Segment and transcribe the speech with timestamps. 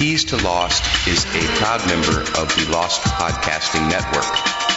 [0.00, 4.24] Keys to Lost is a proud member of the Lost Podcasting Network.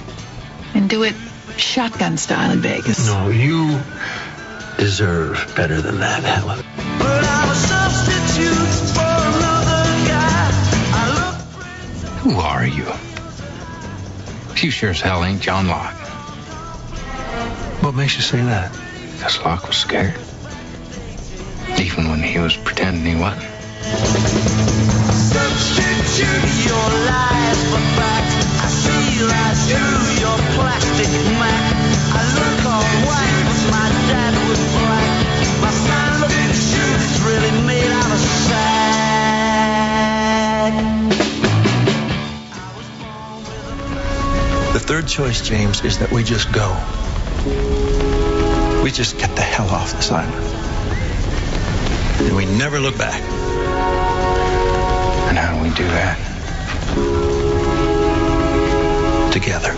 [0.74, 1.14] and do it
[1.56, 3.06] shotgun style in Vegas?
[3.06, 3.80] No, you
[4.78, 6.58] deserve better than that, Helen.
[12.18, 12.88] Who are you?
[14.60, 15.94] You sure as hell ain't John Locke.
[17.84, 18.76] What makes you say that?
[19.12, 20.18] Because Locke was scared.
[21.78, 25.05] Even when he was pretending he wasn't.
[44.86, 46.70] Third choice, James, is that we just go.
[48.82, 50.34] We just get the hell off this island.
[52.26, 53.35] And we never look back.
[55.66, 56.16] We do that?
[59.32, 59.72] Together.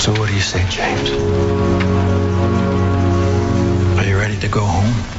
[0.00, 1.10] So what do you say, James?
[3.96, 5.13] Are you ready to go home?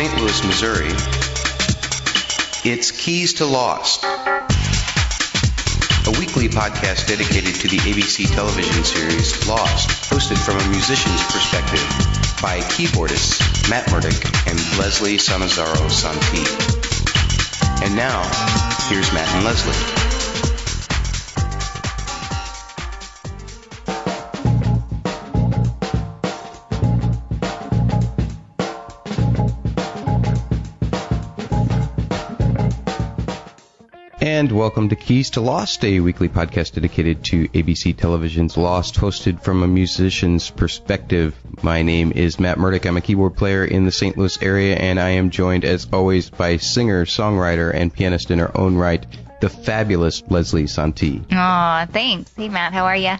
[0.00, 0.18] St.
[0.18, 0.92] Louis, Missouri,
[2.64, 4.02] it's Keys to Lost,
[6.34, 11.80] weekly podcast dedicated to the ABC television series Lost, hosted from a musician's perspective
[12.40, 14.14] by keyboardists Matt Murdock
[14.46, 16.46] and Leslie Sanazaro Santi.
[17.84, 18.22] And now,
[18.88, 19.99] here's Matt and Leslie.
[34.40, 39.42] And welcome to Keys to Lost, a weekly podcast dedicated to ABC Television's Lost, hosted
[39.42, 41.36] from a musician's perspective.
[41.62, 42.86] My name is Matt Murdock.
[42.86, 44.16] I'm a keyboard player in the St.
[44.16, 48.56] Louis area, and I am joined, as always, by singer, songwriter, and pianist in her
[48.56, 49.04] own right,
[49.42, 51.22] the fabulous Leslie Santi.
[51.30, 52.32] Aw, thanks.
[52.34, 53.16] Hey, Matt, how are you?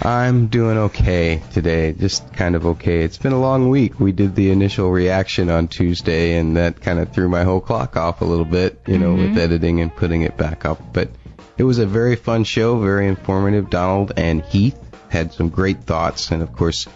[0.00, 3.02] I'm doing okay today, just kind of okay.
[3.02, 3.98] It's been a long week.
[3.98, 7.96] We did the initial reaction on Tuesday, and that kind of threw my whole clock
[7.96, 9.38] off a little bit, you know, with mm-hmm.
[9.38, 10.92] editing and putting it back up.
[10.92, 11.10] But
[11.56, 13.70] it was a very fun show, very informative.
[13.70, 16.86] Donald and Heath had some great thoughts, and of course,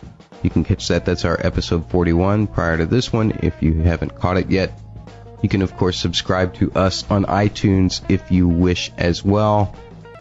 [0.42, 1.04] you can catch that.
[1.04, 4.78] That's our episode 41 prior to this one if you haven't caught it yet.
[5.42, 9.74] You can, of course, subscribe to us on iTunes if you wish as well.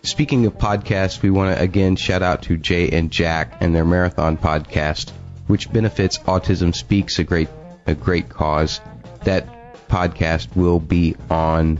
[0.04, 3.86] Speaking of podcasts, we want to again shout out to Jay and Jack and their
[3.86, 5.12] marathon podcast,
[5.46, 7.50] which benefits Autism Speaks, a great
[7.86, 8.82] a great cause.
[9.26, 9.48] That
[9.88, 11.80] podcast will be on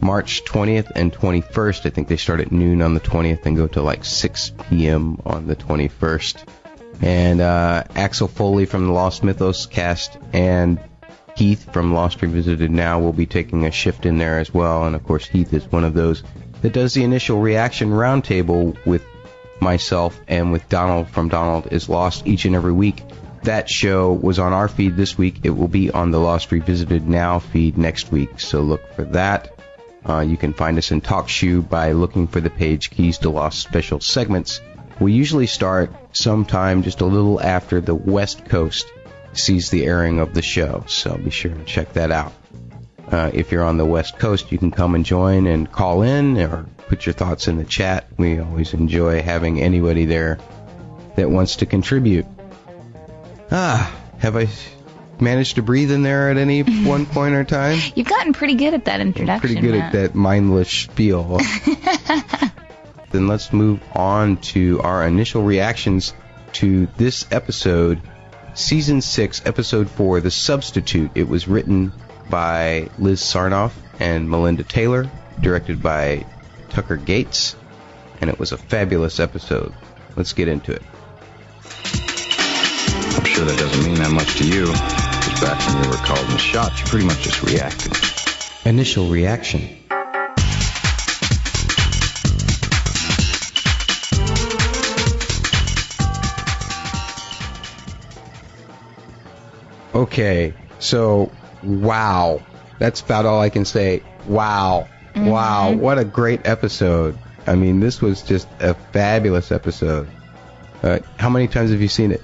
[0.00, 1.86] March 20th and 21st.
[1.86, 5.20] I think they start at noon on the 20th and go to like 6 p.m.
[5.26, 6.44] on the 21st.
[7.00, 10.78] And uh, Axel Foley from the Lost Mythos cast and
[11.36, 14.84] Heath from Lost Revisited Now will be taking a shift in there as well.
[14.84, 16.22] And of course, Heath is one of those
[16.62, 19.04] that does the initial reaction roundtable with
[19.60, 23.02] myself and with Donald from Donald is Lost each and every week.
[23.42, 25.40] That show was on our feed this week.
[25.42, 29.58] It will be on the Lost Revisited Now feed next week, so look for that.
[30.08, 33.60] Uh, you can find us in TalkShoe by looking for the page Keys to Lost
[33.60, 34.60] special segments.
[35.00, 38.86] We usually start sometime just a little after the West Coast
[39.32, 42.32] sees the airing of the show, so be sure to check that out.
[43.10, 46.38] Uh, if you're on the West Coast, you can come and join and call in
[46.38, 48.06] or put your thoughts in the chat.
[48.16, 50.38] We always enjoy having anybody there
[51.16, 52.26] that wants to contribute.
[53.50, 54.48] Ah, have I
[55.20, 57.78] managed to breathe in there at any one point or time?
[57.94, 59.40] You've gotten pretty good at that introduction.
[59.40, 59.94] Pretty good Matt.
[59.94, 61.38] at that mindless spiel.
[63.10, 66.14] then let's move on to our initial reactions
[66.54, 68.00] to this episode,
[68.54, 71.92] season six, episode four, "The Substitute." It was written
[72.32, 75.08] by Liz Sarnoff and Melinda Taylor,
[75.42, 76.24] directed by
[76.70, 77.54] Tucker Gates,
[78.22, 79.74] and it was a fabulous episode.
[80.16, 80.82] Let's get into it.
[81.64, 84.64] I'm sure that doesn't mean that much to you.
[84.64, 87.92] Because back when you were called and shot, you pretty much just reacted.
[88.64, 89.68] Initial reaction.
[99.94, 101.30] Okay, so
[101.62, 102.42] wow.
[102.78, 104.02] That's about all I can say.
[104.26, 104.88] Wow.
[105.16, 107.18] Wow, what a great episode.
[107.46, 110.08] I mean, this was just a fabulous episode.
[110.82, 112.22] Uh, how many times have you seen it?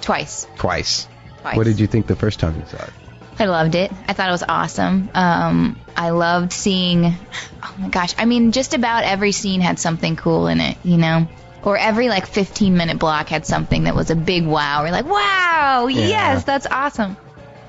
[0.00, 0.46] Twice.
[0.56, 1.08] Twice.
[1.40, 1.56] Twice.
[1.56, 2.90] What did you think the first time you saw it?
[3.38, 3.92] I loved it.
[4.08, 5.10] I thought it was awesome.
[5.14, 7.14] Um, I loved seeing.
[7.62, 8.14] Oh my gosh!
[8.18, 11.28] I mean, just about every scene had something cool in it, you know.
[11.62, 14.82] Or every like 15 minute block had something that was a big wow.
[14.84, 17.16] We're like, wow, yes, that's awesome.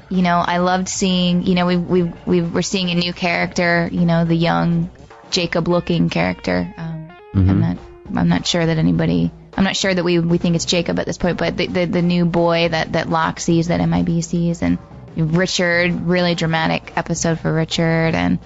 [0.09, 1.45] You know, I loved seeing.
[1.45, 3.89] You know, we we we were seeing a new character.
[3.91, 4.89] You know, the young
[5.29, 6.73] Jacob looking character.
[6.77, 7.77] Um, I'm not.
[8.15, 9.31] I'm not sure that anybody.
[9.55, 11.85] I'm not sure that we we think it's Jacob at this point, but the the,
[11.85, 14.77] the new boy that that Locke sees, that MIB sees, and
[15.15, 18.39] Richard, really dramatic episode for Richard, and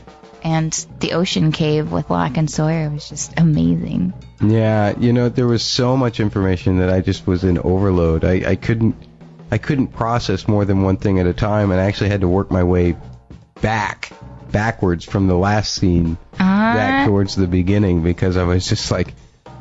[0.44, 4.14] and the ocean cave with Locke and Sawyer was just amazing.
[4.42, 8.26] Yeah, you know, there was so much information that I just was in overload.
[8.26, 9.13] I, I couldn't
[9.54, 12.28] I couldn't process more than one thing at a time and I actually had to
[12.28, 12.96] work my way
[13.62, 14.12] back
[14.52, 19.14] backwards from the last scene back Uh, towards the beginning because I was just like,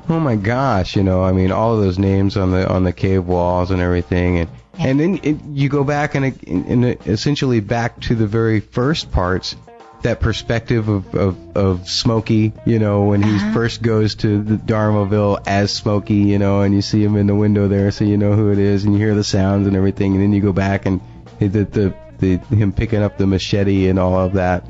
[0.09, 2.93] oh my gosh, you know, I mean, all of those names on the on the
[2.93, 4.49] cave walls and everything, and
[4.79, 9.13] and then it, you go back and, it, and essentially back to the very first
[9.13, 9.57] parts.
[10.03, 15.41] That perspective of, of, of Smokey, you know, when he first goes to the Dharmaville
[15.47, 18.33] as Smokey, you know, and you see him in the window there, so you know
[18.33, 20.87] who it is, and you hear the sounds and everything, and then you go back
[20.87, 21.01] and
[21.39, 24.67] the the, the him picking up the machete and all of that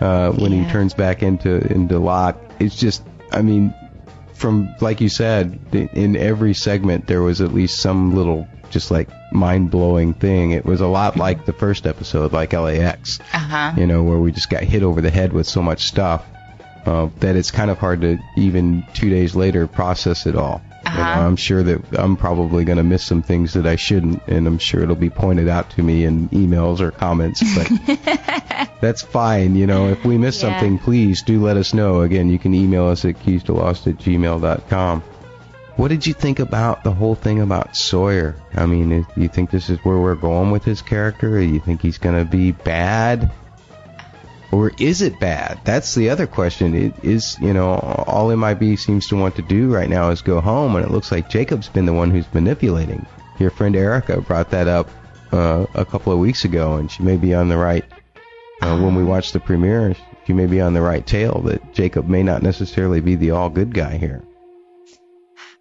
[0.00, 2.38] uh, when he turns back into into Locke.
[2.58, 3.74] It's just, I mean,
[4.34, 9.08] from like you said, in every segment there was at least some little just like
[9.32, 10.50] mind blowing thing.
[10.50, 13.72] It was a lot like the first episode, like LAX, uh huh.
[13.76, 16.24] you know, where we just got hit over the head with so much stuff
[16.86, 20.60] uh, that it's kind of hard to even two days later process it all.
[20.84, 21.20] You know, Uh-huh.
[21.20, 24.58] I'm sure that I'm probably going to miss some things that I shouldn't, and I'm
[24.58, 27.40] sure it'll be pointed out to me in emails or comments.
[27.54, 29.54] But that's fine.
[29.54, 30.50] You know, if we miss Yeah.
[30.50, 32.00] something, please do let us know.
[32.02, 35.02] Again, you can email us at keys to lost at gmail.com.
[35.76, 38.36] What did you think about the whole thing about Sawyer?
[38.54, 41.36] I mean, you think this is where we're going with his character?
[41.36, 43.30] Or you think he's going to be bad?
[44.52, 45.60] Or is it bad?
[45.64, 46.74] That's the other question.
[46.74, 47.70] It is, you know,
[48.06, 51.10] all MIB seems to want to do right now is go home, and it looks
[51.10, 53.06] like Jacob's been the one who's manipulating.
[53.38, 54.90] Your friend Erica brought that up
[55.32, 57.84] uh, a couple of weeks ago, and she may be on the right.
[58.60, 59.96] Uh, when we watch the premiere,
[60.26, 63.48] she may be on the right tail that Jacob may not necessarily be the all
[63.48, 64.22] good guy here.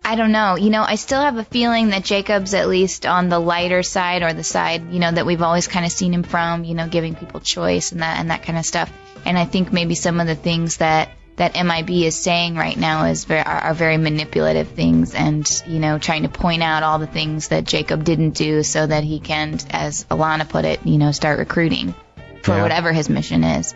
[0.04, 0.56] I don't know.
[0.56, 4.24] You know, I still have a feeling that Jacob's at least on the lighter side
[4.24, 6.88] or the side, you know, that we've always kind of seen him from, you know,
[6.88, 8.92] giving people choice and that and that kind of stuff.
[9.26, 13.06] And I think maybe some of the things that that MIB is saying right now
[13.06, 17.00] is very, are, are very manipulative things and, you know, trying to point out all
[17.00, 20.98] the things that Jacob didn't do so that he can, as Alana put it, you
[20.98, 21.96] know, start recruiting
[22.44, 22.62] for Yeah.
[22.64, 23.74] whatever his mission is.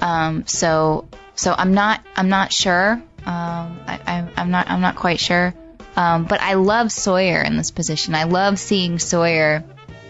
[0.00, 2.92] Um, so, so I'm not, I'm not sure.
[2.92, 5.54] Um, I, I, I'm not, I'm not quite sure.
[5.98, 8.14] Um, but I love Sawyer in this position.
[8.14, 9.64] I love seeing Sawyer.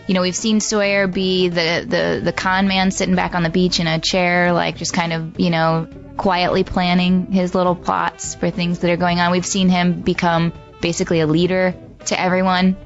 [0.06, 3.48] You know, we've seen Sawyer be the, the, the con man sitting back on the
[3.48, 8.34] beach in a chair, like just kind of, you know, quietly planning his little plots
[8.34, 9.32] for things that are going on.
[9.32, 10.52] We've seen him become
[10.82, 11.74] basically a leader
[12.06, 12.76] to everyone.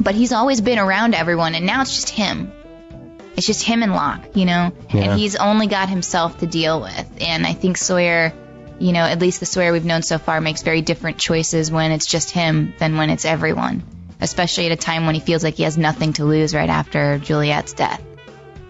[0.00, 2.50] But he's always been around everyone, and now it's just him.
[3.36, 4.72] It's just him and Locke, you know?
[4.92, 5.02] Yeah.
[5.02, 7.08] And he's only got himself to deal with.
[7.20, 8.32] And I think Sawyer,
[8.82, 11.92] you know, at least the Sawyer we've known so far makes very different choices when
[11.92, 13.84] it's just him than when it's everyone.
[14.20, 17.18] Especially at a time when he feels like he has nothing to lose right after
[17.18, 18.02] Juliet's death.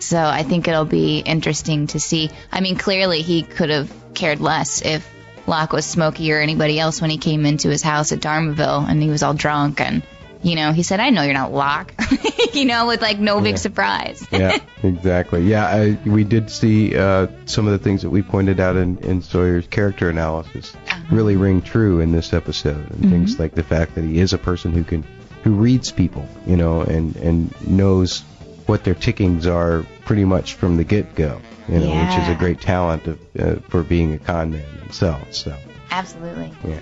[0.01, 2.31] So I think it'll be interesting to see.
[2.51, 5.09] I mean, clearly he could have cared less if
[5.47, 9.03] Locke was Smokey or anybody else when he came into his house at Dharmaville and
[9.03, 10.03] he was all drunk and,
[10.43, 11.95] you know, he said, I know you're not Locke.
[12.53, 13.57] you know, with like no big Yeah.
[13.57, 14.27] surprise.
[14.33, 15.43] yeah, exactly.
[15.43, 18.99] Yeah, I, we did see uh, some of the things that we pointed out in,
[18.99, 20.75] in Sawyer's character analysis
[21.11, 24.39] really ring true in this episode, and things like the fact that he is a
[24.39, 25.05] person who can,
[25.45, 28.21] who reads people, you know, and and knows
[28.67, 31.41] what their tickings are pretty much from the get-go.
[31.69, 35.39] You know, which is a great talent of, uh, for being a con man themselves.
[35.39, 35.57] So.
[35.93, 36.53] Absolutely.
[36.65, 36.81] Yeah.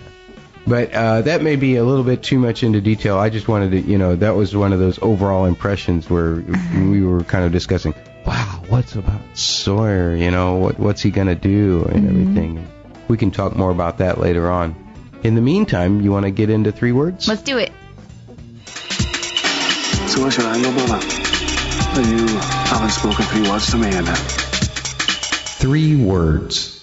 [0.68, 3.18] But uh, that may be a little bit too much into detail.
[3.20, 6.44] I just wanted to, you know, that was one of those overall impressions where
[6.76, 7.94] we were kind of discussing,
[8.26, 10.16] wow, what's about Sawyer?
[10.16, 12.68] You know, what what's he gonna do and everything.
[13.08, 14.76] We can talk more about that later on.
[15.22, 17.28] In the meantime, you want to get into three words?
[17.28, 17.72] Let's do it.
[20.08, 21.00] 少咗两个波啦。
[21.96, 22.28] You
[22.68, 24.06] haven't spoken three words to me yet.
[25.60, 26.79] Three words.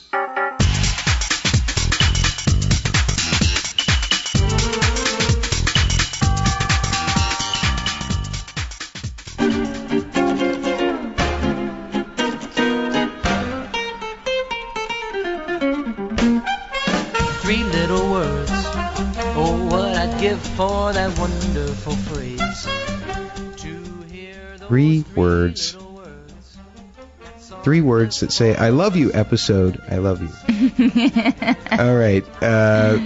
[27.68, 30.30] Three words that say "I love you." Episode "I love you."
[31.78, 32.98] All right, uh,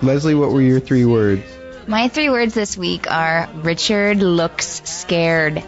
[0.00, 1.42] Leslie, what were your three words?
[1.88, 5.64] My three words this week are Richard looks scared.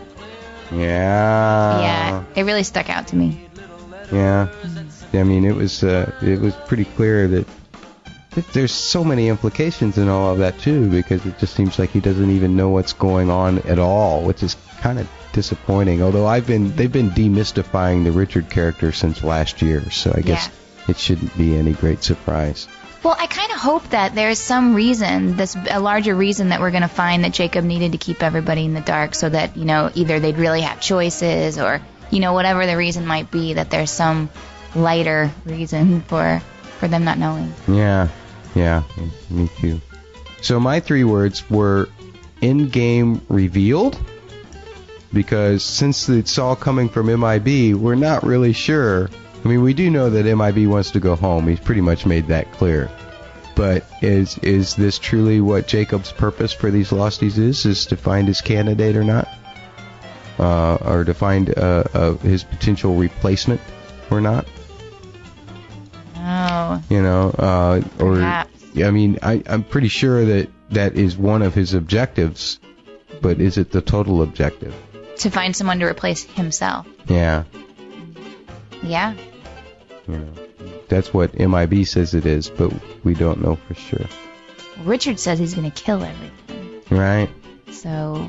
[0.71, 1.81] Yeah.
[1.81, 3.49] yeah, it really stuck out to me.
[4.12, 4.47] Yeah.
[5.12, 7.49] I mean, it was uh, it was pretty clear that,
[8.37, 11.91] that there's so many implications in all of that too, because it just seems like
[11.91, 16.03] he doesn't even know what's going on at all, which is kind of disappointing.
[16.03, 20.51] Although I've been they've been demystifying the Richard character since last year, so I guess
[20.89, 22.69] it shouldn't be any great surprise.
[23.03, 26.71] Well, I kind of hope that there's some reason, this a larger reason that we're
[26.71, 29.65] going to find that Jacob needed to keep everybody in the dark, so that you
[29.65, 33.71] know either they'd really have choices, or you know whatever the reason might be, that
[33.71, 34.31] there's some
[34.77, 36.41] lighter reason for
[36.79, 37.53] for them not knowing.
[37.67, 38.09] Yeah,
[38.55, 38.85] yeah,
[39.31, 39.81] me too.
[40.41, 41.89] So my three words were
[42.41, 43.99] in-game revealed,
[45.12, 49.11] because since it's all coming from MIB, we're not really sure.
[49.45, 51.49] I mean, we do know that MIB wants to go home.
[51.49, 52.90] He's pretty much made that clear.
[53.54, 57.66] But is is this truly what Jacob's purpose for these losties is?
[57.66, 59.28] Is to find his candidate or not,
[60.38, 63.61] uh, or to find uh, uh, his potential replacement
[64.11, 64.47] or not?
[66.16, 68.52] Oh, you know, uh, or Perhaps.
[68.83, 72.59] I mean, I, I'm pretty sure that that is one of his objectives,
[73.21, 74.75] but is it the total objective?
[75.19, 76.87] To find someone to replace himself.
[77.07, 77.45] Yeah,
[78.83, 79.14] Yeah.
[80.09, 80.28] you know,
[80.88, 82.73] that's what MIB says it is, but
[83.04, 84.07] we don't know for sure,
[84.85, 86.81] Richard says he's going to kill everything.
[86.90, 87.28] right?
[87.71, 88.28] So,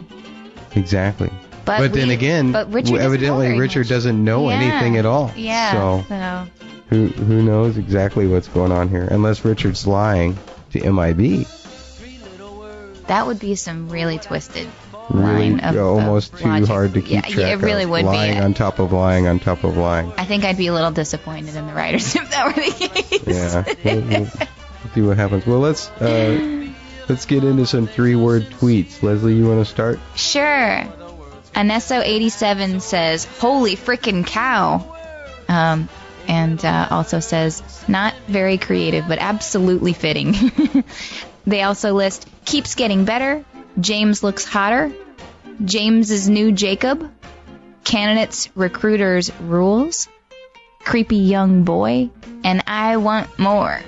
[0.75, 1.29] Exactly.
[1.65, 3.89] but, But, then again, but Richard evidently Richard much.
[3.89, 4.55] doesn't know Yeah.
[4.55, 5.31] anything at all.
[5.35, 5.71] Yeah.
[5.73, 6.47] So so
[6.89, 9.07] who who knows exactly what's going on here?
[9.11, 10.37] Unless Richard's lying
[10.71, 11.45] to MIB.
[13.07, 14.67] that would be some really twisted
[15.09, 16.67] Really, line of almost too logic.
[16.67, 17.89] hard to keep yeah, track it really of.
[17.89, 18.39] would lying be.
[18.39, 20.11] on top of lying on top of lying.
[20.17, 23.27] I think I'd be a little disappointed in the writers if that were the case.
[23.27, 23.63] Yeah.
[23.83, 25.45] we'll, we'll see what happens.
[25.45, 26.71] Well, let's uh,
[27.09, 29.03] let's get into some three-word tweets.
[29.03, 29.99] Leslie, you want to start?
[30.15, 30.83] Sure.
[31.53, 34.95] Anesso87 says, "Holy frickin' cow,"
[35.47, 35.87] um,
[36.27, 40.83] and uh, also says, "Not very creative, but absolutely fitting."
[41.45, 43.45] they also list, "Keeps getting better."
[43.79, 44.91] James looks hotter.
[45.63, 47.11] James's new Jacob.
[47.83, 50.07] Candidates recruiters rules.
[50.79, 52.09] Creepy young boy,
[52.43, 53.79] and I want more.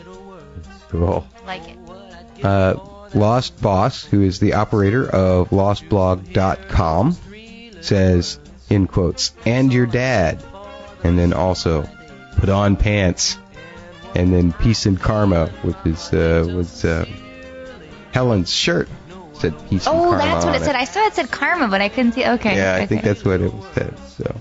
[0.90, 1.28] Cool.
[1.46, 2.46] Like it.
[2.46, 2.76] Uh,
[3.14, 7.18] Lost Boss, who is the operator of LostBlog.com,
[7.82, 8.40] says
[8.70, 10.44] in quotes, "and your dad,"
[11.04, 11.88] and then also
[12.38, 13.38] put on pants,
[14.16, 17.06] and then peace and karma, which is uh, was uh,
[18.12, 18.90] Helen's shirt.
[19.40, 19.54] Said
[19.86, 20.18] Oh, karma.
[20.18, 20.76] that's what on it said.
[20.76, 22.26] I saw it said karma, but I couldn't see.
[22.26, 22.56] Okay.
[22.56, 22.86] Yeah, I okay.
[22.88, 23.98] think that's what it said.
[24.18, 24.36] So.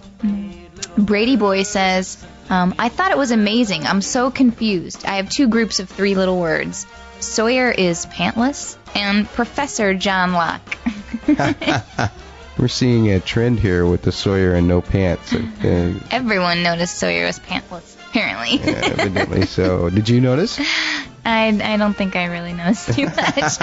[0.97, 3.87] Brady Boy says, um, I thought it was amazing.
[3.87, 5.05] I'm so confused.
[5.05, 6.87] I have two groups of three little words.
[7.21, 10.79] Sawyer is pantless, and Professor John Locke.
[12.59, 15.35] We're seeing a trend here with the Sawyer and no pants.
[15.65, 18.59] Uh, Everyone noticed Sawyer was pantless, apparently.
[18.59, 19.89] yeah, evidently so.
[19.89, 20.61] Did you notice?
[21.25, 23.59] I, I don't think I really noticed too much.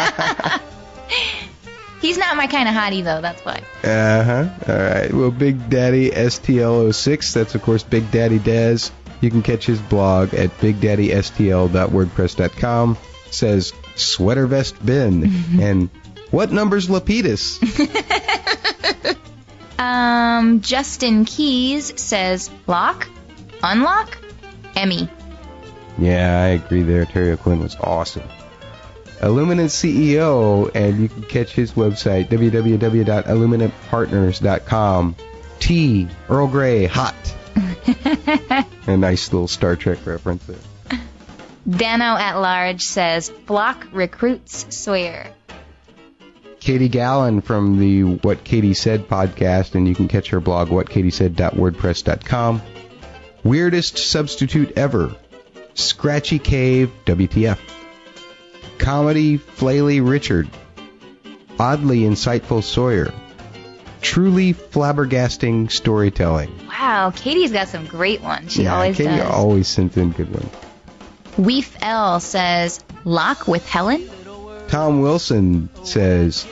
[2.01, 3.61] He's not my kind of hottie, though, that's why.
[3.83, 4.49] Uh huh.
[4.67, 5.13] All right.
[5.13, 7.33] Well, Big Daddy STL06.
[7.33, 8.89] That's of course Big Daddy Dez.
[9.21, 12.97] You can catch his blog at bigdaddystl.wordpress.com.
[13.29, 15.89] Says sweater vest bin and
[16.31, 17.59] what number's Lapidus?
[19.79, 23.07] Um, Justin Keys says, lock,
[23.63, 24.15] unlock,
[24.75, 25.09] Emmy.
[25.97, 27.05] yeah, I agree there.
[27.05, 28.21] Terry O'Quinn was awesome.
[29.21, 35.15] Illuminant CEO, and you can catch his website, www.illuminantpartners.com.
[35.59, 37.13] T, Earl Grey, hot.
[38.87, 40.57] A nice little Star Trek reference there.
[41.69, 45.27] Dano at large says Flock recruits Sawyer.
[46.59, 52.61] Katie Gallen from the What Katie Said podcast, and you can catch her blog, whatkatiesaid.wordpress.com.
[53.43, 55.15] Weirdest substitute ever.
[55.73, 57.57] Scratchy Cave, WTF.
[58.81, 60.49] Comedy Flaley Richard.
[61.59, 63.13] Oddly insightful Sawyer.
[64.01, 66.49] Truly flabbergasting storytelling.
[66.67, 68.53] Wow, Katie's got some great ones.
[68.53, 69.31] She yeah, always Katie does.
[69.31, 70.49] always sends in good ones.
[71.37, 74.09] Weef L says Lock with Helen.
[74.67, 76.47] Tom Wilson says,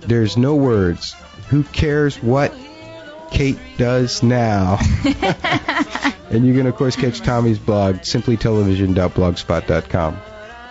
[0.00, 1.14] There's no words.
[1.48, 2.52] Who cares what
[3.30, 4.78] Kate does now?
[6.30, 10.20] and you can, of course, catch Tommy's blog, simplytelevision.blogspot.com.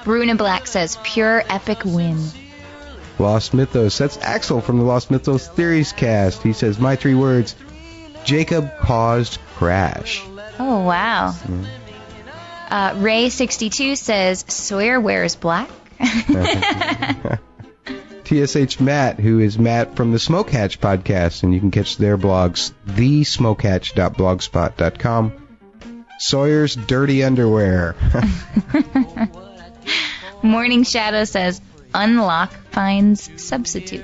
[0.03, 2.19] Bruna Black says Pure epic win.
[3.19, 3.98] Lost Mythos.
[3.98, 6.41] That's Axel from the Lost Mythos Theories cast.
[6.41, 7.55] He says, My three words
[8.24, 10.24] Jacob caused crash.
[10.60, 11.36] Oh wow.
[12.69, 15.69] Uh, Ray62 says Sawyer wears black.
[18.25, 22.17] TSH Matt, who is Matt from the Smoke Hatch podcast, and you can catch their
[22.17, 25.57] blogs, thesmokehatch.blogspot.com.
[26.19, 27.95] Sawyer's Dirty Underwear.
[30.42, 31.62] Morning Shadow says
[31.94, 34.04] Unlock finds substitute.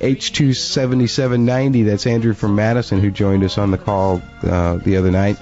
[0.00, 5.38] H27790, that's Andrew from Madison who joined us on the call uh, the other night,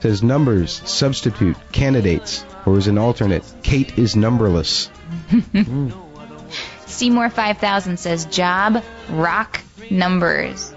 [0.00, 4.90] says numbers, substitute, candidates, or as an alternate, Kate is numberless.
[6.86, 10.72] Seymour 5000 says Job rock numbers.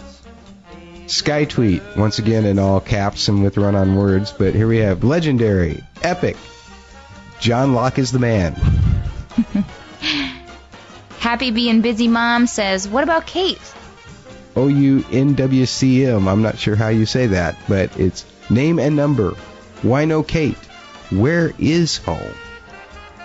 [1.08, 5.04] Skytweet, once again in all caps and with run on words, but here we have
[5.04, 6.38] legendary, epic.
[7.40, 8.54] John Locke is the man.
[11.20, 13.60] Happy being busy mom says What about Kate?
[14.56, 16.28] O U N W C M.
[16.28, 19.32] I'm not sure how you say that, but it's name and number.
[19.82, 20.58] Why no Kate?
[21.12, 22.34] Where is home?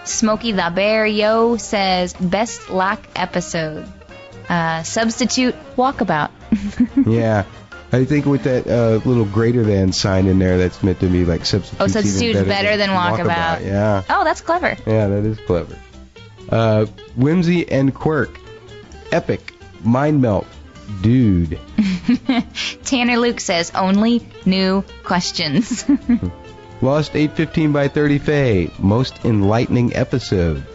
[0.05, 3.87] Smokey the Bear Yo says Best lock episode.
[4.49, 6.31] Uh, substitute walkabout.
[7.07, 7.45] yeah.
[7.95, 11.25] I think with that uh, little greater than sign in there, that's meant to be
[11.25, 11.81] like substitute.
[11.81, 13.65] Oh, substitute's better than walkabout.
[13.65, 14.03] Yeah.
[14.11, 14.77] Oh, that's clever.
[14.85, 15.79] Yeah, that is clever.
[16.49, 18.37] Uh, whimsy and quirk.
[19.13, 19.53] Epic.
[19.85, 20.47] Mind melt.
[21.03, 21.61] Dude.
[22.85, 25.85] Tanner Luke says only new questions.
[26.83, 28.71] Lost 815 by 30 Faye.
[28.79, 30.67] Most enlightening episode.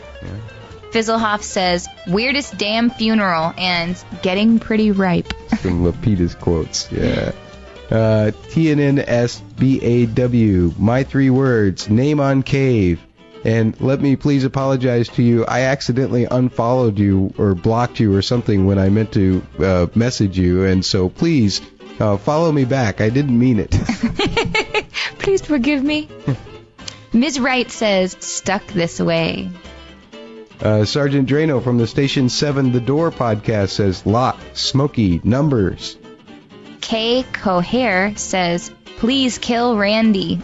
[0.92, 5.34] Fizzlehoff says weirdest damn funeral and getting pretty ripe.
[5.60, 6.92] Some Lapidus quotes.
[6.92, 7.32] Yeah.
[7.90, 9.58] Uh, TNNSBAW.
[10.78, 11.90] My three words.
[11.90, 13.02] Name on cave.
[13.44, 15.44] And let me please apologize to you.
[15.46, 20.38] I accidentally unfollowed you or blocked you or something when I meant to uh, message
[20.38, 21.62] you, and so please
[22.00, 23.02] uh, follow me back.
[23.02, 23.72] I didn't mean it.
[25.20, 26.08] Please forgive me.
[27.12, 27.40] Ms.
[27.40, 29.50] Wright says stuck this way.
[30.62, 35.98] Uh, Sergeant Drano from the Station 7 The Door podcast says lot, smoky, numbers.
[36.82, 40.42] Kay Cohair says please kill Randy.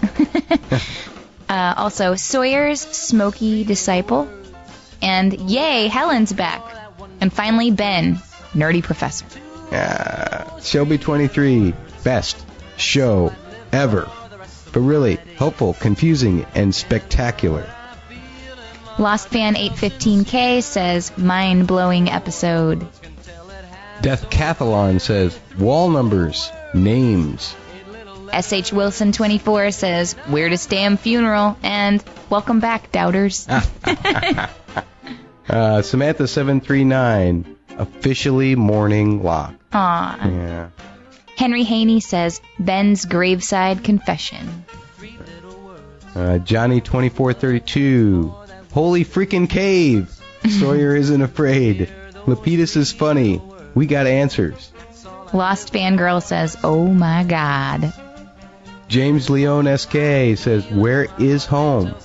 [1.50, 4.30] uh, also, Sawyer's smoky disciple.
[5.02, 6.64] And yay, Helen's back.
[7.20, 8.16] And finally, Ben,
[8.54, 9.26] nerdy professor.
[9.72, 11.74] Uh, Shelby 23,
[12.04, 12.44] best
[12.78, 13.34] show
[13.74, 14.10] ever.
[14.72, 17.70] But really, helpful, confusing, and spectacular.
[18.98, 22.88] Lost Fan 815K says mind blowing episode.
[24.02, 27.56] Death Cathalon says wall numbers, names.
[28.34, 33.48] SH Wilson 24 says weirdest damn funeral and welcome back, doubters.
[35.48, 39.54] Uh, Samantha 739, officially morning lock.
[39.74, 40.28] Aw.
[40.28, 40.70] Yeah.
[41.38, 44.66] Henry Haney says Ben's graveside confession.
[46.16, 48.34] Uh, Johnny 2432,
[48.76, 50.14] holy freaking cave.
[50.60, 51.90] Sawyer isn't afraid.
[52.28, 53.42] Lapidus is funny.
[53.74, 54.70] We got answers.
[55.32, 57.94] Lost Fangirl says, Oh my god.
[58.90, 61.96] James Leone SK says, Where is home?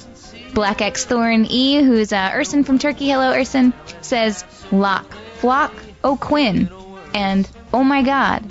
[0.55, 6.17] Black X Thorn E, who's uh, Urson from Turkey, hello Urson, says Lock, Flock, Oh
[6.17, 6.71] Quinn,
[7.15, 8.45] and Oh my god.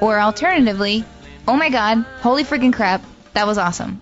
[0.00, 1.04] Or alternatively,
[1.48, 4.00] Oh my god, holy freaking crap, that was awesome.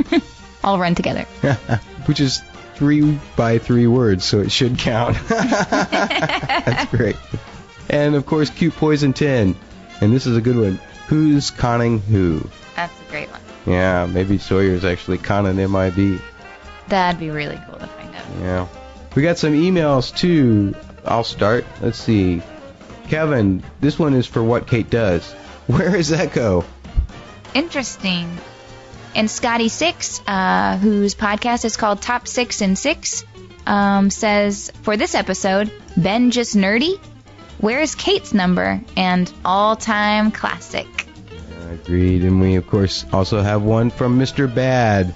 [0.64, 1.24] All run together.
[2.06, 2.42] Which is
[2.82, 5.16] three by three words, so it should count.
[5.28, 7.14] That's great.
[7.88, 9.54] And of course, Cute Poison 10.
[10.00, 10.80] And this is a good one.
[11.06, 12.44] Who's conning who?
[12.74, 13.40] That's a great one.
[13.66, 16.20] Yeah, maybe Sawyer's actually conning MIB.
[16.88, 18.24] That'd be really cool to find out.
[18.40, 18.66] Yeah.
[19.14, 20.74] We got some emails too.
[21.04, 21.64] I'll start.
[21.80, 22.42] Let's see.
[23.06, 25.30] Kevin, this one is for what Kate does.
[25.68, 26.64] Where is Echo?
[27.54, 28.28] Interesting.
[29.14, 33.24] And Scotty Six, uh, whose podcast is called Top Six and Six,
[33.66, 36.98] um, says for this episode, Ben just nerdy.
[37.58, 38.80] Where's Kate's number?
[38.96, 40.88] And all-time classic.
[41.70, 42.24] Agreed.
[42.24, 44.52] And we, of course, also have one from Mr.
[44.52, 45.14] Bad,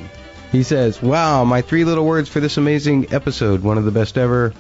[0.51, 4.17] He says, Wow, my three little words for this amazing episode, one of the best
[4.17, 4.53] ever.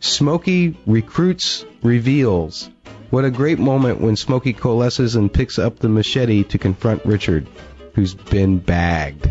[0.00, 2.68] Smokey recruits reveals.
[3.10, 7.46] What a great moment when Smokey coalesces and picks up the machete to confront Richard,
[7.94, 9.30] who's been bagged.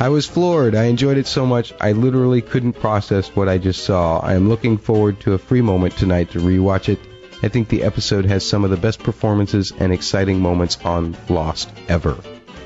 [0.00, 0.74] I was floored.
[0.74, 4.18] I enjoyed it so much I literally couldn't process what I just saw.
[4.20, 6.98] I am looking forward to a free moment tonight to rewatch it.
[7.42, 11.70] I think the episode has some of the best performances and exciting moments on Lost
[11.88, 12.16] ever.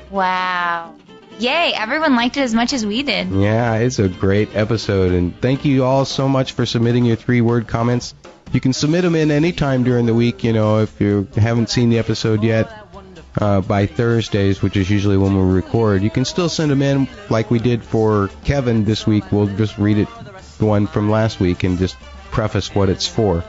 [0.09, 0.95] Wow.
[1.41, 3.31] Yay, everyone liked it as much as we did.
[3.31, 7.41] Yeah, it's a great episode, and thank you all so much for submitting your three
[7.41, 8.13] word comments.
[8.53, 11.71] You can submit them in any time during the week, you know, if you haven't
[11.71, 12.71] seen the episode yet.
[13.39, 17.07] Uh, by Thursdays, which is usually when we record, you can still send them in
[17.29, 19.31] like we did for Kevin this week.
[19.31, 20.09] We'll just read it,
[20.57, 21.95] the one from last week, and just
[22.29, 23.41] preface what it's for.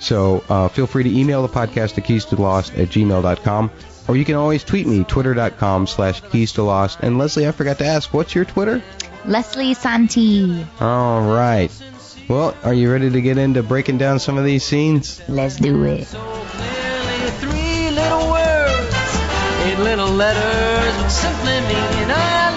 [0.00, 3.70] So uh, feel free to email the podcast at keys to the lost at gmail.com,
[4.08, 6.98] or you can always tweet me, twitter.com slash keys to lost.
[7.00, 8.82] And Leslie, I forgot to ask, what's your Twitter?
[9.24, 10.66] Leslie Santi.
[10.80, 11.70] All right.
[12.28, 15.20] Well, are you ready to get into breaking down some of these scenes?
[15.28, 16.06] Let's do it.
[16.06, 19.20] Clearly three little words,
[19.64, 22.47] eight little letters, but simply meaning I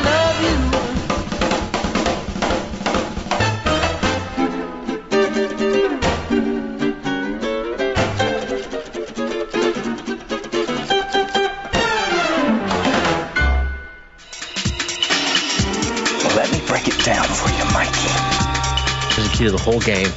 [19.41, 20.07] There's to the whole game.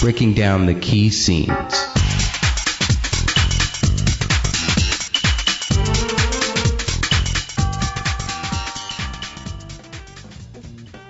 [0.00, 1.48] Breaking down the key scenes.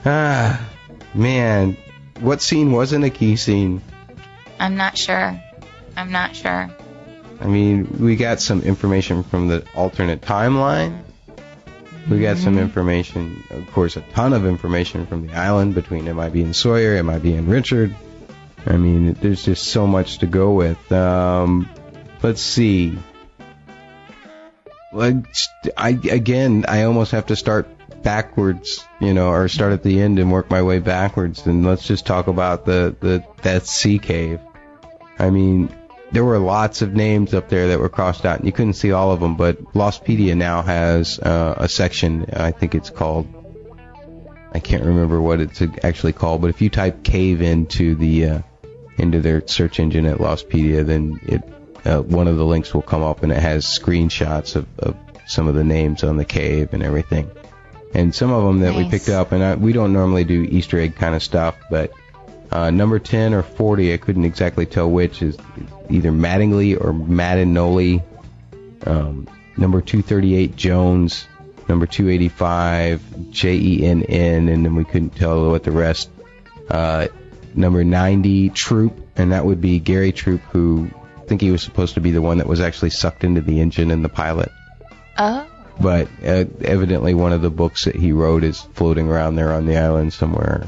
[0.07, 0.65] Ah,
[1.13, 1.77] man.
[2.21, 3.83] What scene wasn't a key scene?
[4.61, 5.43] I'm not sure.
[5.97, 6.71] I'm not sure.
[7.41, 11.03] I mean, we got some information from the alternate timeline.
[12.09, 16.37] We got some information, of course, a ton of information from the island between MIB
[16.37, 17.95] and Sawyer, MIB and Richard.
[18.67, 20.91] I mean, there's just so much to go with.
[20.91, 21.69] Um,
[22.23, 22.99] let's see.
[24.93, 25.17] Like,
[25.77, 27.69] I again, I almost have to start
[28.03, 31.45] backwards, you know, or start at the end and work my way backwards.
[31.47, 34.41] And let's just talk about the the that sea cave.
[35.19, 35.75] I mean,
[36.13, 38.93] there were lots of names up there that were crossed out, and you couldn't see
[38.93, 39.37] all of them.
[39.37, 42.27] But Lostpedia now has uh, a section.
[42.33, 43.27] I think it's called.
[44.53, 48.39] I can't remember what it's actually called, but if you type cave into the uh,
[48.97, 51.43] into their search engine at Lostpedia, then it
[51.85, 55.47] uh, one of the links will come up, and it has screenshots of, of some
[55.47, 57.31] of the names on the cave and everything.
[57.95, 60.79] And some of them that we picked up, and I, we don't normally do Easter
[60.79, 61.93] egg kind of stuff, but
[62.51, 65.37] uh, number 10 or 40, I couldn't exactly tell which, is
[65.91, 68.03] either Mattingly or Madinoli.
[68.87, 71.27] Um, number 238, Jones.
[71.69, 76.09] Number 285, J-E-N-N, and then we couldn't tell what the rest.
[76.71, 77.09] Uh,
[77.55, 81.93] number 90, Troup, and that would be Gary Troup, who I think he was supposed
[81.95, 84.51] to be the one that was actually sucked into the engine in the pilot
[85.19, 85.47] Oh.
[85.81, 89.67] but uh, evidently one of the books that he wrote is floating around there on
[89.67, 90.67] the island somewhere.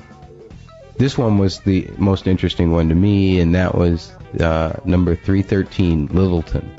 [1.01, 6.09] This one was the most interesting one to me, and that was uh, number 313,
[6.09, 6.75] Littleton.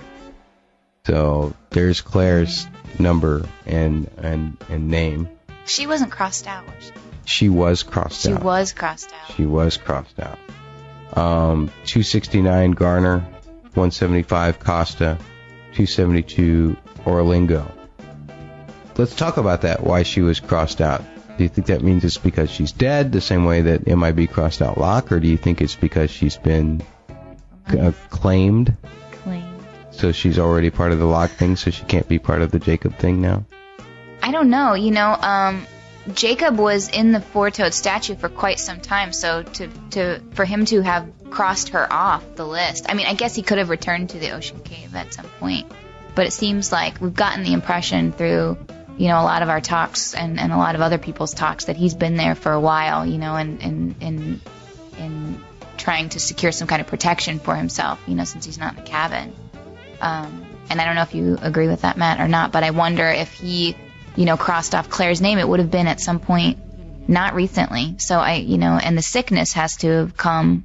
[1.08, 2.68] So there's Claire's
[3.00, 5.28] number and and and name.
[5.66, 6.68] She wasn't crossed out.
[6.68, 6.92] Was she?
[7.26, 8.38] She was crossed She out.
[8.38, 9.36] She was crossed out.
[9.36, 10.38] She was crossed out.
[11.18, 13.22] Um, 269 Garner,
[13.74, 15.18] 175 Costa,
[15.74, 17.72] 272 Orlingo.
[18.98, 19.82] Let's talk about that.
[19.82, 21.02] Why she was crossed out.
[21.42, 24.62] Do you think that means it's because she's dead, the same way that MIB crossed
[24.62, 26.84] out Locke, or do you think it's because she's been
[27.66, 28.78] uh, claimed,
[29.24, 29.44] Clean.
[29.90, 32.60] so she's already part of the Locke thing, so she can't be part of the
[32.60, 33.44] Jacob thing now?
[34.22, 34.76] I don't know.
[34.76, 35.66] You know, um,
[36.14, 40.66] Jacob was in the four-toed statue for quite some time, so to to for him
[40.66, 44.12] to have crossed her off the list, I mean, I guess he could have returned
[44.12, 45.72] to the ocean cave at some point,
[46.14, 48.60] but it seems like we've gotten the impression through
[49.02, 51.66] you know a lot of our talks and, and a lot of other people's talks
[51.66, 54.42] that he's been there for a while, you know, and and and
[55.00, 55.44] and
[55.76, 58.84] trying to secure some kind of protection for himself, you know, since he's not in
[58.84, 59.34] the cabin.
[60.00, 62.70] Um, and I don't know if you agree with that, Matt, or not, but I
[62.70, 63.76] wonder if he,
[64.16, 66.60] you know, crossed off Claire's name, it would have been at some point,
[67.10, 67.96] not recently.
[67.98, 70.64] So I, you know, and the sickness has to have come.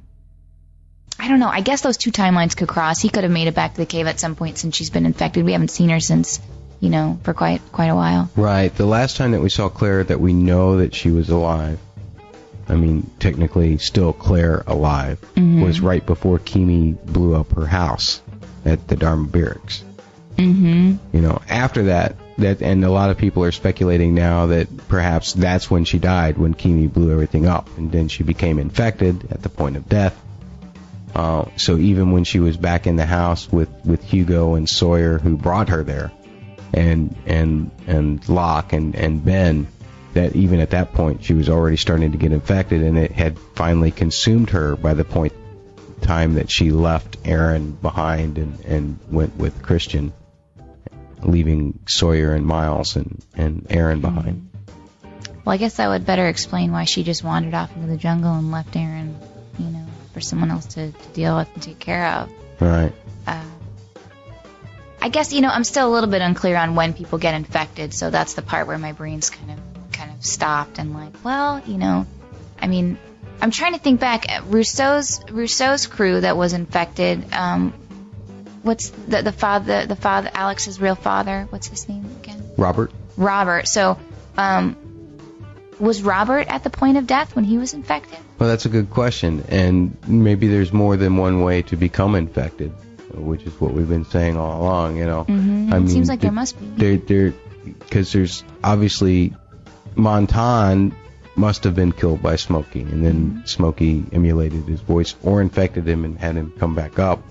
[1.17, 1.49] I don't know.
[1.49, 3.01] I guess those two timelines could cross.
[3.01, 5.07] He could have made it back to the cave at some point since she's been
[5.07, 5.43] infected.
[5.43, 6.39] We haven't seen her since,
[6.79, 8.29] you know, for quite quite a while.
[8.35, 8.73] Right.
[8.73, 11.79] The last time that we saw Claire that we know that she was alive,
[12.69, 18.21] I mean, technically still Claire alive, was right before Keamy blew up her house
[18.65, 19.83] at the Dharma Barracks.
[20.35, 21.15] Mm-hmm.
[21.15, 25.33] You know, after that, that and a lot of people are speculating now that perhaps
[25.33, 29.41] that's when she died, when Keamy blew everything up, and then she became infected at
[29.41, 30.19] the point of death.
[31.15, 35.17] Uh, so even when she was back in the house with, with Hugo and Sawyer,
[35.17, 36.11] who brought her there,
[36.73, 39.67] and and and Locke and and Ben,
[40.13, 43.37] that even at that point she was already starting to get infected, and it had
[43.55, 45.33] finally consumed her by the point
[46.01, 50.13] time that she left Aaron behind and and went with Christian,
[51.21, 54.49] leaving Sawyer and Miles and and Aaron behind.
[55.45, 58.33] Well, I guess that would better explain why she just wandered off into the jungle
[58.33, 59.17] and left Aaron,
[59.57, 62.29] you know, for someone else to, to deal with and take care of.
[62.59, 62.91] Right.
[63.25, 63.45] Uh,
[65.01, 67.93] I guess you know I'm still a little bit unclear on when people get infected,
[67.93, 69.59] so that's the part where my brain's kind of
[69.93, 72.05] kind of stopped and like, well, you know,
[72.59, 72.97] I mean,
[73.41, 74.25] I'm trying to think back.
[74.45, 77.33] Rousseau's Rousseau's crew that was infected.
[77.33, 77.73] Um,
[78.63, 81.47] what's the the father the father Alex's real father?
[81.49, 82.43] What's his name again?
[82.57, 82.91] Robert.
[83.15, 83.67] Robert.
[83.67, 83.99] So,
[84.37, 84.75] um,
[85.79, 88.17] was Robert at the point of death when he was infected?
[88.39, 92.71] Well, that's a good question, and maybe there's more than one way to become infected,
[93.17, 94.97] which is what we've been saying all along.
[94.97, 95.73] You know, Mm-hmm.
[95.73, 96.65] I it mean, seems like there must be.
[96.77, 97.33] there, there,
[97.65, 99.33] because there's obviously
[99.95, 100.93] Montand
[101.35, 106.03] must have been killed by Smokey, and then Smokey emulated his voice or infected him
[106.05, 107.21] and had him come back up.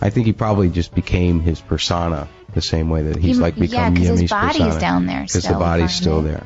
[0.00, 3.54] I think he probably just became his persona the same way that he's He- like
[3.56, 4.80] yeah, become 'cause his body's persona.
[4.80, 6.44] down there because the body's still there.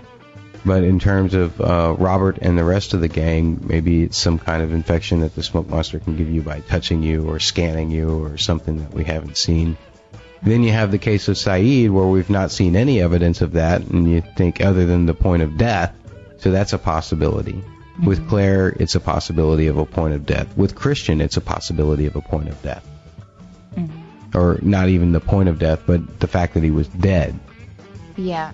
[0.64, 4.38] But in terms of uh, Robert and the rest of the gang, maybe it's some
[4.38, 7.90] kind of infection that the smoke monster can give you by touching you or scanning
[7.90, 9.76] you or something that we haven't seen.
[10.42, 13.82] Then you have the case of Sayid, where we've not seen any evidence of that,
[13.82, 15.94] and you think other than the point of death,
[16.38, 17.62] so that's a possibility.
[18.04, 20.54] With Claire, it's a possibility of a point of death.
[20.56, 22.86] With Christian, it's a possibility of a point of death.
[24.34, 27.38] Or not even the point of death, but the fact that he was dead.
[28.16, 28.52] Yeah,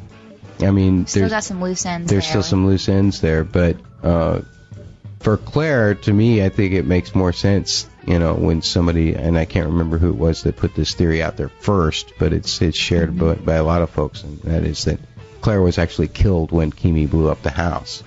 [0.62, 2.10] I mean, still there's got some loose ends.
[2.10, 2.30] there's there.
[2.30, 4.40] still some loose ends there, but uh,
[5.20, 7.86] for Claire, to me, I think it makes more sense.
[8.06, 11.22] You know, when somebody and I can't remember who it was that put this theory
[11.22, 14.64] out there first, but it's it's shared by, by a lot of folks, and that
[14.64, 14.98] is that
[15.40, 18.02] Claire was actually killed when Keamy blew up the house.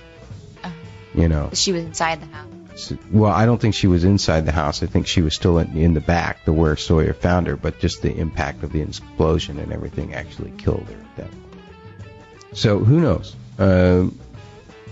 [1.14, 2.92] You know, She was inside the house.
[3.12, 4.82] Well, I don't think she was inside the house.
[4.82, 7.56] I think she was still in, in the back, the where Sawyer found her.
[7.56, 11.53] But just the impact of the explosion and everything actually killed her at that point.
[12.54, 13.36] So who knows?
[13.58, 14.18] Um,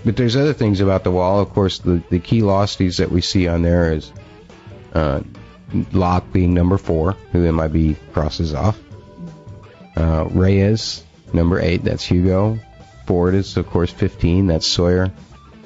[0.05, 1.39] but there's other things about the wall.
[1.39, 4.11] Of course, the the key losties that we see on there is
[4.93, 5.21] uh,
[5.91, 8.79] Locke being number four, who MIB crosses off.
[9.95, 12.59] Uh, Reyes, number eight, that's Hugo.
[13.05, 15.11] Ford is, of course, 15, that's Sawyer.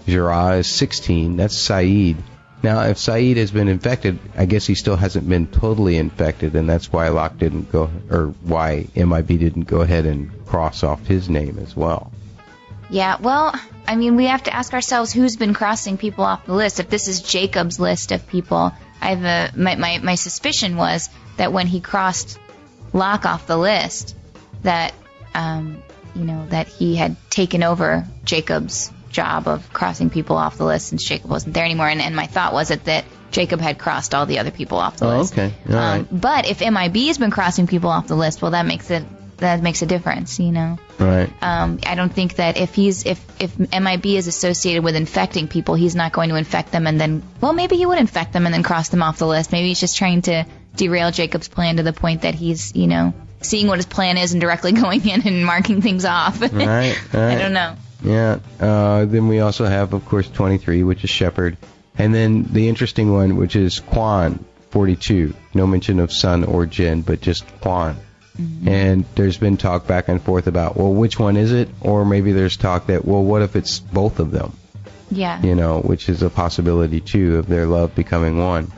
[0.07, 1.37] Jarrah is 16.
[1.37, 2.17] That's Sayid.
[2.63, 6.67] Now, if Sayid has been infected, I guess he still hasn't been totally infected, and
[6.67, 11.29] that's why Locke didn't go, or why MIB didn't go ahead and cross off his
[11.29, 12.11] name as well.
[12.89, 13.53] Yeah, well,
[13.87, 16.79] I mean, we have to ask ourselves who's been crossing people off the list.
[16.79, 21.09] If this is Jacob's list of people, I have a my my, my suspicion was
[21.35, 22.39] that when he crossed
[22.93, 24.15] Locke off the list,
[24.63, 24.93] that
[25.35, 25.83] um,
[26.15, 30.87] you know that he had taken over Jacob's job of crossing people off the list
[30.87, 31.87] since Jacob wasn't there anymore.
[31.89, 34.97] And, and my thought was that that Jacob had crossed all the other people off
[34.97, 35.33] the Oh, list.
[35.33, 35.53] okay.
[35.69, 35.99] All right.
[35.99, 39.03] Um, but if MIB has been crossing people off the list, well, that makes it
[39.37, 40.79] that makes a difference, you know.
[40.97, 41.29] Right.
[41.43, 45.75] Um, I don't think that if he's if if MIB is associated with infecting people,
[45.75, 48.53] he's not going to infect them and then well maybe he would infect them and
[48.53, 49.51] then cross them off the list.
[49.51, 53.13] Maybe he's just trying to derail Jacob's plan to the point that he's you know
[53.41, 56.41] seeing what his plan is and directly going in and marking things off.
[56.41, 56.53] Right.
[57.13, 57.13] right.
[57.13, 57.75] I don't know.
[58.03, 58.39] Yeah.
[58.59, 61.57] Uh, then we also have, of course, 23, which is Shepard.
[61.97, 65.33] And then the interesting one, which is Kwon, 42.
[65.53, 67.95] No mention of Sun or Jin, but just Kwon.
[68.67, 71.69] And there's been talk back and forth about, well, which one is it?
[71.81, 74.53] Or maybe there's talk that, well, what if it's both of them?
[75.09, 75.41] Yeah.
[75.41, 78.71] You know, which is a possibility too of their love becoming one.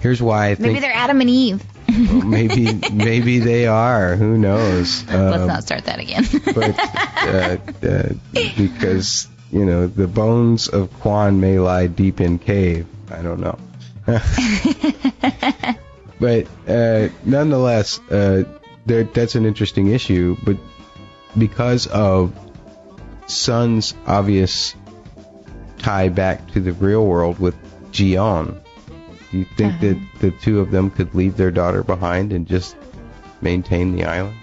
[0.00, 1.64] Here's why I Maybe they're Adam and Eve.
[1.88, 4.14] Well, maybe maybe they are.
[4.16, 5.04] Who knows?
[5.06, 6.24] Let's Um, not start that again.
[6.54, 6.78] but
[7.24, 8.12] uh, uh,
[8.56, 12.86] because you know the bones of Kwon may lie deep in cave.
[13.10, 13.58] I don't know.
[16.20, 18.44] but uh, nonetheless, uh,
[18.86, 20.56] there, that's an interesting issue, but
[21.36, 22.32] because of
[23.26, 24.74] Sun's obvious
[25.78, 27.54] tie back to the real world with
[27.92, 28.58] Ji Yeon,
[29.30, 29.86] do you think Uh-huh.
[29.88, 32.76] that the two of them could leave their daughter behind and just
[33.40, 34.36] maintain the island?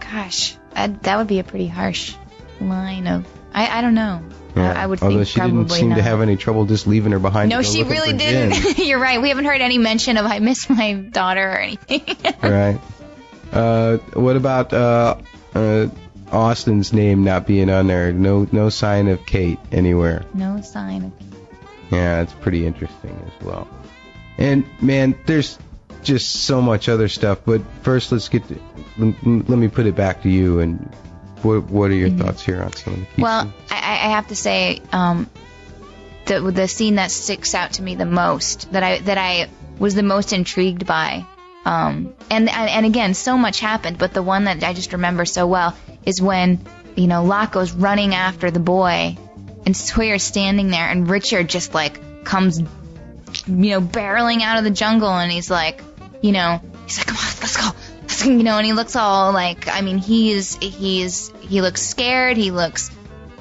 [0.00, 2.14] Gosh, that, that would be a pretty harsh
[2.60, 3.26] line of.
[3.54, 4.22] I, I don't know.
[4.56, 5.96] I, I would Although think she probably didn't seem not.
[5.96, 7.50] to have any trouble just leaving her behind.
[7.50, 8.78] no, she really didn't.
[8.84, 9.22] You're right.
[9.22, 12.02] We haven't heard any mention of I miss my daughter or anything.
[12.42, 12.80] right.
[13.52, 15.16] Uh, what about uh,
[15.54, 15.86] uh,
[16.32, 18.12] Austen's name not being on there?
[18.12, 20.24] No, no sign of Kate anywhere.
[20.34, 21.12] no sign of.
[21.90, 23.68] Yeah, it's pretty interesting as well.
[24.38, 25.58] And man, there's
[26.02, 27.40] just so much other stuff.
[27.44, 28.46] But first, let's get.
[28.48, 28.58] To,
[28.98, 30.60] let, me put it back to you.
[30.60, 30.78] And
[31.42, 33.22] what what are your thoughts here on some of the key Mm-hmm.
[33.22, 33.52] Well.
[33.70, 35.28] I, I have to say, um,
[36.26, 39.48] the the scene that sticks out to me the most, that I that I
[39.78, 41.26] was the most intrigued by,
[41.64, 45.24] um, and and, and again, so much happened, but the one that I just remember
[45.24, 46.60] so well is when
[46.96, 49.16] you know Locke goes running after the boy,
[49.66, 52.66] and Sawyer's standing there, and Richard just like comes, you
[53.46, 55.82] know, barreling out of the jungle, and he's like,
[56.22, 57.70] you know, he's like, come on, let's go.
[58.02, 61.82] Let's go," You know, and he looks all like, I mean, he's he's he looks
[61.82, 62.36] scared.
[62.36, 62.90] He looks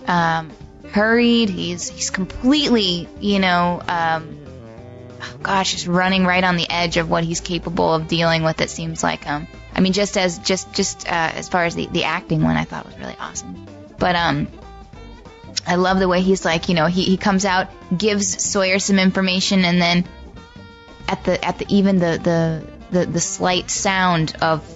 [0.08, 0.52] um,
[0.92, 1.50] hurried.
[1.50, 4.40] He's he's completely, you know, um,
[5.42, 8.62] gosh, just running right on the edge of what he's capable of dealing with.
[8.62, 11.88] It seems like um, I mean, just as just just uh, as far as the
[11.88, 13.66] the acting one, I thought was really awesome.
[13.98, 14.48] But um,
[15.70, 19.00] I love the way he's like, you know, he he comes out, gives Sawyer some
[19.00, 20.06] information, and then
[21.08, 24.68] at the at the even the the the, the slight sound of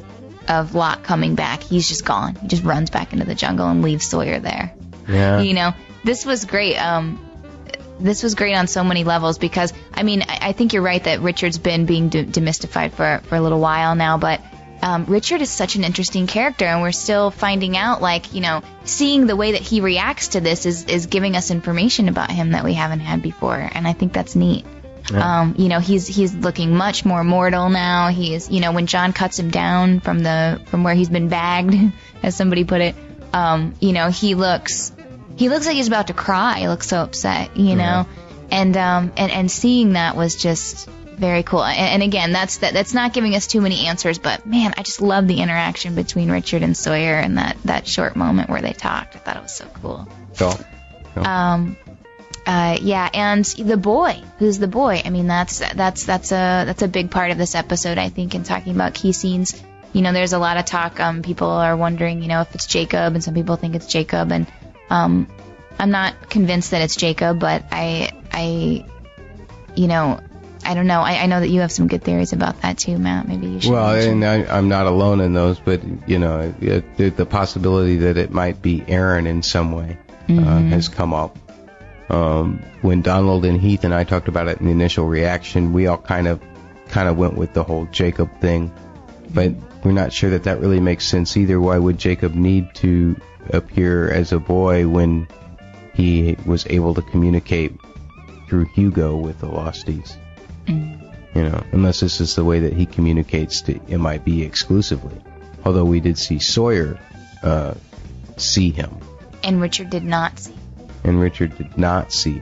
[0.48, 2.36] of Locke coming back, he's just gone.
[2.36, 4.74] He just runs back into the jungle and leaves Sawyer there
[5.08, 5.42] yeah.
[5.42, 7.20] you know this was great um
[8.00, 11.04] this was great on so many levels because i mean i, I think you're right
[11.04, 14.42] that richard's been being de- demystified for for a little while now but
[14.84, 18.62] um, Richard is such an interesting character, and we're still finding out, like, you know,
[18.84, 22.52] seeing the way that he reacts to this is, is giving us information about him
[22.52, 24.66] that we haven't had before, and I think that's neat.
[25.14, 28.08] Um, you know, he's he's looking much more mortal now.
[28.10, 31.76] He's, you know, when John cuts him down from the from where he's been bagged,
[32.24, 32.96] as somebody put it,
[33.34, 34.94] um, you know, he looks
[35.36, 36.60] he looks like he's about to cry.
[36.60, 38.06] He looks so upset, you know,
[38.50, 40.90] and um and and seeing that was just
[41.24, 41.64] very cool.
[41.64, 44.84] And, and again, that's that that's not giving us too many answers, but man, I
[44.84, 48.74] just love the interaction between Richard and Sawyer and that that short moment where they
[48.74, 49.16] talked.
[49.16, 50.08] I thought it was so cool.
[50.34, 50.52] So,
[51.16, 51.78] Um,
[52.46, 55.02] uh, yeah, and the boy, who's the boy?
[55.06, 58.36] I mean, that's that's that's a that's a big part of this episode, I think,
[58.36, 59.64] in talking about key scenes.
[59.94, 61.00] You know, there's a lot of talk.
[61.00, 64.32] Um, people are wondering, you know, if it's Jacob, and some people think it's Jacob,
[64.32, 64.46] and
[64.90, 65.28] um,
[65.80, 68.86] I'm not convinced that it's Jacob, but I I,
[69.76, 70.20] you know,
[70.66, 71.02] I don't know.
[71.02, 73.28] I, I know that you have some good theories about that too, Matt.
[73.28, 73.72] Maybe you should.
[73.72, 77.26] well, mention- and I, I'm not alone in those, but you know, it, the, the
[77.26, 79.98] possibility that it might be Aaron in some way
[80.30, 81.38] uh, has come up.
[82.10, 85.88] Um, when Donald and Heath and I talked about it in the initial reaction, we
[85.88, 86.42] all kind of
[86.88, 88.72] kind of went with the whole Jacob thing,
[89.34, 89.52] but
[89.84, 91.60] we're not sure that that really makes sense either.
[91.60, 93.16] Why would Jacob need to
[93.50, 95.28] appear as a boy when
[95.94, 97.74] he was able to communicate
[98.48, 100.16] through Hugo with the Losties?
[100.68, 105.20] You know, unless this is the way that he communicates to MIB exclusively.
[105.66, 107.00] Although we did see Sawyer
[107.42, 107.74] uh,
[108.38, 108.98] see him,
[109.44, 110.54] and Richard did not see.
[111.04, 112.42] and Richard did not see.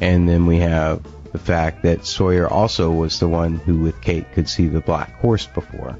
[0.00, 4.30] And then we have the fact that Sawyer also was the one who, with Kate,
[4.32, 5.96] could see the black horse before.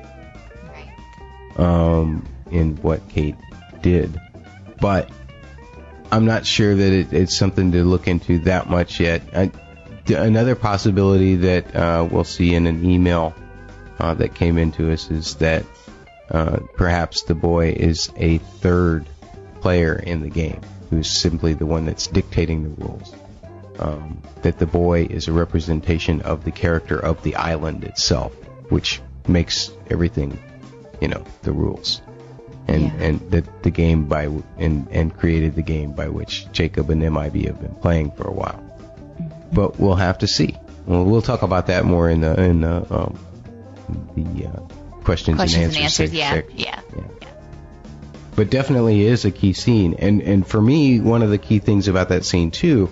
[0.68, 1.58] Right.
[1.58, 3.36] um, in what Kate
[3.80, 4.20] did.
[4.80, 5.08] But
[6.10, 9.22] I'm not sure that it, it's something to look into that much yet.
[9.34, 9.50] I,
[10.08, 13.34] another possibility that uh, we'll see in an email
[13.98, 15.64] uh, that came into us is that
[16.30, 19.06] uh, perhaps the boy is a third
[19.60, 23.14] player in the game who's simply the one that's dictating the rules.
[23.78, 28.32] Um, that the boy is a representation of the character of the island itself,
[28.70, 30.38] which makes everything
[31.00, 32.00] you know the rules
[32.68, 32.92] and Yeah.
[33.00, 37.46] and that the game by and and created the game by which Jacob and MIB
[37.46, 38.62] have been playing for a while.
[39.54, 40.56] But we'll have to see.
[40.86, 43.18] Well, we'll talk about that more in the in the um,
[44.16, 44.50] the uh,
[45.04, 46.10] questions, Questions and and answers.
[46.10, 46.10] answers.
[46.10, 46.80] sec- Yeah, sec- yeah.
[48.36, 49.94] but definitely is a key scene.
[49.98, 52.90] And and for me, one of the key things about that scene too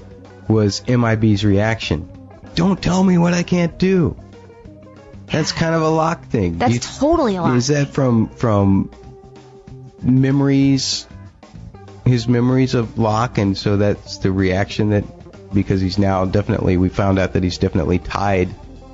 [0.49, 2.09] was MIB's reaction.
[2.55, 4.17] Don't tell me what I can't do.
[5.27, 6.59] That's kind of a Locke thing.
[6.59, 7.57] That's you- totally a lot.
[7.57, 8.91] is that from from
[10.03, 11.07] memories,
[12.05, 15.05] his memories of Locke, and so that's the reaction that
[15.53, 18.49] because he's now definitely we found out that he's definitely tied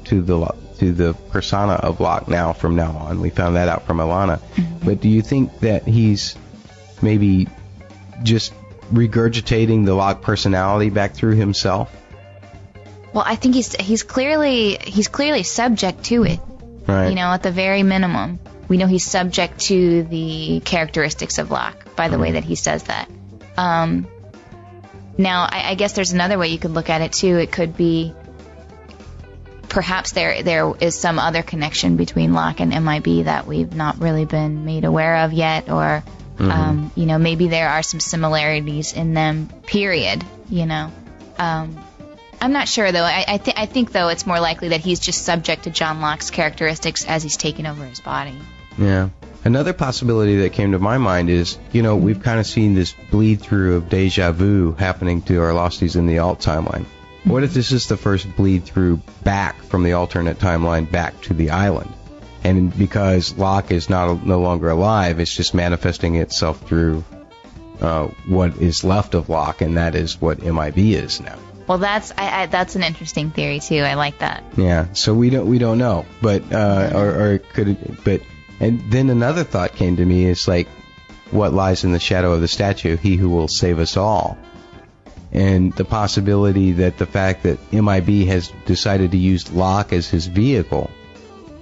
[0.04, 0.46] to the
[0.78, 3.20] to the persona of Locke now from now on.
[3.20, 4.40] We found that out from Ilana.
[4.84, 6.36] But do you think that he's
[7.02, 7.48] maybe
[8.22, 8.52] just
[8.92, 11.94] regurgitating the Locke personality back through himself?
[13.12, 16.40] Well, I think he's he's clearly he's clearly subject to it.
[16.86, 17.08] Right.
[17.08, 18.38] You know, at the very minimum,
[18.68, 22.84] we know he's subject to the characteristics of Locke by the way that he says
[22.84, 23.10] that.
[23.56, 24.06] Um,
[25.18, 27.36] now, I, I guess there's another way you could look at it too.
[27.36, 28.14] It could be
[29.68, 34.24] perhaps there there is some other connection between Locke and MIB that we've not really
[34.24, 36.02] been made aware of yet, or
[36.38, 39.48] um, you know, maybe there are some similarities in them.
[39.66, 40.24] Period.
[40.48, 40.92] You know.
[41.36, 41.76] Um,
[42.40, 43.02] I'm not sure though.
[43.02, 46.00] I I, th- I think though it's more likely that he's just subject to John
[46.00, 48.38] Locke's characteristics as he's taken over his body.
[48.78, 49.08] Yeah.
[49.48, 52.92] Another possibility that came to my mind is, you know, we've kind of seen this
[53.10, 56.84] bleed through of deja vu happening to our losties in the alt timeline.
[57.24, 61.32] What if this is the first bleed through back from the alternate timeline back to
[61.32, 61.90] the island?
[62.44, 67.02] And because Locke is not no longer alive, it's just manifesting itself through
[67.80, 71.38] uh, what is left of Locke, and that is what MIB is now.
[71.66, 73.78] Well, that's I, I, that's an interesting theory too.
[73.78, 74.44] I like that.
[74.58, 78.20] Yeah, so we don't we don't know, but uh, or, or could it, but
[78.60, 80.68] and then another thought came to me is like,
[81.30, 82.96] what lies in the shadow of the statue?
[82.96, 84.38] He who will save us all,
[85.32, 90.26] and the possibility that the fact that MIB has decided to use Locke as his
[90.26, 90.90] vehicle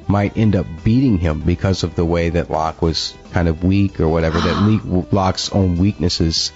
[0.08, 3.98] might end up beating him because of the way that Locke was kind of weak
[3.98, 4.38] or whatever.
[4.38, 6.52] that Locke's own weaknesses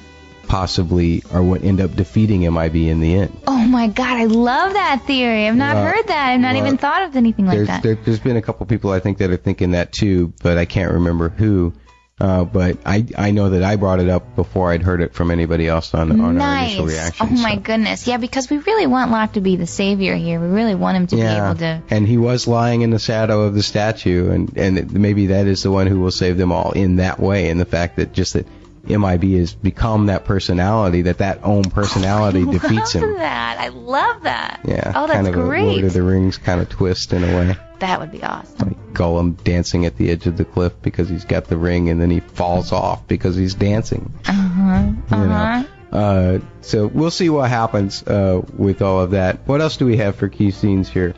[0.50, 3.40] possibly are what end up defeating MIB in the end.
[3.46, 5.46] Oh my god, I love that theory.
[5.46, 6.30] I've not Well, heard that.
[6.30, 7.84] I've not well, even thought of anything like that.
[7.84, 10.64] There, there's been a couple people I think that are thinking that too, but I
[10.64, 11.72] can't remember who.
[12.20, 15.30] Uh, but I I know that I brought it up before I'd heard it from
[15.30, 16.70] anybody else on, on our nice.
[16.72, 17.28] initial reaction.
[17.30, 18.06] oh my so- goodness.
[18.06, 20.40] Yeah, because we really want Locke to be the savior here.
[20.40, 21.80] We really want him to be able to.
[21.90, 25.62] and he was lying in the shadow of the statue, and and maybe that is
[25.62, 27.48] the one who will save them all in that way.
[27.50, 28.46] And the fact that just that
[28.84, 33.14] MIB has become that personality, that that own personality defeats love him.
[33.16, 33.58] that.
[33.58, 34.60] I love that.
[34.64, 35.64] Yeah, Oh, that's kind of a great.
[35.66, 37.56] Lord of the Rings kind of twist in a way.
[37.80, 38.68] That would be awesome.
[38.68, 42.00] like Gollum dancing at the edge of the cliff because he's got the ring, and
[42.00, 44.12] then he falls off because he's dancing.
[44.26, 44.82] Uh huh.
[45.10, 45.34] You Uh know.
[45.34, 45.64] huh.
[45.96, 49.46] Uh, so we'll see what happens uh, with all of that.
[49.48, 51.14] What else do we have for key scenes here?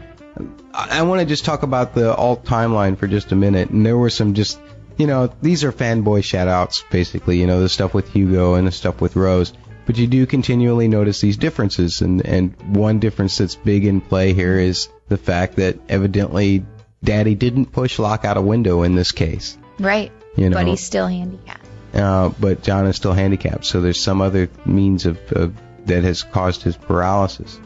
[0.72, 3.84] I, I want to just talk about the alt timeline for just a minute, and
[3.84, 4.58] there were some just,
[5.02, 7.40] you know, these are fanboy shout-outs, basically.
[7.40, 9.52] You know, the stuff with Hugo and the stuff with Rose.
[9.84, 14.32] But you do continually notice these differences, and and one difference that's big in play
[14.32, 16.64] here is the fact that evidently
[17.02, 19.58] Daddy didn't push Locke out a window in this case.
[19.80, 20.12] Right.
[20.36, 21.66] You know, But he's still handicapped.
[21.94, 25.52] uh, but John is still handicapped, so there's some other means of, of
[25.86, 27.58] that has caused his paralysis.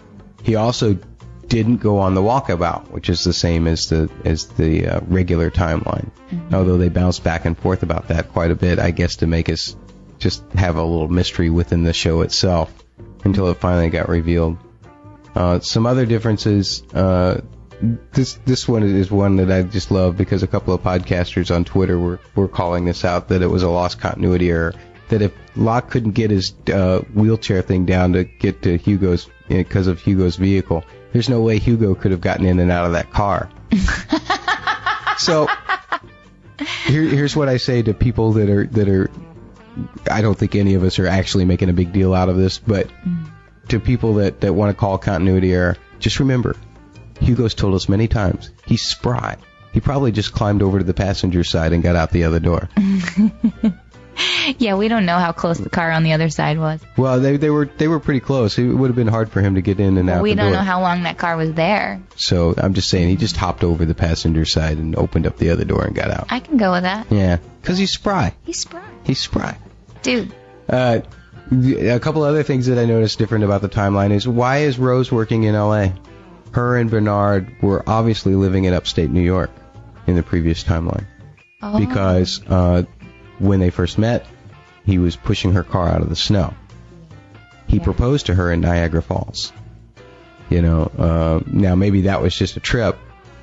[0.42, 0.96] He also
[1.48, 5.50] didn't go on the walkabout, which is the same as the as the uh, regular
[5.50, 6.10] timeline.
[6.52, 9.48] Although they bounce back and forth about that quite a bit, I guess to make
[9.48, 9.76] us
[10.18, 12.72] just have a little mystery within the show itself
[13.24, 14.58] until it finally got revealed.
[15.34, 16.82] Uh, some other differences.
[16.94, 17.40] Uh,
[18.12, 21.64] this this one is one that I just love because a couple of podcasters on
[21.64, 24.74] Twitter were were calling this out that it was a lost continuity error.
[25.08, 29.86] That if Locke couldn't get his uh, wheelchair thing down to get to Hugo's because
[29.86, 33.10] of Hugo's vehicle, there's no way Hugo could have gotten in and out of that
[33.10, 33.50] car.
[35.18, 35.48] so
[36.86, 39.10] here, here's what I say to people that are that are.
[40.10, 42.58] I don't think any of us are actually making a big deal out of this,
[42.58, 43.30] but mm.
[43.68, 46.56] to people that, that want to call continuity error, just remember,
[47.20, 49.36] Hugo's told us many times he's spry.
[49.74, 52.70] He probably just climbed over to the passenger side and got out the other door.
[54.58, 56.80] Yeah, we don't know how close the car on the other side was.
[56.96, 58.56] Well, they they were they were pretty close.
[58.58, 60.52] It would have been hard for him to get in and out we the don't
[60.52, 62.00] know how long that car was there.
[62.14, 65.50] so I'm just saying he just hopped over the passenger side and opened up the
[65.50, 66.26] other door and got out.
[66.30, 67.10] I can go with that.
[67.10, 68.34] Yeah, because he's spry.
[68.44, 68.84] He's spry.
[69.04, 69.58] He's spry.
[70.02, 70.32] Dude.
[70.68, 71.00] Uh,
[71.50, 75.10] a couple other things that I noticed different about the timeline is why is Rose
[75.10, 75.92] working in L.A.
[76.52, 79.50] Her and Bernard were obviously living in upstate New York
[80.06, 81.06] in the previous timeline
[81.62, 81.78] Oh.
[81.80, 82.82] because uh,
[83.38, 84.26] when they first met,
[84.84, 86.54] he was pushing her car out of the snow.
[87.66, 87.84] He Yeah.
[87.84, 89.52] proposed to her in Niagara Falls.
[90.48, 92.96] You know, uh, now maybe that was just a trip,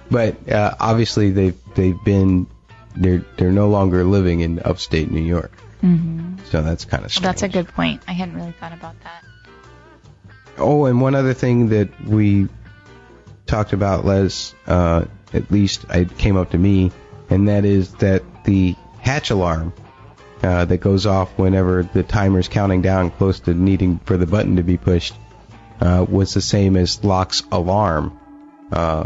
[0.09, 2.47] but uh, obviously they've they've been
[2.95, 5.51] they're they're no longer living in upstate New York.
[5.81, 7.23] hmm So that's kind of strange.
[7.25, 8.01] That's a good point.
[8.07, 9.23] I hadn't really thought about that.
[10.57, 12.47] Oh, and one other thing that we
[13.47, 16.91] talked about, Les, uh, at least it came up to me,
[17.29, 19.73] and that is that the hatch alarm
[20.43, 24.57] uh, that goes off whenever the timer's counting down close to needing for the button
[24.57, 25.15] to be pushed
[25.81, 28.19] uh, was the same as Locke's alarm
[28.71, 29.05] uh,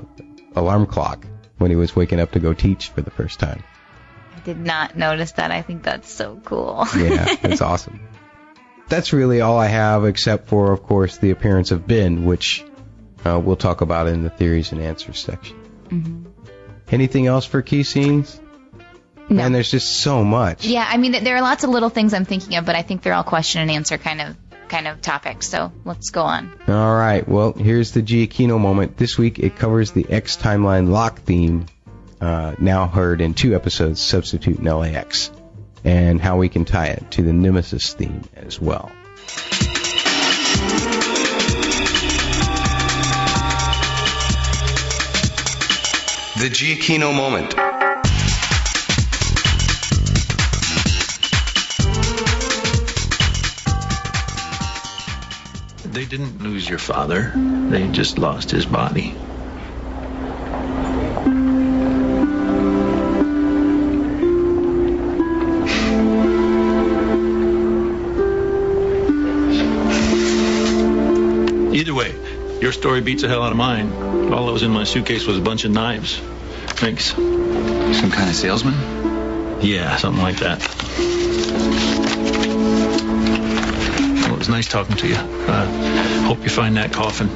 [0.56, 1.26] alarm clock
[1.58, 3.64] when he was waking up to go teach for the first time.
[4.36, 5.52] I did not notice that.
[5.52, 6.86] I think that's so cool.
[6.96, 8.00] Yeah, that's awesome.
[8.88, 12.64] That's really all I have, except for, of course, the appearance of Ben, which
[13.26, 15.58] uh, we'll talk about in the theories and answers section.
[15.90, 16.26] Mhm.
[16.90, 18.40] Anything else for key scenes?
[19.30, 19.44] No.
[19.44, 20.66] And there's just so much.
[20.66, 23.02] Yeah, I mean, there are lots of little things I'm thinking of, but I think
[23.02, 25.48] they're all question and answer kind of kind of topics.
[25.48, 26.52] So let's go on.
[26.68, 27.28] All right.
[27.28, 28.98] Well, here's the Giacchino moment.
[28.98, 31.66] This week it covers the X Timeline Locke theme,
[32.22, 35.32] uh, now heard in two episodes, Substitute in LAX,
[35.84, 38.92] and how we can tie it to the Nemesis theme as well.
[46.38, 47.67] The Giacchino moment.
[55.98, 57.32] They didn't lose your father.
[57.36, 59.16] They just lost his body.
[71.74, 72.14] Either way,
[72.62, 73.92] your story beats the hell out of mine.
[74.32, 76.22] All that was in my suitcase was a bunch of knives.
[76.78, 77.06] Thanks.
[77.06, 78.76] Some kind of salesman?
[79.62, 81.97] Yeah, something like that.
[84.48, 85.16] Was nice talking to you.
[85.16, 87.28] Uh, hope you find that coffin.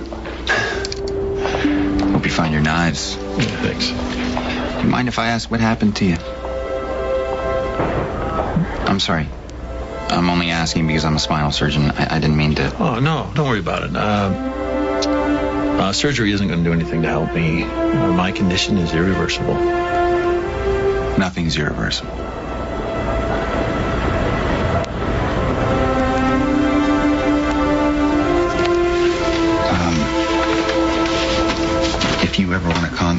[2.14, 3.18] Hope you find your knives.
[3.18, 3.90] Yeah, thanks.
[4.82, 6.16] You mind if I ask what happened to you?
[8.88, 9.28] I'm sorry.
[10.08, 11.92] I'm only asking because I'm a spinal surgeon.
[11.92, 12.74] I, I didn't mean to.
[12.78, 13.94] Oh, no, don't worry about it.
[13.94, 14.32] Uh,
[15.82, 17.66] uh, surgery isn't going to do anything to help me.
[17.66, 19.56] My condition is irreversible.
[21.18, 22.16] Nothing's irreversible.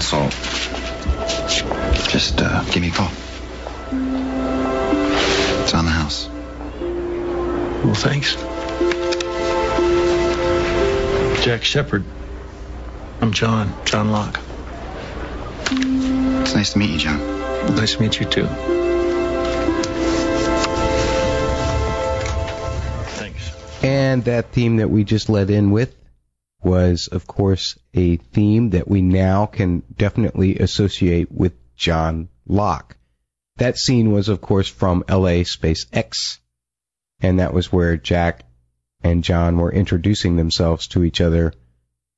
[0.03, 0.33] Ever want a consult,
[2.09, 3.11] just uh, give me a call.
[5.63, 6.29] It's on the house.
[7.85, 8.37] Well, thanks.
[11.45, 12.05] Jack Shepard.
[13.21, 14.41] I'm John, John Locke.
[15.71, 17.19] It's nice to meet you, John.
[17.77, 18.47] Nice to meet you, too.
[23.17, 23.83] Thanks.
[23.83, 25.95] And that theme that we just let in with
[26.73, 32.97] was, of course, a theme that we now can definitely associate with John Locke.
[33.57, 36.41] That scene was, of course, from LA Space X.
[37.21, 38.47] And that was where Jack
[39.05, 41.53] and John were introducing themselves to each other,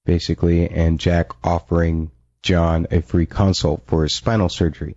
[0.04, 2.12] basically, and Jack offering
[2.44, 4.94] John a free consult for his spinal surgery.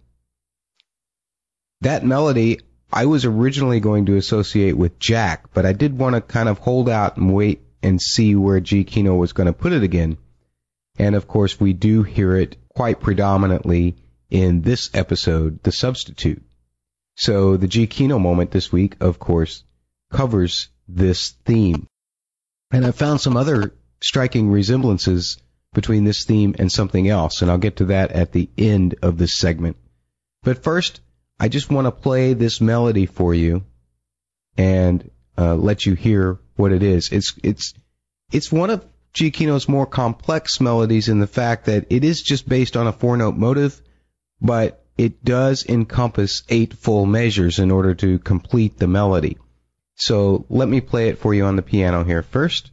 [1.82, 2.60] That melody
[2.94, 6.60] I was originally going to associate with Jack, but I did want to kind of
[6.60, 10.18] hold out and wait and see where Giacchino was going to put it again.
[11.00, 13.96] And of course, we do hear it quite predominantly
[14.30, 16.44] in this episode, The Substitute.
[17.16, 19.64] So the Giacchino moment this week, of course,
[20.12, 21.88] covers this theme.
[22.72, 25.38] And I found some other striking resemblances
[25.74, 29.18] between this theme and something else, and I'll get to that at the end of
[29.18, 29.78] this segment.
[30.44, 31.00] But first,
[31.40, 33.64] I just want to play this melody for you
[34.58, 37.12] and uh, let you hear what it is.
[37.12, 37.74] It's it's
[38.32, 42.76] it's one of Giacchino's more complex melodies in the fact that it is just based
[42.76, 43.82] on a four note motive,
[44.42, 49.38] but it does encompass eight full measures in order to complete the melody.
[49.96, 52.72] So let me play it for you on the piano here first.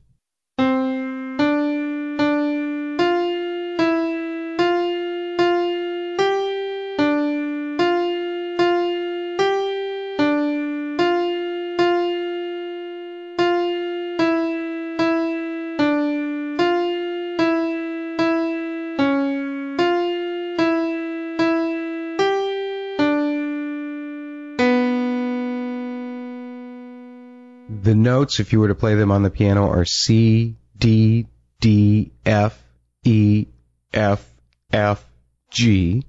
[27.94, 31.28] The notes, if you were to play them on the piano, are C, D,
[31.60, 32.60] D, F,
[33.04, 33.46] E,
[33.92, 34.34] F,
[34.72, 35.08] F,
[35.52, 36.04] G,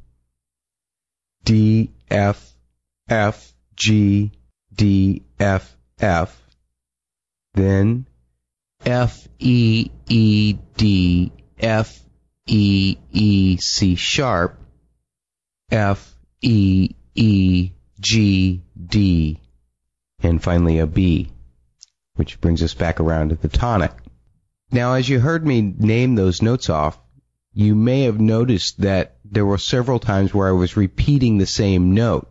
[1.44, 2.56] D, F,
[3.08, 4.32] F, G,
[4.74, 6.42] D, F, F,
[7.54, 8.08] then
[8.84, 12.00] F, E, E, D, F,
[12.48, 14.60] E, E, C sharp,
[15.70, 19.40] F, E, E, G, D,
[20.24, 21.30] and finally a B
[22.16, 23.92] which brings us back around to the tonic.
[24.72, 26.98] Now, as you heard me name those notes off,
[27.54, 31.94] you may have noticed that there were several times where I was repeating the same
[31.94, 32.30] note.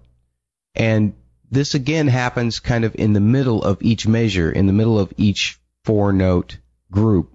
[0.75, 1.15] And
[1.51, 5.13] this again happens kind of in the middle of each measure, in the middle of
[5.17, 6.59] each four note
[6.91, 7.31] group.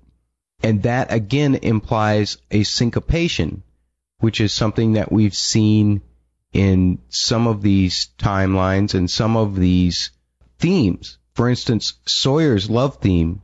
[0.61, 3.63] And that again implies a syncopation,
[4.19, 6.01] which is something that we've seen
[6.51, 10.11] in some of these timelines and some of these
[10.57, 11.17] themes.
[11.39, 13.41] For instance, Sawyer's love theme,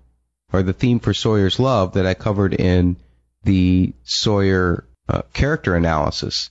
[0.51, 2.97] or the theme for Sawyer's love that I covered in
[3.45, 6.49] the Sawyer uh, character analysis,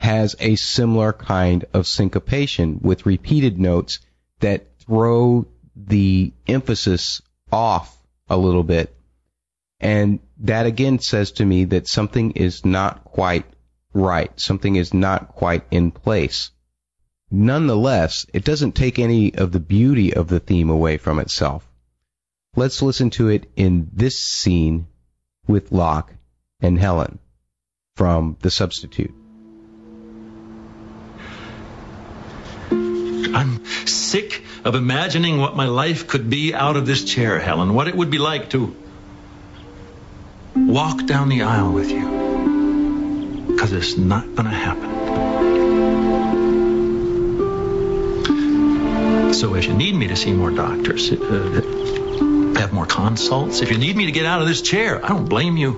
[0.00, 4.00] has a similar kind of syncopation with repeated notes
[4.40, 7.96] that throw the emphasis off
[8.28, 8.94] a little bit.
[9.80, 13.46] And that again says to me that something is not quite
[13.94, 14.38] right.
[14.38, 16.50] Something is not quite in place.
[17.34, 21.66] Nonetheless, it doesn't take any of the beauty of the theme away from itself.
[22.56, 24.86] Let's listen to it in this scene
[25.46, 26.12] with Locke
[26.60, 27.18] and Helen
[27.96, 29.14] from The Substitute.
[32.70, 37.72] I'm sick of imagining what my life could be out of this chair, Helen.
[37.72, 38.76] What it would be like to
[40.54, 43.46] walk down the aisle with you.
[43.46, 44.91] Because it's not going to happen.
[49.32, 53.78] So if you need me to see more doctors, uh, have more consults, if you
[53.78, 55.72] need me to get out of this chair, I don't blame you.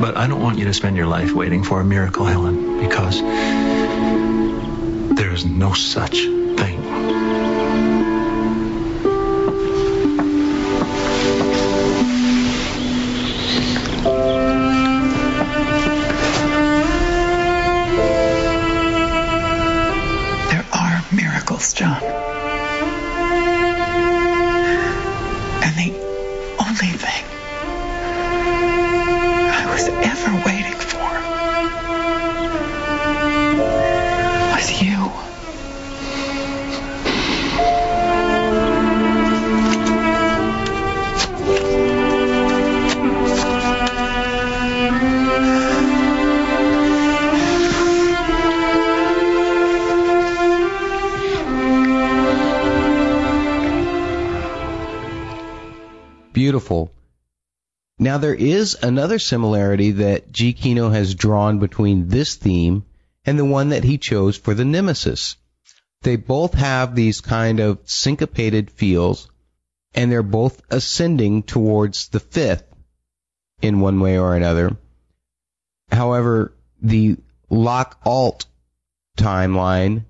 [0.00, 3.20] But I don't want you to spend your life waiting for a miracle, Helen, because
[5.16, 6.24] there is no such
[58.20, 62.84] there is another similarity that Giacchino has drawn between this theme
[63.24, 65.36] and the one that he chose for the Nemesis.
[66.02, 69.28] They both have these kind of syncopated feels,
[69.94, 72.64] and they're both ascending towards the fifth
[73.60, 74.76] in one way or another.
[75.90, 77.16] However, the
[77.50, 78.46] Locke Alt
[79.18, 80.04] timeline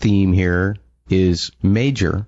[0.00, 0.76] theme here
[1.08, 2.26] is major,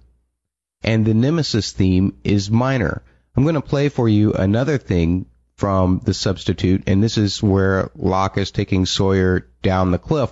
[0.82, 3.02] and the Nemesis theme is minor.
[3.36, 5.26] I'm going to play for you another thing
[5.56, 10.30] from The Substitute, and this is where Locke is taking Sawyer down the cliff.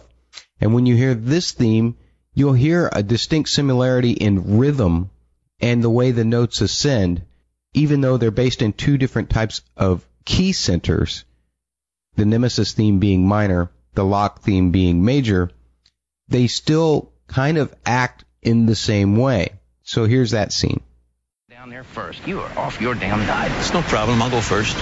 [0.61, 1.97] And when you hear this theme,
[2.35, 5.11] you'll hear a distinct similarity in rhythm
[5.61, 7.23] and the way the notes ascend,
[7.75, 11.25] even though they're based in two different types of key centers,
[12.17, 15.51] the Nemesis theme being minor, the Locke theme being major,
[16.29, 19.51] they still kind of act in the same way.
[19.83, 20.81] So here's that scene.
[21.59, 22.25] Down there first.
[22.25, 23.51] You are off your damn diet.
[23.59, 24.23] It's no problem.
[24.23, 24.77] I'll go first.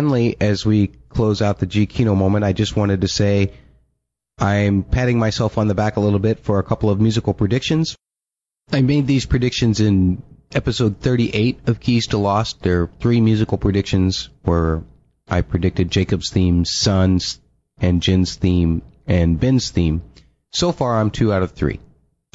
[0.00, 3.52] Finally, as we close out the Giacchino moment, I just wanted to say
[4.38, 7.98] I'm patting myself on the back a little bit for a couple of musical predictions.
[8.72, 10.22] I made these predictions in
[10.54, 12.62] episode 38 of Keys to Lost.
[12.62, 14.84] There are three musical predictions where
[15.28, 17.38] I predicted Jacob's theme, Sun's,
[17.78, 20.00] and Jin's theme, and Ben's theme.
[20.50, 21.78] So far, I'm two out of three.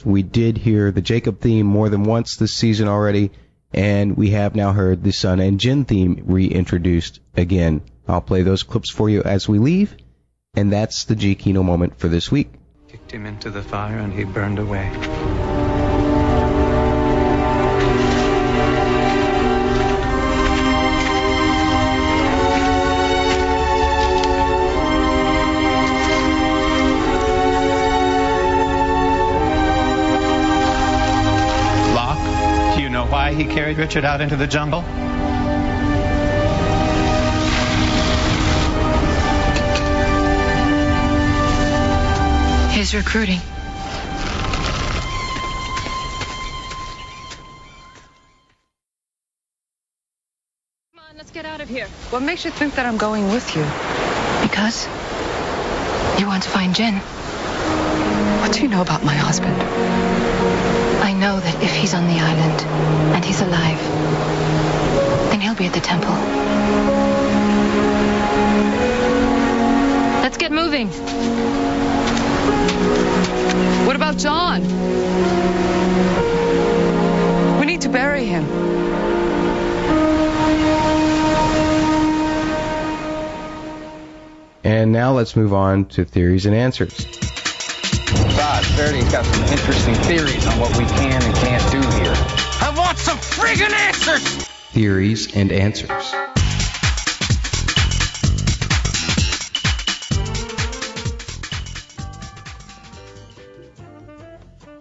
[0.03, 3.31] We did hear the Jacob theme more than once this season already,
[3.75, 7.81] and we have now heard the Sun and Jin theme reintroduced again.
[8.07, 9.95] I'll play those clips for you as we leave,
[10.55, 12.53] and that's the Giacchino moment for this week.
[12.87, 15.54] Kicked him into the fire and he burned away.
[33.25, 34.81] why he carried Richard out into the jungle?
[42.69, 43.39] His recruiting.
[50.91, 51.87] Come on, let's get out of here.
[52.11, 53.63] What makes you think that I'm going with you?
[54.47, 54.85] Because
[56.19, 56.93] you want to find Jin.
[58.41, 60.14] What do you know about my husband?
[61.05, 62.61] I know that if he's on the island
[63.13, 63.77] and he's alive,
[65.29, 66.15] then he'll be at the temple.
[70.23, 70.87] Let's get moving.
[73.85, 74.63] What about John?
[77.59, 78.43] We need to bury him.
[84.63, 87.24] And now let's move on to theories and answers.
[88.75, 92.13] God, Verity's got some interesting theories on what we can and can't do here.
[92.61, 94.45] I want some friggin' answers!
[94.73, 96.13] Theories and answers.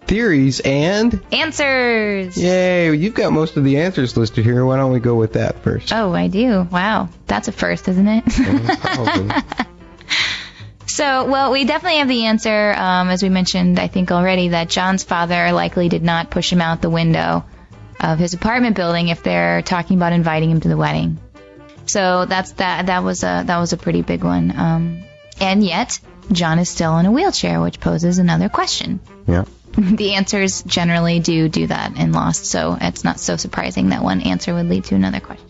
[0.06, 2.36] Theories and Answers.
[2.36, 2.94] yay!
[2.94, 4.64] You've got most of the answers listed here.
[4.66, 5.92] Why don't we go with that first?
[5.92, 6.68] Oh, I do.
[6.70, 7.08] Wow.
[7.26, 8.24] That's a first, isn't it?
[10.94, 14.68] So, well, we definitely have the answer, um, as we mentioned, I think already, that
[14.68, 17.44] John's father likely did not push him out the window
[17.98, 21.18] of his apartment building if they're talking about inviting him to the wedding.
[21.86, 22.86] So that's that.
[22.86, 24.56] That was a that was a pretty big one.
[24.56, 25.02] Um,
[25.40, 25.98] and yet,
[26.30, 29.00] John is still in a wheelchair, which poses another question.
[29.26, 29.46] Yeah.
[29.76, 34.20] the answers generally do do that in Lost, so it's not so surprising that one
[34.20, 35.43] answer would lead to another question.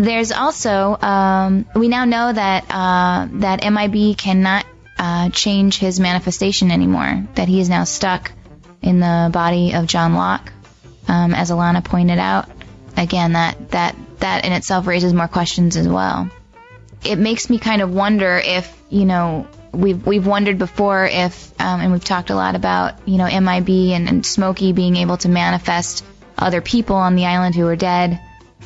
[0.00, 4.64] There's also um, we now know that uh, that MIB cannot
[4.98, 7.26] uh, change his manifestation anymore.
[7.34, 8.32] That he is now stuck
[8.80, 10.52] in the body of John Locke,
[11.06, 12.48] um, as Ilana pointed out.
[12.96, 16.30] Again, that that that in itself raises more questions as well.
[17.04, 21.80] It makes me kind of wonder if you know we've we've wondered before if um,
[21.80, 25.28] and we've talked a lot about you know MIB and, and Smokey being able to
[25.28, 26.06] manifest
[26.38, 28.18] other people on the island who are dead.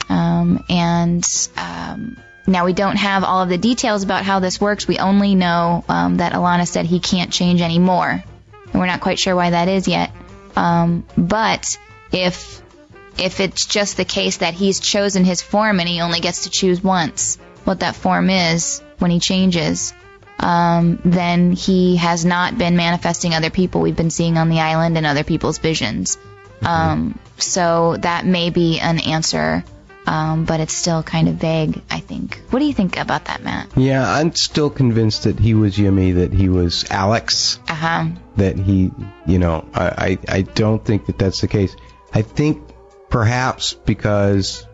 [0.08, 1.24] Um, and
[1.56, 4.86] um, now we don't have all of the details about how this works.
[4.86, 8.22] We only know um, that Ilana said he can't change anymore,
[8.72, 10.12] and we're not quite sure why that is yet.
[10.56, 11.78] Um, but
[12.12, 12.62] if
[13.18, 16.50] if it's just the case that he's chosen his form and he only gets to
[16.50, 19.94] choose once what that form is when he changes,
[20.38, 24.98] um, then he has not been manifesting other people we've been seeing on the island
[24.98, 26.18] and other people's visions.
[26.62, 29.64] Um, so that may be an answer,
[30.06, 32.40] um, but it's still kind of vague, I think.
[32.50, 33.68] What do you think about that, Matt?
[33.76, 38.04] Yeah, I'm still convinced that he was Yemi, that he was Alex, Uh huh.
[38.36, 38.90] that he,
[39.26, 41.74] you know, I, I, I don't think that that's the case.
[42.12, 42.62] I think
[43.08, 44.66] perhaps because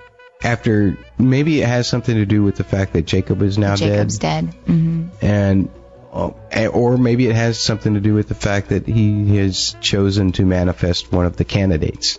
[0.43, 4.19] after, maybe it has something to do with the fact that Jacob is now Jacob's
[4.19, 4.47] dead.
[4.47, 4.75] Jacob's dead.
[4.75, 5.69] hmm and
[6.13, 6.33] uh,
[6.73, 10.45] or maybe it has something to do with the fact that he has chosen to
[10.45, 12.19] manifest one of the candidates,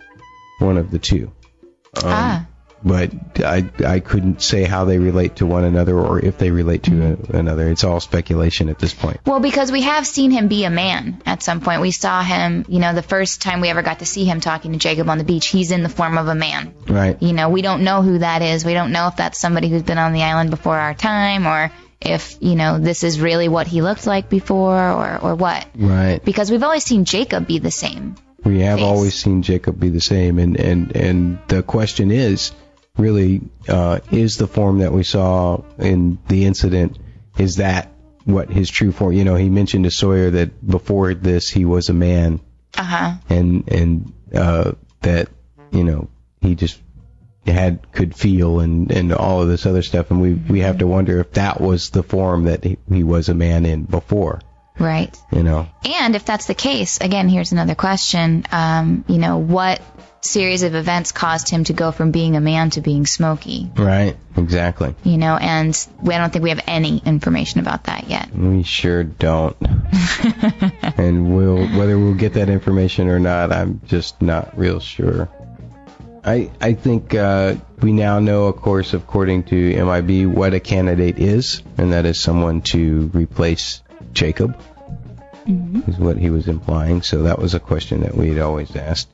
[0.60, 1.32] one of the two.
[1.98, 2.48] Um, ah.
[2.84, 6.84] But I I couldn't say how they relate to one another or if they relate
[6.84, 7.70] to a, another.
[7.70, 9.20] It's all speculation at this point.
[9.26, 11.82] Well, because we have seen him be a man at some point.
[11.82, 14.72] We saw him, you know, the first time we ever got to see him talking
[14.72, 16.74] to Jacob on the beach, he's in the form of a man.
[16.88, 17.22] Right.
[17.22, 18.66] You know, we don't know who that is.
[18.66, 21.72] We don't know if that's somebody who's been on the island before our time or
[22.02, 25.68] if, you know, this is really what he looked like before or, or what.
[25.76, 26.24] Right.
[26.24, 28.16] Because we've always seen Jacob be the same.
[28.44, 28.88] We have face.
[28.88, 32.54] always seen Jacob be the same, and and and the question is,
[32.98, 36.98] really, uh, is the form that we saw in the incident
[37.38, 37.92] is that
[38.26, 39.14] what his true form?
[39.14, 42.40] You know, he mentioned to Sawyer that before this he was a man,
[42.78, 43.14] Uh huh.
[43.30, 45.30] and and uh, that
[45.72, 46.10] you know
[46.42, 46.80] he just
[47.48, 50.88] had could feel and and all of this other stuff, and we we have to
[50.88, 54.40] wonder if that was the form that he, he was a man in before.
[54.82, 55.16] Right.
[55.32, 55.68] You know.
[55.86, 58.46] And if that's the case, again, here's another question.
[58.52, 59.82] Um, you know, what
[60.22, 63.72] series of events caused him to go from being a man to being Smokey?
[63.76, 64.18] Right.
[64.36, 64.96] Exactly.
[65.04, 68.34] You know, and we, I don't think we have any information about that yet.
[68.36, 69.56] We sure don't.
[70.98, 75.30] and we'll whether we'll get that information or not, I'm just not real sure.
[76.24, 81.20] I I think uh, we now know, of course, according to MIB, what a candidate
[81.20, 83.82] is, and that is someone to replace
[84.14, 84.60] Jacob.
[85.46, 87.02] Is what he was implying.
[87.02, 89.10] So that was a question that we had always asked.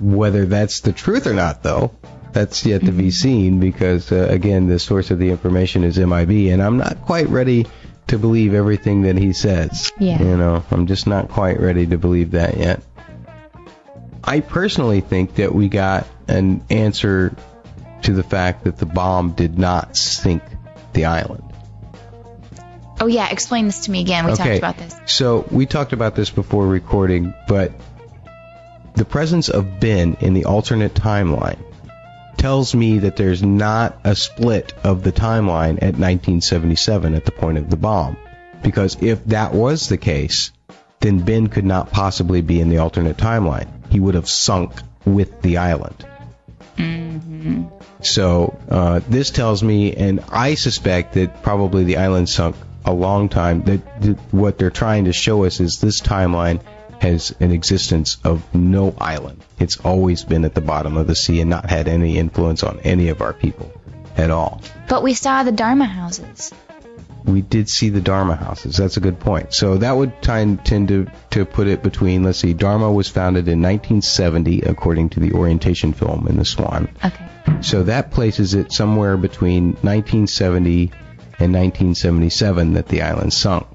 [0.00, 1.92] Whether that's the truth or not, though,
[2.32, 6.52] that's yet to be seen because, uh, again, the source of the information is MIB,
[6.52, 7.66] and I'm not quite ready
[8.08, 9.92] to believe everything that he says.
[9.98, 10.22] Yeah.
[10.22, 12.82] You know, I'm just not quite ready to believe that yet.
[14.24, 17.34] I personally think that we got an answer
[18.02, 20.42] to the fact that the bomb did not sink
[20.92, 21.47] the island.
[23.00, 24.26] Oh yeah, explain this to me again.
[24.26, 24.96] We talked about this.
[25.06, 27.72] So we talked about this before recording, but
[28.94, 31.58] the presence of Ben in the alternate timeline
[32.36, 37.58] tells me that there's not a split of the timeline at 1977 at the point
[37.58, 38.16] of the bomb.
[38.62, 40.50] Because if that was the case,
[41.00, 43.68] then Ben could not possibly be in the alternate timeline.
[43.90, 44.72] He would have sunk
[45.04, 46.04] with the island.
[46.76, 47.64] Mm-hmm.
[48.02, 52.56] So uh, this tells me, and I suspect that probably the island sunk
[52.88, 53.62] a long time.
[53.64, 56.60] That, that what they're trying to show us is this timeline
[57.00, 59.44] has an existence of no island.
[59.58, 62.80] It's always been at the bottom of the sea and not had any influence on
[62.80, 63.72] any of our people
[64.16, 64.62] at all.
[64.88, 66.52] But we saw the Dharma houses.
[67.24, 68.76] We did see the Dharma houses.
[68.76, 69.52] That's a good point.
[69.52, 73.48] So that would tend, tend to, to put it between, let's see, Dharma was founded
[73.48, 76.88] in 1970, according to the orientation film in the Swan.
[77.04, 77.28] Okay.
[77.60, 80.90] So that places it somewhere between 1970
[81.40, 83.66] and 1977 that the island sunk.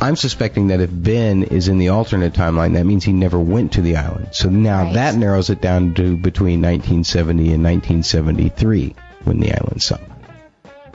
[0.00, 3.72] I'm suspecting that if Ben is in the alternate timeline, that means he never went
[3.72, 4.28] to the island.
[4.32, 4.94] So now Right.
[4.94, 8.94] that narrows it down to between 1970 and 1973
[9.24, 10.02] when the island sunk.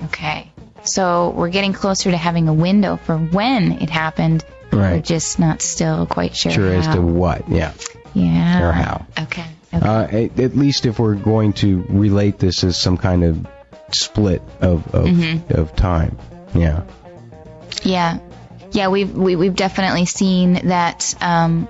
[0.06, 0.52] Okay.
[0.84, 4.44] So we're getting closer to having a window for when it happened.
[4.72, 4.94] Right.
[4.94, 6.52] We're just not still quite sure.
[6.52, 7.74] Sure as to what, yeah.
[8.14, 8.68] Yeah.
[8.68, 9.06] or how.
[9.20, 9.46] Okay.
[9.74, 9.86] okay.
[9.88, 13.48] Uh, at, at least if we're going to relate this as some kind of
[13.96, 15.52] split of of, Mhm.
[15.52, 16.18] of time,
[16.54, 16.84] yeah.
[17.84, 18.20] Yeah,
[18.72, 21.16] yeah, we've we, we've definitely seen that.
[21.22, 21.68] Um,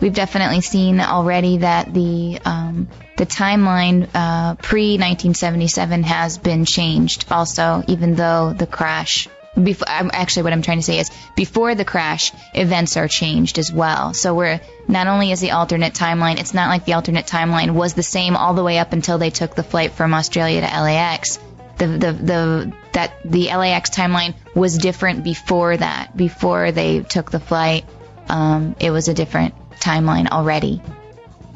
[0.00, 7.26] we've definitely seen already that the um, the timeline uh, pre 1977 has been changed.
[7.30, 9.28] Also, even though the crash.
[9.60, 13.72] Before, actually, what I'm trying to say is, before the crash, events are changed as
[13.72, 14.12] well.
[14.12, 17.94] So we're not only is the alternate timeline, it's not like the alternate timeline was
[17.94, 21.38] the same all the way up until they took the flight from Australia to LAX
[21.78, 26.16] the the the that the LAX timeline was different before that.
[26.16, 27.84] Before they took the flight,
[28.28, 30.80] um, it was a different timeline already.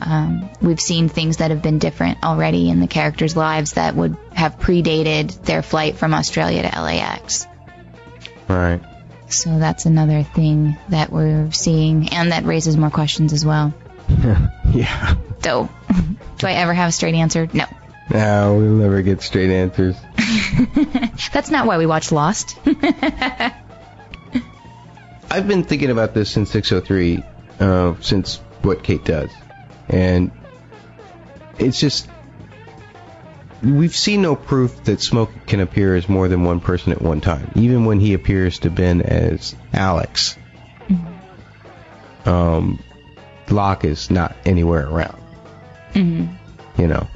[0.01, 4.17] Um, we've seen things that have been different already in the characters' lives that would
[4.33, 7.47] have predated their flight from Australia to LAX.
[8.51, 8.81] Right.
[9.29, 13.73] So that's another thing that we're seeing, and that raises more questions as well.
[14.73, 15.15] yeah.
[15.43, 15.69] So,
[16.39, 17.49] do I ever have a straight answer?
[17.53, 17.67] No.
[18.13, 19.97] No, we'll never get straight answers.
[21.33, 22.59] That's not why we watch Lost.
[25.31, 27.23] I've been thinking about this since 603,
[27.61, 29.31] uh, since what Kate does.
[29.89, 30.33] And
[31.59, 32.09] it's just,
[33.63, 37.21] we've seen no proof that Smoke can appear as more than one person at one
[37.21, 37.51] time.
[37.55, 40.37] Even when he appears to Ben as Alex,
[42.25, 42.83] um,
[43.49, 45.19] Locke is not anywhere around,
[45.93, 46.27] hmm
[46.79, 47.07] you know.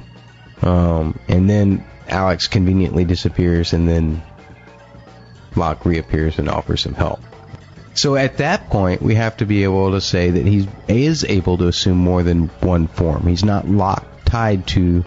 [0.61, 4.21] Um, and then Alex conveniently disappears, and then
[5.55, 7.21] Locke reappears and offers some help.
[7.93, 11.57] So at that point, we have to be able to say that he is able
[11.59, 13.25] to assume more than one form.
[13.25, 15.03] He's not locked, tied to.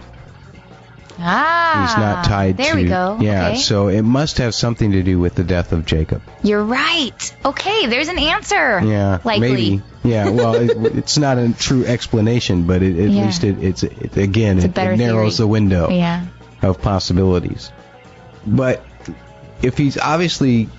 [1.21, 2.81] Ah, He's not tied there to.
[2.81, 3.17] we go.
[3.19, 3.49] Yeah.
[3.49, 3.57] Okay.
[3.57, 6.21] So it must have something to do with the death of Jacob.
[6.43, 7.35] You're right.
[7.45, 8.81] Okay, there's an answer.
[8.83, 9.19] Yeah.
[9.23, 9.49] Likely.
[9.51, 9.81] Maybe.
[10.03, 10.29] Yeah.
[10.29, 13.25] Well, it, it's not a true explanation, but it, at Yeah.
[13.25, 15.45] least it, it's it, again It's it, narrows theory.
[15.45, 16.25] the window Yeah.
[16.61, 17.71] of possibilities.
[18.47, 18.83] But
[19.61, 20.69] if he's obviously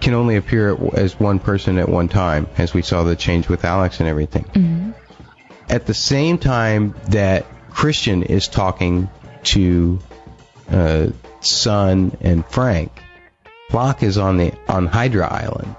[0.00, 3.64] can only appear as one person at one time, as we saw the change with
[3.64, 4.42] Alex and everything.
[4.52, 4.90] hmm
[5.70, 9.08] At the same time that Christian is talking
[9.46, 9.98] to
[10.70, 11.08] uh,
[11.40, 12.92] Sun and Frank,
[13.72, 15.76] Locke is on the on Hydra Island.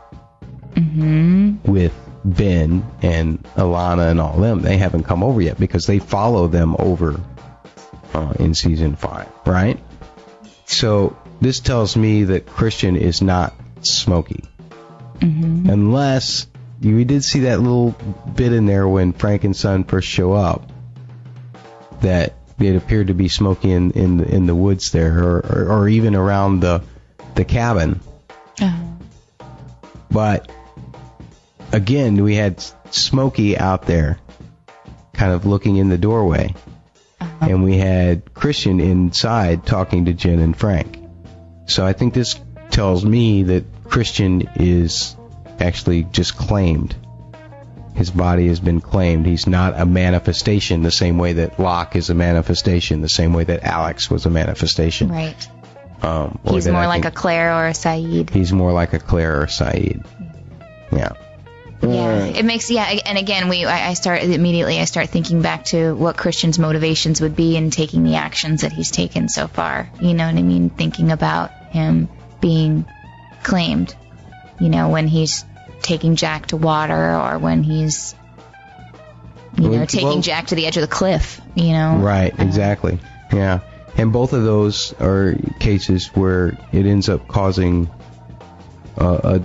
[0.73, 1.93] Hmm with
[2.23, 4.61] Ben and Ilana and all them.
[4.61, 7.19] They haven't come over yet because they follow them over
[8.13, 9.79] uh, in season five, right?
[10.65, 14.43] So this tells me that Christian is not Smokey,
[15.21, 16.47] hmm unless
[16.81, 17.91] we did see that little
[18.35, 20.71] bit in there when Frank and Sun first show up.
[22.01, 25.67] That it appeared to be Smokey in in the, in the woods there, or, or
[25.71, 26.81] or even around the
[27.35, 27.99] the cabin.
[28.61, 28.75] Uh,
[30.09, 30.51] But
[31.71, 34.19] again, we had Smokey out there,
[35.13, 36.55] kind of looking in the doorway,
[37.19, 37.47] uh-huh.
[37.49, 40.97] and we had Christian inside talking to Jin and Frank.
[41.67, 42.39] So I think this
[42.71, 45.15] tells me that Christian is
[45.59, 46.95] actually just claimed.
[47.97, 49.25] His body has been claimed.
[49.25, 53.43] He's not a manifestation the same way that Locke is a manifestation, the same way
[53.45, 55.09] that Alex was a manifestation.
[55.09, 55.49] Right.
[56.03, 58.29] Um, He's more like a think Claire or a Sayid.
[58.29, 60.05] He's more like a Claire or a Sayid.
[60.91, 61.13] Yeah.
[61.81, 64.79] Yeah, it makes yeah, and again, we I I start immediately.
[64.79, 68.71] I start thinking back to what Christian's motivations would be in taking the actions that
[68.71, 69.89] he's taken so far.
[69.99, 70.69] You know what I mean?
[70.69, 72.09] Thinking about him
[72.41, 72.85] being
[73.43, 73.95] claimed.
[74.59, 75.45] You know, when he's
[75.81, 78.15] taking Jack to water or when he's,
[79.57, 81.41] you know, taking well- Jack to the edge of the cliff.
[81.55, 81.97] You know.
[81.97, 82.99] Right, exactly.
[83.33, 83.59] Yeah.
[83.97, 87.89] And both of those are cases where it ends up causing
[88.97, 89.41] a,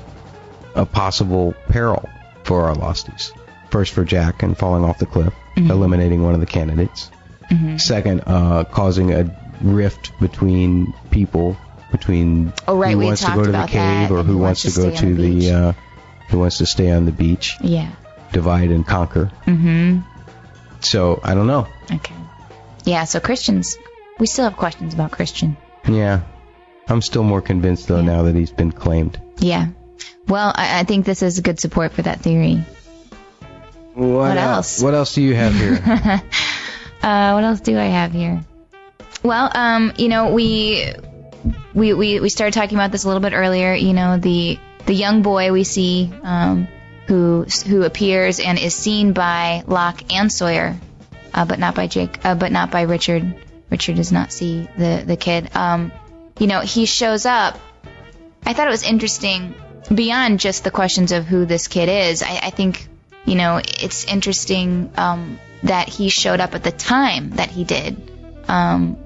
[0.74, 2.06] a, a possible peril
[2.44, 3.32] for our losties.
[3.70, 5.70] First for Jack and falling off the cliff, Mhm.
[5.70, 7.10] eliminating one of the candidates.
[7.50, 7.80] Mhm.
[7.80, 11.56] Second, uh, causing a rift between people,
[11.90, 14.62] between Oh, right, who we wants to go to the cave that, or who wants
[14.62, 15.72] to go to the the, uh,
[16.32, 17.56] who wants to stay on the beach.
[17.60, 17.90] Yeah.
[18.32, 19.30] Divide and conquer.
[19.46, 20.00] Mm-hmm.
[20.80, 21.68] So I don't know.
[21.92, 22.14] Okay.
[22.84, 23.04] Yeah.
[23.04, 23.78] So Christians,
[24.18, 25.56] we still have questions about Christian.
[25.88, 26.22] Yeah.
[26.88, 29.20] I'm still more convinced though now that he's been claimed.
[29.38, 29.68] Yeah.
[30.26, 32.64] Well, I, I think this is good support for that theory.
[33.94, 34.82] What, What el- else?
[34.82, 35.74] What else do you have here?
[37.02, 38.42] uh, what else do I have here?
[39.22, 40.92] Well, um, you know, we
[41.74, 43.74] we we we started talking about this a little bit earlier.
[43.74, 46.68] You know, the the young boy we see um,
[47.06, 50.76] who who appears and is seen by Locke and Sawyer,
[51.34, 53.34] uh, but not by Jake, uh, but not by Richard.
[53.70, 55.54] Richard does not see the the kid.
[55.56, 55.92] Um,
[56.38, 57.58] you know, he shows up.
[58.44, 59.54] I thought it was interesting
[59.92, 62.22] beyond just the questions of who this kid is.
[62.22, 62.86] I, I think
[63.24, 68.10] you know it's interesting um, that he showed up at the time that he did.
[68.48, 68.96] Um,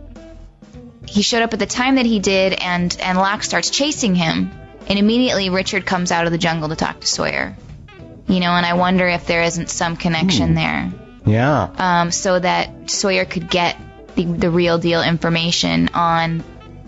[1.06, 4.50] he showed up at the time that he did, and and Locke starts chasing him,
[4.88, 7.56] and immediately Richard comes out of the jungle to talk to Sawyer.
[8.28, 10.92] You know, and I wonder if there isn't some connection there,
[11.24, 11.70] yeah.
[11.78, 13.76] um, so that Sawyer could get
[14.16, 16.42] the the real deal information on,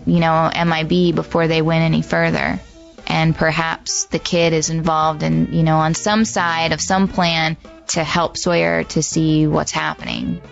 [0.05, 2.59] you know, MIB before they went any further.
[3.07, 7.57] And perhaps the kid is involved in, you know, on some side of some plan
[7.89, 10.43] to help Sawyer to see what's happening.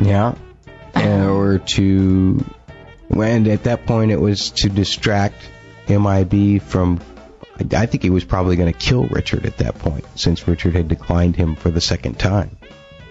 [0.00, 0.34] Yeah.
[0.94, 2.44] And, or to,
[3.10, 5.36] and at that point it was to distract
[5.88, 7.00] MIB from,
[7.74, 10.88] I think he was probably going to kill Richard at that point, since Richard had
[10.88, 12.56] declined him for the second time.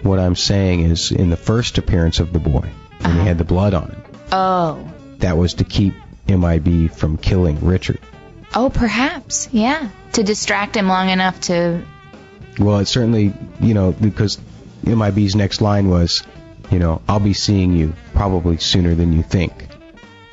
[0.01, 2.67] What I'm saying is, in the first appearance of the boy,
[3.01, 4.91] when he had the blood on him, Oh.
[5.19, 5.93] that was to keep
[6.27, 7.99] MIB from killing Richard.
[8.55, 9.47] Oh, perhaps.
[9.51, 9.89] Yeah.
[10.13, 11.83] To distract him long enough to.
[12.59, 14.37] Well, it certainly, you know, because
[14.85, 16.23] MIB's next line was,
[16.69, 19.67] you know, I'll be seeing you probably sooner than you think.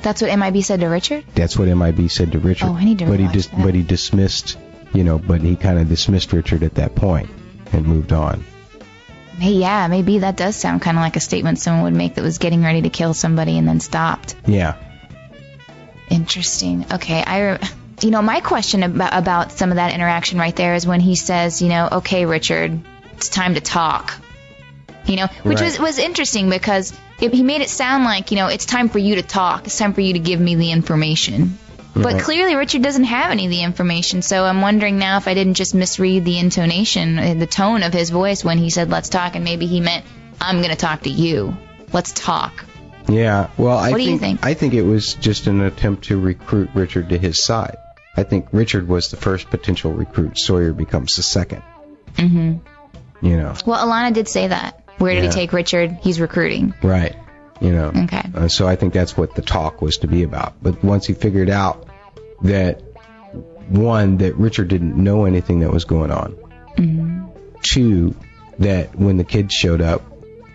[0.01, 1.25] That's what MIB said to Richard?
[1.35, 2.67] That's what MIB said to Richard.
[2.69, 3.61] Oh, I need to But he dis- that.
[3.63, 4.57] but he dismissed,
[4.93, 7.29] you know, but he kind of dismissed Richard at that point
[7.73, 8.45] and moved on.
[9.37, 12.23] Hey, yeah, maybe that does sound kind of like a statement someone would make that
[12.23, 14.35] was getting ready to kill somebody and then stopped.
[14.45, 14.75] Yeah.
[16.09, 16.85] Interesting.
[16.91, 17.59] Okay, I, re-
[18.01, 21.15] you know, my question about about some of that interaction right there is when he
[21.15, 22.79] says, you know, okay, Richard,
[23.13, 24.13] it's time to talk.
[25.05, 25.65] You know, which Right.
[25.65, 28.99] was was interesting because it, he made it sound like, you know, it's time for
[28.99, 29.65] you to talk.
[29.65, 31.57] It's time for you to give me the information.
[31.95, 32.21] But Right.
[32.21, 34.21] clearly, Richard doesn't have any of the information.
[34.21, 37.93] So I'm wondering now if I didn't just misread the intonation, uh, the tone of
[37.93, 40.05] his voice when he said, "Let's talk," and maybe he meant,
[40.39, 41.57] "I'm going to talk to you.
[41.91, 42.63] Let's talk."
[43.07, 43.47] Yeah.
[43.57, 46.69] Well, I What do you think, I think it was just an attempt to recruit
[46.75, 47.77] Richard to his side.
[48.15, 50.37] I think Richard was the first potential recruit.
[50.37, 51.63] Sawyer becomes the second.
[52.17, 52.57] mm-hmm.
[53.25, 53.55] You know.
[53.65, 54.79] Well, Ilana did say that.
[54.99, 55.29] Where did Yeah.
[55.31, 55.97] he take Richard?
[56.01, 56.73] He's recruiting.
[56.83, 57.15] Right.
[57.59, 57.91] You know.
[58.03, 58.21] Okay.
[58.35, 60.53] Uh, so I think that's what the talk was to be about.
[60.61, 61.87] But once he figured out
[62.43, 62.81] that
[63.67, 66.31] one that Richard didn't know anything that was going on,
[66.77, 67.15] hmm
[67.61, 68.15] two
[68.59, 70.01] that when the kids showed up,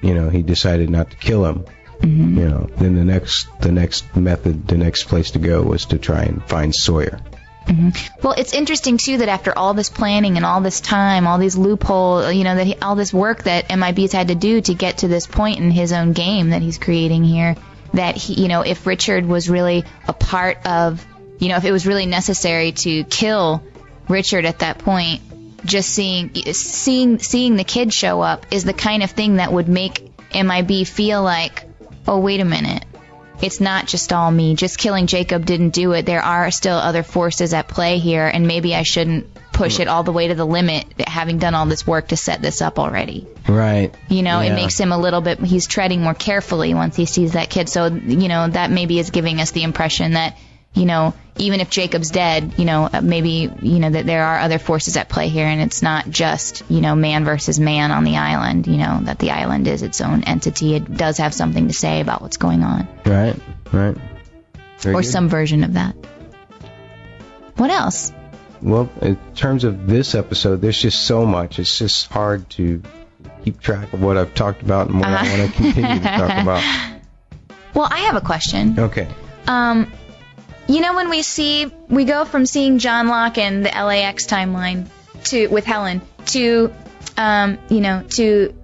[0.00, 1.64] you know, he decided not to kill him.
[2.00, 2.36] Mhm.
[2.38, 5.98] You know, then the next the next method, the next place to go was to
[5.98, 7.20] try and find Sawyer.
[7.66, 7.90] Hmm
[8.22, 11.56] Well, it's interesting too that after all this planning and all this time, all these
[11.56, 14.98] loophole, you know, that he, all this work that MIB's had to do to get
[14.98, 17.56] to this point in his own game that he's creating here,
[17.94, 21.04] that he, you know, if Richard was really a part of,
[21.38, 23.62] you know, if it was really necessary to kill
[24.08, 25.22] Richard at that point,
[25.64, 29.68] just seeing seeing seeing the kid show up is the kind of thing that would
[29.68, 31.64] make MIB feel like,
[32.06, 32.84] oh wait a minute,
[33.42, 34.54] it's not just all me.
[34.54, 36.06] Just killing Jacob didn't do it.
[36.06, 40.02] There are still other forces at play here, and maybe I shouldn't push it all
[40.02, 43.26] the way to the limit, having done all this work to set this up already.
[43.48, 43.94] Right.
[44.08, 47.34] You know, it makes him a little bit, he's treading more carefully once he sees
[47.34, 47.68] that kid.
[47.68, 50.36] So, you know, that maybe is giving us the impression that,
[50.74, 54.38] you know, even if Jacob's dead, you know, uh, maybe, you know, that there are
[54.40, 58.04] other forces at play here and it's not just, you know, man versus man on
[58.04, 60.74] the island, you know, that the island is its own entity.
[60.74, 62.88] It does have something to say about what's going on.
[63.04, 63.36] Right.
[63.72, 63.96] Right.
[64.78, 65.08] Very or good.
[65.08, 65.96] some version of that.
[67.56, 68.12] What else?
[68.60, 71.58] Well, in terms of this episode, there's just so much.
[71.58, 72.82] It's just hard to
[73.44, 76.42] keep track of what I've talked about and what I want to continue to talk
[76.42, 76.90] about.
[77.74, 78.78] Well, I have a question.
[78.78, 79.08] Okay.
[79.48, 79.92] Um,
[80.66, 84.86] You know when we see we go from seeing John Locke in the LAX timeline
[85.24, 86.72] to with Helen to
[87.16, 88.54] um, you know to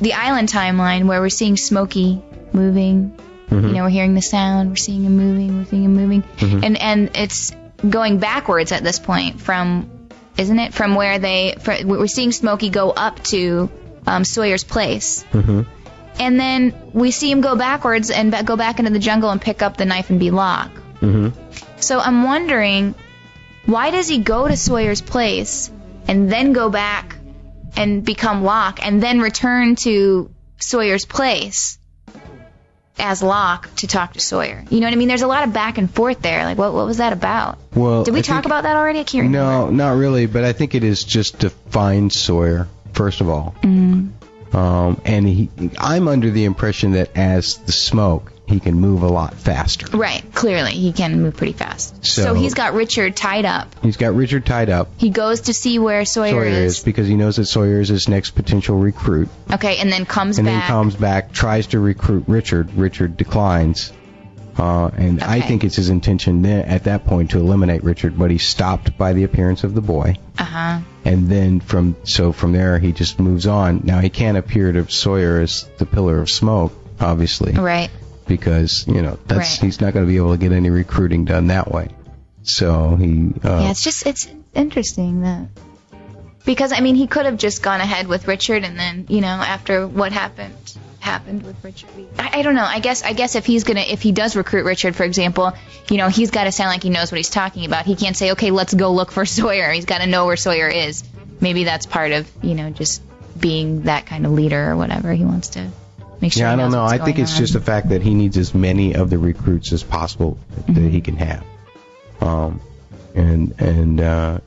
[0.00, 2.22] the island timeline where we're seeing Smokey
[2.52, 3.18] moving.
[3.50, 6.64] You know, we're hearing the sound, we're seeing him moving, we're seeing him moving, Mhm.
[6.64, 7.54] and and it's
[7.88, 10.74] going backwards at this point from, isn't it?
[10.74, 13.70] From where they fr we're seeing Smokey go up to
[14.08, 15.60] um, Sawyer's place, Mm-hmm.
[16.18, 19.62] and then we see him go backwards and go back into the jungle and pick
[19.62, 20.72] up the knife and be Locke.
[21.04, 21.80] Mm-hmm.
[21.80, 22.94] So I'm wondering,
[23.66, 25.70] why does he go to Sawyer's place
[26.08, 27.16] and then go back
[27.76, 30.30] and become Locke and then return to
[30.60, 31.78] Sawyer's place
[32.98, 34.64] as Locke to talk to Sawyer?
[34.70, 35.08] You know what I mean?
[35.08, 36.44] There's a lot of back and forth there.
[36.44, 37.58] Like, what what was that about?
[37.74, 39.00] Well, Did we I talk about that already?
[39.00, 39.38] I can't remember.
[39.38, 40.26] No, not really.
[40.26, 43.54] But I think it is just to find Sawyer first of all.
[43.62, 44.12] Mm.
[44.54, 49.08] Um, and he, I'm under the impression that as the smoke, he can move a
[49.08, 49.86] lot faster.
[49.96, 52.04] Right, clearly he can move pretty fast.
[52.04, 53.74] So- So, he's got Richard tied up.
[53.82, 54.88] He's got Richard tied up.
[54.98, 56.78] He goes to see where Sawyer, Sawyer is.
[56.78, 59.28] is because he knows that Sawyer is his next potential recruit.
[59.52, 60.62] Okay, and then comes and back.
[60.62, 62.74] then comes back, tries to recruit Richard.
[62.74, 63.92] Richard declines.
[64.56, 68.30] Uh, and I think it's his intention then, at that point to eliminate Richard, but
[68.30, 70.16] he's stopped by the appearance of the boy.
[70.38, 70.80] Uh huh.
[71.04, 73.80] And then from so from there he just moves on.
[73.82, 77.90] Now he can't appear to Sawyer as the pillar of smoke, obviously, Right.
[78.26, 79.66] Because you know that's Right.
[79.66, 81.88] he's not going to be able to get any recruiting done that way.
[82.42, 85.48] So he uh, yeah, it's just it's interesting that
[86.44, 89.28] because I mean he could have just gone ahead with Richard and then you know
[89.28, 90.54] after what happened
[91.00, 91.90] happened with Richard.
[92.18, 92.64] I, I don't know.
[92.64, 95.52] I guess I guess if he's gonna if he does recruit Richard, for example,
[95.90, 97.86] you know he's got to sound like he knows what he's talking about.
[97.86, 99.70] He can't say okay, let's go look for Sawyer.
[99.70, 101.04] He's got to know where Sawyer is.
[101.40, 103.02] Maybe that's part of you know just
[103.38, 105.12] being that kind of leader or whatever.
[105.12, 105.70] He wants to
[106.24, 106.42] make sure.
[106.42, 106.84] yeah, I don't know.
[106.84, 107.38] I think it's on.
[107.38, 111.00] just the fact that he needs as many of the recruits as possible that he
[111.00, 111.44] can have.
[112.20, 112.60] Um,
[113.14, 114.38] and and uh,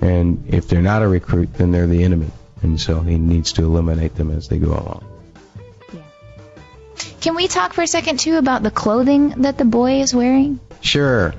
[0.00, 2.30] and if they're not a recruit, then they're the enemy,
[2.62, 5.04] and so he needs to eliminate them as they go along.
[7.20, 10.60] Can we talk for a second too about the clothing that the boy is wearing?
[10.80, 11.34] Sure,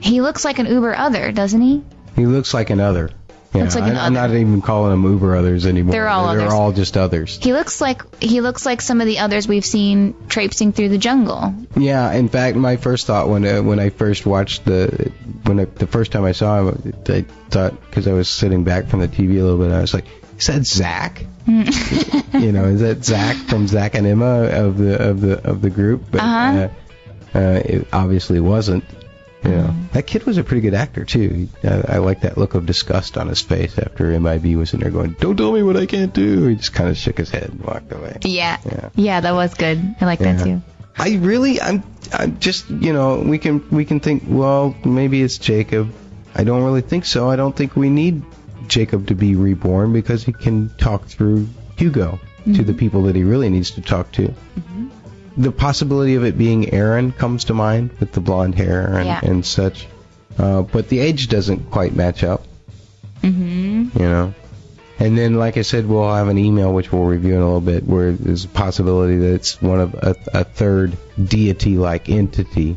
[0.00, 1.82] He looks like an Uber other, doesn't he?
[2.14, 3.10] he looks like an other.
[3.54, 5.92] Yeah, like I, am not even calling them Uber others anymore.
[5.92, 6.52] They're all They're others.
[6.52, 7.38] all just others.
[7.40, 10.98] He looks like he looks like some of the others we've seen traipsing through the
[10.98, 11.54] jungle.
[11.76, 15.12] Yeah, in fact, my first thought when uh, when I first watched the
[15.44, 18.88] when I, the first time I saw him, I thought because I was sitting back
[18.88, 20.06] from the TV a little bit, I was like,
[20.38, 21.24] "Is that Zach?
[21.46, 25.70] you know, is that Zach from Zach and Emma of the of the of the
[25.70, 26.68] group?" But Uh-huh.
[27.34, 28.84] uh, uh, it obviously wasn't.
[29.44, 29.86] Know, Mm-hmm.
[29.92, 31.48] that kid was a pretty good actor too.
[31.62, 34.90] I, I like that look of disgust on his face after MIB was in there
[34.90, 37.50] going, "Don't tell me what I can't do." He just kind of shook his head
[37.50, 38.18] and walked away.
[38.22, 38.58] Yeah.
[38.64, 38.88] Yeah.
[38.94, 39.78] Yeah, that was good.
[40.00, 40.32] I like Yeah.
[40.34, 40.62] that too.
[40.96, 41.82] I really, I'm,
[42.12, 45.92] I'm just, you know, we can, we can think, well, maybe it's Jacob.
[46.34, 47.28] I don't really think so.
[47.28, 48.22] I don't think we need
[48.68, 53.24] Jacob to be reborn because he can talk through Hugo to the people that he
[53.24, 54.32] really needs to talk to.
[55.36, 59.20] The possibility of it being Aaron comes to mind with the blonde hair and, Yeah.
[59.22, 59.86] and such.
[60.38, 62.44] Uh, but the age doesn't quite match up,
[63.22, 63.98] Mm-hmm.
[63.98, 64.34] you know.
[64.98, 67.60] And then, like I said, we'll have an email which we'll review in a little
[67.60, 72.74] bit, where there's a possibility that it's one of a, a third deity-like entity,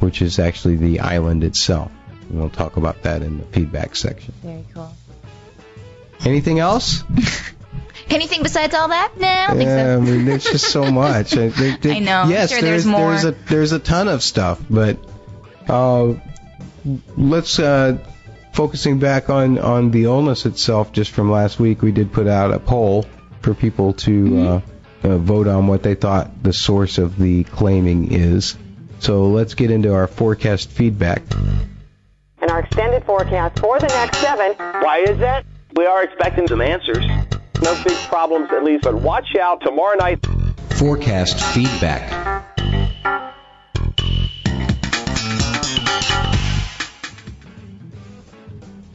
[0.00, 1.92] which is actually the island itself.
[2.28, 4.34] And we'll talk about that in the feedback section.
[4.42, 4.92] Very cool.
[6.24, 7.04] Anything else?
[8.12, 9.12] Anything besides all that?
[9.18, 9.96] No, I don't think Yeah, so.
[9.96, 11.32] I mean, there's just so much.
[11.36, 12.20] I, there- there- I know.
[12.22, 13.10] I'm Yes, sure there's there's more.
[13.10, 14.98] there's a there's a ton of stuff, but
[15.68, 16.14] uh,
[17.16, 17.98] let's uh,
[18.52, 20.92] focusing back on on the illness itself.
[20.92, 23.06] Just from last week, we did put out a poll
[23.40, 24.46] for people to Mm-hmm.
[24.48, 24.60] uh,
[25.04, 28.56] uh, vote on what they thought the source of the claiming is.
[29.00, 31.22] So let's get into our forecast feedback.
[32.40, 34.52] and our extended forecast for the next seven.
[34.56, 35.44] Why is that?
[35.74, 37.04] We are expecting some answers.
[37.62, 40.26] No big problems, at least, but watch out tomorrow night.
[40.70, 42.10] Forecast feedback.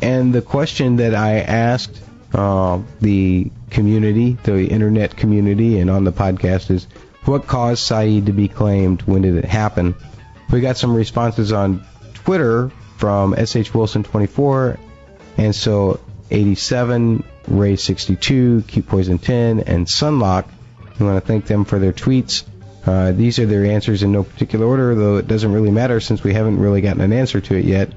[0.02, 2.02] And the question that I asked
[2.34, 6.88] uh, the community, the internet community, and on the podcast is,
[7.24, 9.02] what caused Sayid to be claimed?
[9.04, 9.96] When did it happen?
[10.52, 14.78] We got some responses on Twitter from SH Wilson 24,
[15.38, 16.00] and so
[16.32, 20.46] 87, Ray 62, Keep Poison 10, and Sunlock.
[21.00, 22.44] We want to thank them for their tweets.
[22.86, 26.24] Uh, these are their answers in no particular order, though it doesn't really matter since
[26.24, 27.92] we haven't really gotten an answer to it yet.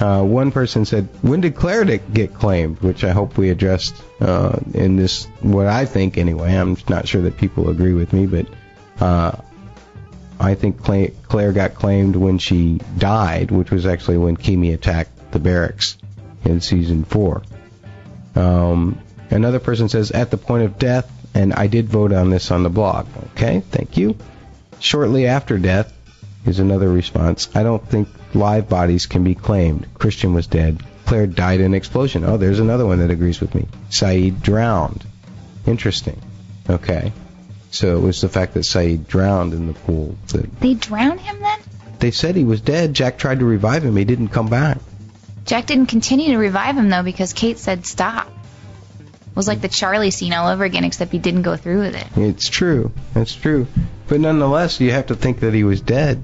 [0.00, 4.58] Uh, one person said, "When did Claire get claimed?" Which I hope we addressed uh,
[4.74, 5.26] in this.
[5.42, 6.56] What I think, anyway.
[6.56, 8.46] I'm not sure that people agree with me, but
[9.00, 9.36] uh,
[10.40, 15.30] I think Cla- Claire got claimed when she died, which was actually when Keamy attacked
[15.30, 15.96] the barracks
[16.44, 17.42] in season four.
[18.34, 18.98] Um,
[19.30, 22.62] another person says, at the point of death, and I did vote on this on
[22.62, 23.06] the blog.
[23.32, 24.16] Okay, thank you.
[24.80, 25.92] Shortly after death
[26.44, 27.48] is another response.
[27.54, 29.86] I don't think live bodies can be claimed.
[29.94, 30.82] Christian was dead.
[31.06, 32.24] Claire died in an explosion.
[32.24, 33.66] Oh, there's another one that agrees with me.
[33.90, 35.04] Sayid drowned.
[35.66, 36.20] Interesting.
[36.68, 37.12] Okay.
[37.70, 41.38] So it was the fact that Sayid drowned in the pool that They drowned him
[41.40, 41.58] then?
[42.00, 42.94] they said he was dead.
[42.94, 43.96] Jack tried to revive him.
[43.96, 44.78] He didn't come back.
[45.44, 48.28] Jack didn't continue to revive him though because Kate said stop.
[48.98, 51.94] It was like the Charlie scene all over again, except he didn't go through with
[51.96, 52.06] it.
[52.16, 52.92] It's true.
[53.16, 53.66] It's true.
[54.06, 56.22] But nonetheless, you have to think that he was dead.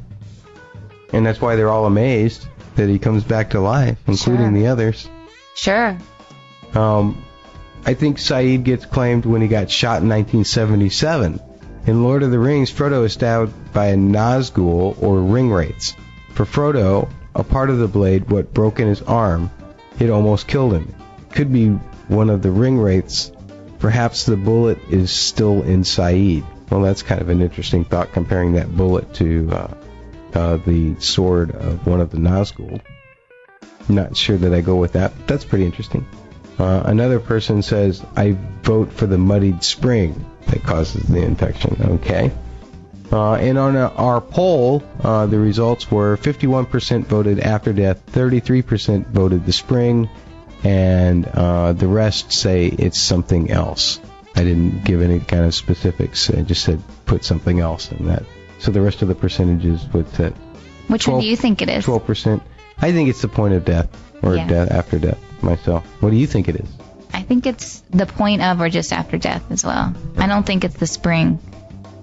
[1.12, 2.46] And that's why they're all amazed
[2.76, 4.52] that he comes back to life, including Sure.
[4.52, 5.08] the others.
[5.54, 5.96] Sure.
[6.74, 7.24] Um,
[7.86, 11.40] I think Sayid gets claimed when he got shot in 1977.
[11.86, 15.94] In Lord of the Rings, Frodo is stabbed by a Nazgul or ringwraiths.
[16.34, 17.08] For Frodo,
[17.38, 19.50] a part of the blade, what broke in his arm,
[19.98, 20.92] it almost killed him.
[21.30, 21.68] Could be
[22.08, 23.32] one of the ring wraiths.
[23.78, 26.44] Perhaps the bullet is still in Sayid.
[26.68, 29.74] Well, that's kind of an interesting thought comparing that bullet to uh,
[30.34, 32.80] uh, the sword of one of the Nazgul.
[33.88, 35.16] Not sure that I go with that.
[35.16, 36.06] But that's pretty interesting.
[36.58, 41.76] Uh, another person says, I vote for the muddied spring that causes the infection.
[41.80, 42.32] Okay.
[43.10, 49.06] Uh, and on a, our poll, uh, the results were 51% voted after death, 33%
[49.06, 50.08] voted the spring,
[50.62, 54.00] and uh, the rest say it's something else.
[54.36, 56.30] I didn't give any kind of specifics.
[56.30, 58.24] I just said put something else in that.
[58.58, 60.32] So the rest of the percentages would set
[60.88, 61.86] Which one do you think it is?
[61.86, 62.40] 12%.
[62.80, 63.88] I think it's the point of death
[64.22, 64.46] or Yeah.
[64.46, 65.84] death after death myself.
[66.00, 66.68] What do you think it is?
[67.12, 69.94] I think it's the point of or just after death as well.
[70.18, 71.38] I don't think it's the spring.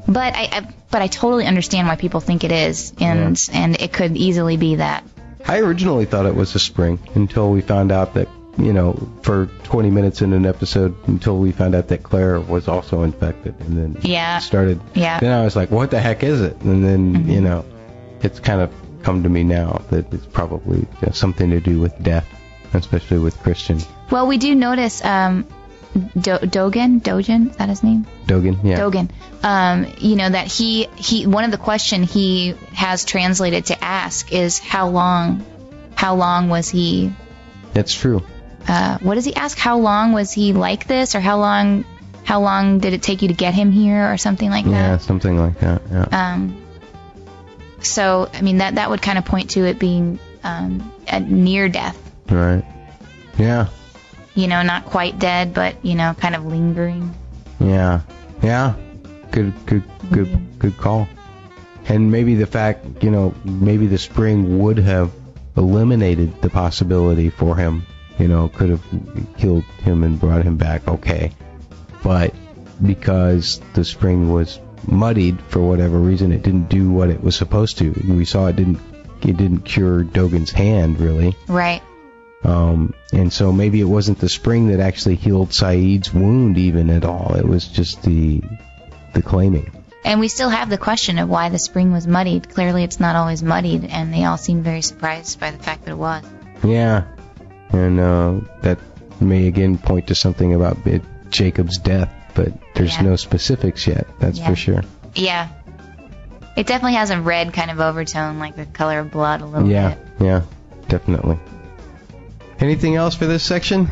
[0.07, 3.91] But I, I but I totally understand why people think it is and and it
[3.93, 5.03] could easily be that.
[5.47, 8.27] I originally thought it was a spring until we found out that,
[8.57, 12.67] you know, for 20 minutes in an episode, until we found out that Claire was
[12.67, 13.53] also infected.
[13.59, 14.39] And then Yeah.
[14.39, 14.79] started.
[14.95, 15.19] Yeah.
[15.19, 16.59] Then I was like, what the heck is it?
[16.61, 17.63] And then, you know,
[18.21, 18.71] it's kind of
[19.03, 22.25] come to me now that it's probably something to do with death,
[22.73, 23.79] especially with Christian.
[24.09, 25.45] Well, we do notice um
[25.95, 28.05] Do- Dogen, Dogen, is that his name?
[28.27, 28.77] Dogan, yeah.
[28.79, 29.09] Dogen.
[29.43, 34.31] Um, you know that he he one of the question he has translated to ask
[34.33, 35.45] is how long
[35.95, 37.13] how long was he
[37.73, 38.21] That's true.
[38.67, 39.57] uh, what does he ask?
[39.57, 41.85] How long was he like this, or how long
[42.23, 44.71] how long did it take you to get him here, or something like that?
[44.71, 45.81] Yeah, something like that.
[45.91, 46.07] Yeah.
[46.33, 46.61] Um,
[47.81, 51.69] so I mean that that would kind of point to it being um, a near
[51.69, 51.97] death.
[52.29, 52.65] Right.
[53.37, 53.67] Yeah.
[54.35, 57.13] You know, not quite dead, but you know, kind of lingering.
[57.59, 58.01] Yeah.
[58.41, 58.75] Yeah.
[59.31, 61.07] Good good good good call.
[61.87, 65.11] And maybe the fact, you know, maybe the spring would have
[65.55, 67.85] eliminated the possibility for him,
[68.17, 68.83] you know, could have
[69.37, 71.31] killed him and brought him back okay.
[72.03, 72.33] But
[72.85, 77.77] because the spring was muddied for whatever reason, it didn't do what it was supposed
[77.79, 77.91] to.
[78.07, 78.79] We saw it didn't
[79.21, 81.35] it didn't cure Dogen's hand really.
[81.47, 81.81] Right.
[82.45, 87.03] Um, and so maybe it wasn't the spring that actually healed Sayid's wound even at
[87.03, 87.35] all.
[87.35, 88.41] It was just the
[89.13, 89.71] the claiming.
[90.03, 92.49] And we still have the question of why the spring was muddied.
[92.49, 95.91] Clearly, it's not always muddied, and they all seem very surprised by the fact that
[95.91, 96.23] it was.
[96.63, 97.05] Yeah,
[97.71, 98.77] and uh, that
[99.19, 100.77] may again point to something about
[101.31, 103.01] Jacob's death, but there's Yeah.
[103.03, 104.05] no specifics yet.
[104.19, 104.49] That's Yeah.
[104.49, 104.83] for sure.
[105.15, 105.47] Yeah.
[106.55, 109.67] It definitely has a red kind of overtone, like the color of blood a little
[109.67, 109.97] Yeah, bit.
[110.19, 110.41] Yeah, yeah,
[110.87, 111.39] definitely.
[112.59, 113.89] Anything else for this section?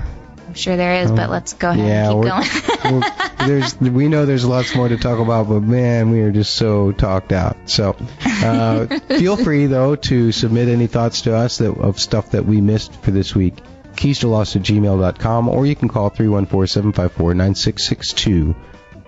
[0.48, 2.32] I'm sure there is, but let's go ahead yeah, and keep
[2.84, 3.12] we're- going.
[3.48, 6.94] There's we know there's lots more to talk about, but man, we are just so
[6.94, 7.58] talked out.
[7.66, 7.94] So
[8.26, 12.62] uh, feel free though to submit any thoughts to us that of stuff that we
[12.62, 13.56] missed for this week.
[13.98, 18.56] Keys to lost at gmail.com, or you can call 314-754-9662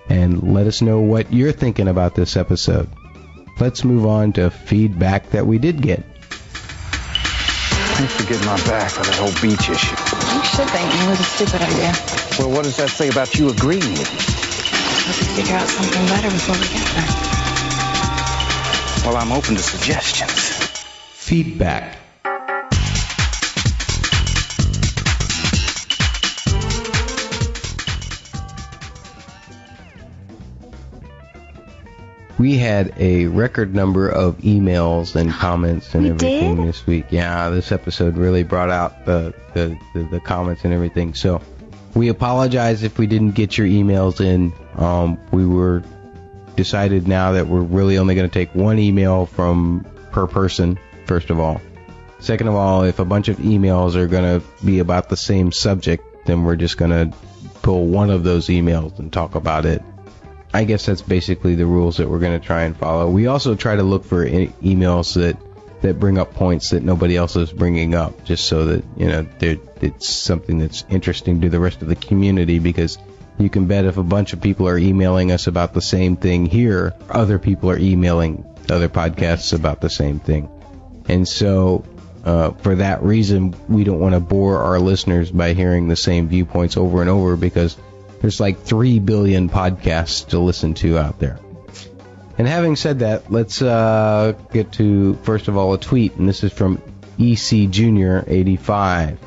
[0.09, 2.89] and let us know what you're thinking about this episode.
[3.59, 6.03] Let's move on to feedback that we did get.
[7.95, 9.95] Thanks for getting my back on that whole beach issue.
[9.95, 11.93] You should think it was a stupid idea.
[12.37, 14.19] Well, what does that say about you agreeing with me?
[15.07, 17.07] Let's figure out something better before we get there.
[19.07, 20.33] Well, I'm open to suggestions.
[21.13, 22.04] Feedback.
[32.37, 36.67] We had a record number of emails and comments and We everything did?
[36.67, 37.05] this week.
[37.09, 41.13] Yeah, this episode really brought out the, the, the, the comments and everything.
[41.13, 41.41] So
[41.93, 44.51] we apologize if we didn't get your emails in.
[44.75, 45.81] Um, we were
[46.57, 50.77] decided now that we're really only going to take one email from per person.
[51.05, 51.61] First of all,
[52.19, 55.51] second of all, if a bunch of emails are going to be about the same
[55.53, 57.17] subject, then we're just going to
[57.61, 59.81] pull one of those emails and talk about it.
[60.55, 63.09] I guess that's basically the rules that we're going to try and follow.
[63.09, 65.35] We also try to look for e- emails that
[65.81, 69.27] that bring up points that nobody else is bringing up, just so that you know
[69.41, 72.59] it's something that's interesting to the rest of the community.
[72.59, 72.97] Because
[73.37, 76.45] you can bet if a bunch of people are emailing us about the same thing
[76.45, 80.49] here, other people are emailing other podcasts about the same thing,
[81.09, 81.83] and so.
[82.23, 86.27] Uh, for that reason, we don't want to bore our listeners by hearing the same
[86.27, 87.77] viewpoints over and over because
[88.25, 91.37] there's like 3 billion podcasts to listen to out there.
[92.39, 96.43] And having said that, let's uh, get to first of all a tweet, and this
[96.43, 96.81] is from
[97.19, 99.19] EC Junior 85.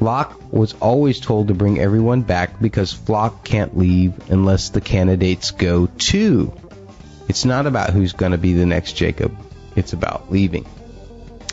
[0.00, 5.52] Locke was always told to bring everyone back because Flocke can't leave unless the candidates
[5.52, 6.52] go too.
[7.26, 9.34] It's not about who's going to be the next Jacob.
[9.76, 10.66] It's about leaving.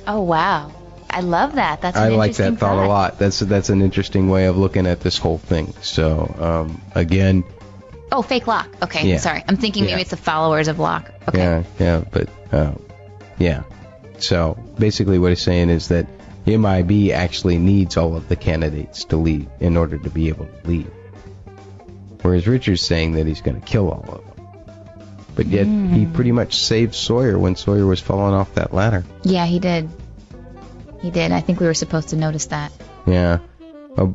[0.05, 0.69] Oh wow,
[1.15, 1.81] I love that.
[1.81, 3.17] That's an I like that thought a lot.
[3.19, 5.73] That's that's an interesting way of looking at this whole thing.
[5.81, 7.43] So um, again,
[8.11, 8.69] Oh, fake Locke.
[8.83, 9.17] Okay, Yeah.
[9.17, 9.43] sorry.
[9.47, 9.91] I'm thinking Yeah.
[9.91, 11.09] maybe it's the followers of Locke.
[11.29, 11.39] Okay.
[11.39, 12.71] Yeah, yeah, but uh,
[13.39, 13.63] yeah.
[14.19, 16.05] So basically, what he's saying is that
[16.45, 20.67] MIB actually needs all of the candidates to leave in order to be able to
[20.67, 20.91] leave.
[22.21, 24.45] Whereas Richard's saying that he's going to kill all of them.
[25.35, 29.03] But yet he pretty much saved Sawyer when Sawyer was falling off that ladder.
[29.23, 29.89] Yeah, he did.
[31.01, 31.31] He did.
[31.31, 32.71] I think we were supposed to notice that.
[33.05, 33.39] Yeah.
[33.97, 34.09] Uh,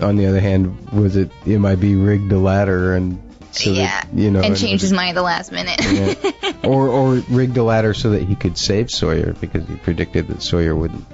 [0.00, 3.22] on the other hand, was it MIB rigged the ladder and
[3.52, 4.02] so yeah.
[4.02, 5.80] that you know and changed his mind at the last minute.
[5.82, 6.52] Yeah.
[6.64, 10.42] or or rigged a ladder so that he could save Sawyer because he predicted that
[10.42, 11.04] Sawyer wouldn't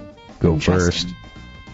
[0.40, 1.08] go first.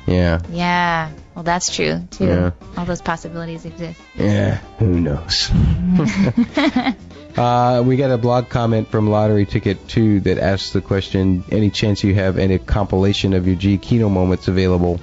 [0.07, 0.41] Yeah.
[0.51, 1.13] yeah.
[1.35, 2.27] Well, that's true too.
[2.27, 2.51] Yeah.
[2.77, 4.01] All those possibilities exist.
[4.15, 4.57] Yeah.
[4.79, 5.51] Who knows?
[7.37, 11.71] uh, we got a blog comment from Lottery Ticket 2 that asks the question Any
[11.71, 15.01] chance you have any compilation of your Giacchino moments available?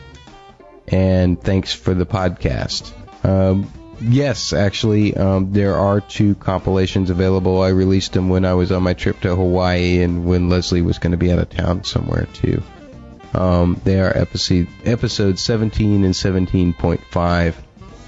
[0.88, 2.91] And thanks for the podcast.
[3.26, 3.72] Um,
[4.02, 7.61] yes, actually, um, there are two compilations available.
[7.61, 10.99] I released them when I was on my trip to Hawaii and when Leslie was
[10.99, 12.61] going to be out of town somewhere too.
[13.34, 17.56] Um, they are episode episode 17 and 17.5,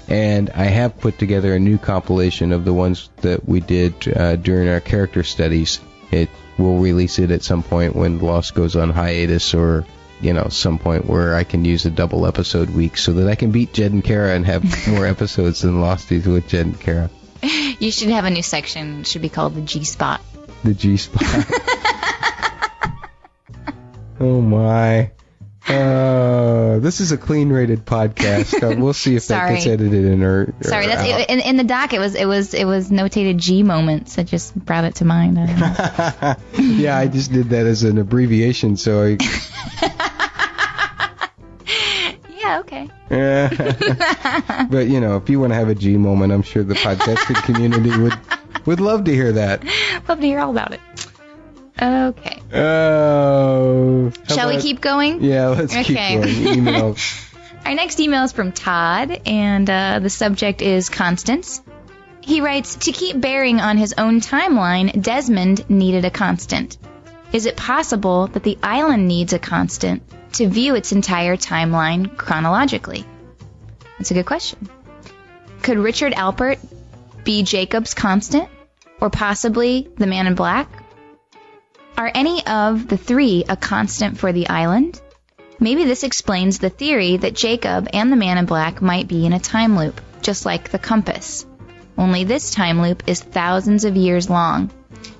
[0.08, 4.36] and I have put together a new compilation of the ones that we did uh,
[4.36, 5.80] during our character studies.
[6.10, 9.84] It will release it at some point when Lost goes on hiatus, or
[10.20, 13.34] you know, some point where I can use a double episode week so that I
[13.34, 17.10] can beat Jed and Kara and have more episodes than Losties with Jed and Kara.
[17.80, 19.02] You should have a new section.
[19.02, 20.20] It should be called the G spot.
[20.64, 21.22] The G spot.
[24.18, 25.12] oh my.
[25.68, 28.62] Uh, this is a clean rated podcast.
[28.62, 30.54] Uh, we'll see if that gets edited in or.
[30.62, 31.28] Sorry, that's out.
[31.28, 31.92] in, in the doc.
[31.92, 34.18] It was it was it was notated G moments.
[34.18, 35.38] I just brought it to mind.
[35.38, 39.18] I yeah, I just did that as an abbreviation, so I.
[42.38, 42.60] yeah.
[42.60, 42.88] Okay.
[44.70, 47.42] but you know, if you want to have a G moment, I'm sure the podcasting
[47.44, 48.18] community would
[48.66, 49.64] would love to hear that.
[50.08, 50.80] Love to hear all about it.
[51.80, 52.42] Okay.
[52.52, 54.10] Oh.
[54.28, 55.22] Shall we keep going?
[55.22, 55.84] Yeah, let's Okay.
[55.84, 55.96] keep
[56.46, 56.58] going.
[56.58, 56.96] Email.
[57.64, 61.60] Our next email is from Todd, and uh, the subject is Constance.
[62.20, 66.76] He writes To keep bearing on his own timeline, Desmond needed a constant.
[67.32, 70.02] Is it possible that the island needs a constant
[70.34, 73.04] to view its entire timeline chronologically?
[73.98, 74.68] That's a good question.
[75.62, 76.58] Could Richard Alpert
[77.24, 78.48] be Jacob's constant?
[79.00, 80.68] Or possibly the man in black?
[81.98, 85.00] Are any of the three a constant for the island?
[85.58, 89.32] Maybe this explains the theory that Jacob and the man in black might be in
[89.32, 91.44] a time loop, just like the compass.
[91.96, 94.70] Only this time loop is thousands of years long.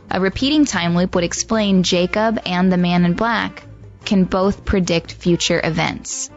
[0.08, 3.64] A repeating time loop would explain Jacob and the man in black
[4.04, 6.30] can both predict future events.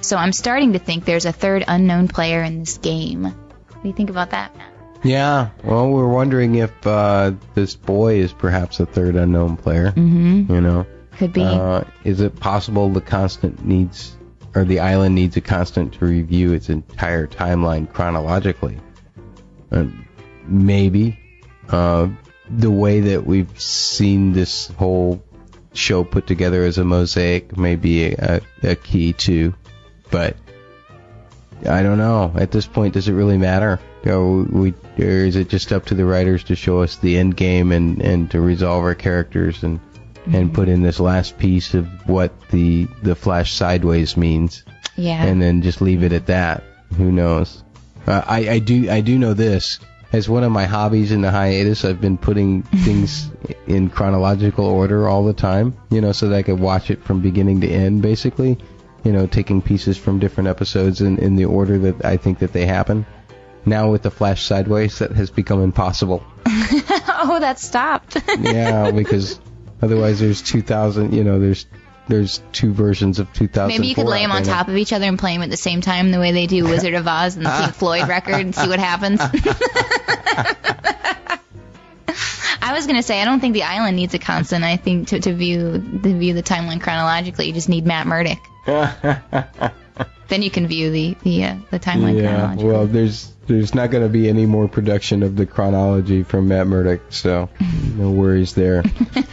[0.00, 3.24] So I'm starting to think there's a third unknown player in this game.
[3.24, 4.73] What do you think about that, Matt?
[5.04, 9.88] Yeah, well, we're wondering if uh, this boy is perhaps a third unknown player.
[9.90, 10.52] Mm-hmm.
[10.52, 10.86] You know,
[11.18, 11.42] Could be.
[11.42, 14.16] Uh, is it possible the constant needs,
[14.54, 18.78] or the island needs a constant to review its entire timeline chronologically?
[19.70, 19.86] Uh,
[20.46, 21.18] maybe.
[21.68, 22.08] Uh,
[22.48, 25.22] the way that we've seen this whole
[25.74, 29.54] show put together as a mosaic may be a, a key too,
[30.10, 30.36] but
[31.66, 32.32] I don't know.
[32.36, 33.80] At this point, does it really matter?
[34.04, 37.16] You know, we or is it just up to the writers to show us the
[37.16, 39.80] end game and and to resolve our characters and
[40.26, 44.64] and put in this last piece of what the the flash sideways means,
[44.96, 45.24] yeah.
[45.24, 46.62] and then just leave it at that?
[46.96, 47.62] Who knows?
[48.06, 49.78] Uh, I I do I do know this.
[50.12, 53.30] as one of my hobbies in the hiatus, I've been putting things
[53.66, 57.20] in chronological order all the time, you know, so that I could watch it from
[57.20, 58.58] beginning to end, basically.
[59.04, 62.52] You know, taking pieces from different episodes in, in the order that I think that
[62.52, 63.06] they happen.
[63.66, 66.24] Now with the Flash Sideways, that has become impossible.
[66.46, 68.16] oh, that stopped.
[68.40, 69.40] yeah, because
[69.80, 71.66] otherwise there's 2000, you know, there's
[72.06, 73.68] there's two versions of 2000.
[73.68, 75.56] Maybe you could lay them on top of each other and play them at the
[75.56, 78.54] same time, the way they do Wizard of Oz and the Pink Floyd record, and
[78.54, 79.20] see what happens.
[82.64, 84.64] I was gonna say I don't think the island needs a constant.
[84.64, 85.72] I think to, to view
[86.02, 88.38] to view the timeline chronologically, you just need Matt Murdock.
[90.28, 92.64] then you can view the the uh, the timeline yeah, chronologically.
[92.64, 96.66] well, there's there's not going to be any more production of the chronology from Matt
[96.66, 97.50] Murdock, so
[97.96, 98.82] no worries there.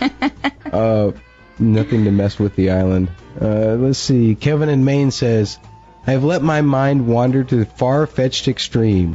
[0.73, 1.13] uh,
[1.57, 3.09] nothing to mess with the island.
[3.39, 4.35] Uh, let's see.
[4.35, 5.57] Kevin in Maine says,
[6.05, 9.13] I have let my mind wander to the far-fetched extreme.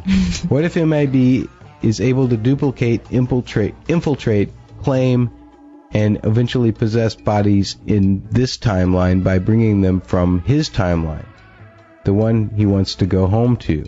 [0.49, 1.51] what if MIB
[1.87, 4.51] is able to duplicate, infiltrate, infiltrate,
[4.83, 5.31] claim,
[5.93, 11.27] and eventually possess bodies in this timeline by bringing them from his timeline,
[12.05, 13.85] the one he wants to go home to?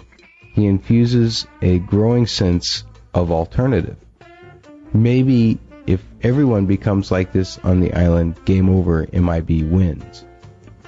[0.55, 2.85] He infuses a growing sense
[3.15, 3.97] of alternative.
[4.93, 10.25] Maybe if everyone becomes like this on the island, game over, MIB wins.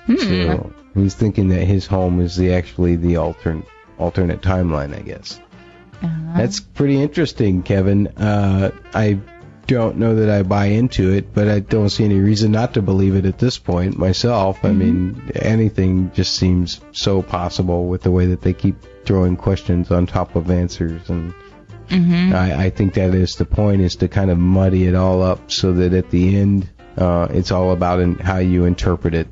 [0.07, 0.17] Hmm.
[0.17, 3.67] So he's thinking that his home is the actually the alternate
[3.99, 5.41] alternate timeline, I guess.
[6.03, 8.07] That's pretty interesting, Kevin.
[8.09, 9.19] Uh, I
[9.67, 12.83] don't know that I buy into it, but I don't see any reason not to
[12.83, 14.65] believe it at this point myself.
[14.65, 19.91] I mean, anything just seems so possible with the way that they keep throwing questions
[19.91, 21.35] on top of answers and
[21.89, 22.33] Mm-hmm.
[22.37, 25.51] I, I think that is the point is to kind of muddy it all up
[25.51, 29.27] so that at the end uh, it's all about in, how you interpret it.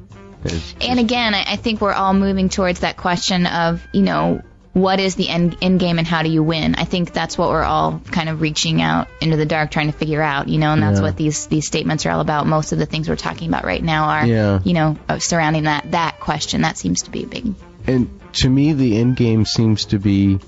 [0.44, 4.42] It's- And again, I think we're all moving towards that question of, you know,
[4.72, 6.74] what is the end, end game and how do you win?
[6.76, 9.96] I think that's what we're all kind of reaching out into the dark trying to
[9.96, 11.04] figure out, you know, and that's Yeah.
[11.04, 12.46] what these these statements are all about.
[12.46, 14.58] Most of the things we're talking about right now are, Yeah.
[14.62, 16.62] you know, uh, surrounding that that question.
[16.62, 17.54] That seems to be a big.
[17.86, 20.38] And to me, the end game seems to be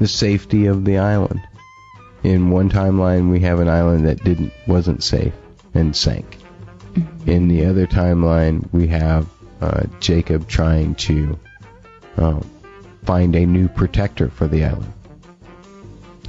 [0.00, 1.40] the safety of the island.
[2.24, 5.32] In one timeline, we have an island that didn't wasn't safe
[5.72, 6.36] and sank.
[7.26, 9.26] In the other timeline, we have
[9.60, 11.38] uh, Jacob trying to
[12.16, 12.40] uh,
[13.08, 14.92] find a new protector for the island,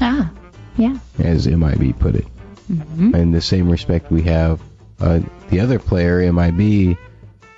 [0.01, 0.31] Ah,
[0.77, 0.97] yeah.
[1.19, 2.26] as MIB put it.
[2.68, 4.61] hmm In the same respect, we have
[4.99, 5.19] uh,
[5.49, 6.97] the other player, MIB,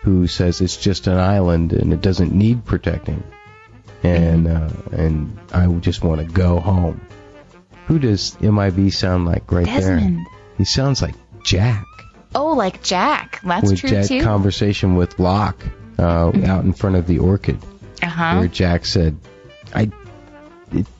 [0.01, 3.21] who says it's just an island and it doesn't need protecting,
[4.03, 6.99] and uh, and I just want to go home.
[7.87, 10.17] Who does MIB sound like right Desmond.
[10.17, 10.25] there?
[10.57, 11.85] He sounds like Jack
[12.33, 13.41] Oh, like Jack.
[13.43, 14.23] That's with true Jack too.
[14.23, 15.63] conversation with Locke
[15.99, 17.59] uh, out in front of the orchid,
[18.01, 18.37] uh huh.
[18.39, 19.17] where Jack said,
[19.73, 19.91] "I."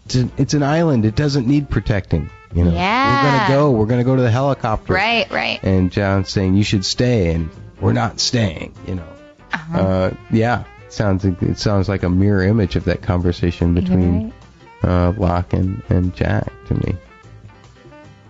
[0.05, 1.05] It's an, it's an island.
[1.05, 2.29] It doesn't need protecting.
[2.53, 3.23] You know, Yeah.
[3.23, 3.71] we're gonna go.
[3.71, 4.91] We're gonna go to the helicopter.
[4.93, 5.61] Right, right.
[5.63, 7.49] and John's saying you should stay, and
[7.79, 8.73] we're not staying.
[8.85, 9.07] You know,
[9.53, 9.79] Uh-huh.
[9.79, 14.33] uh, yeah, sounds it sounds like a mirror image of that conversation between
[14.83, 14.91] right.
[14.91, 16.97] uh, Locke and and Jack to me.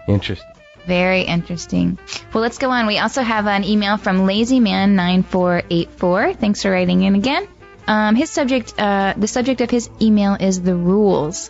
[0.08, 0.48] Interesting.
[0.86, 1.98] Very interesting.
[2.34, 2.86] Well, let's go on.
[2.86, 6.36] We also have an email from LazyMan9484.
[6.38, 7.48] Thanks for writing in again.
[7.88, 11.50] Um, his subject, uh, the subject of his email is the rules.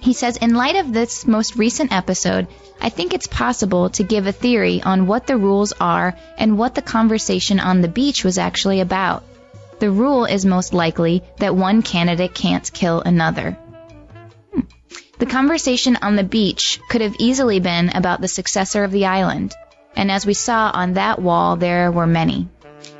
[0.00, 2.46] He says, in light of this most recent episode,
[2.80, 6.74] I think it's possible to give a theory on what the rules are and what
[6.74, 9.24] the conversation on the beach was actually about.
[9.78, 13.58] The rule is most likely that one candidate can't kill another.
[14.52, 14.60] Hmm.
[15.18, 19.54] The conversation on the beach could have easily been about the successor of the island,
[19.96, 22.48] and as we saw on that wall, there were many.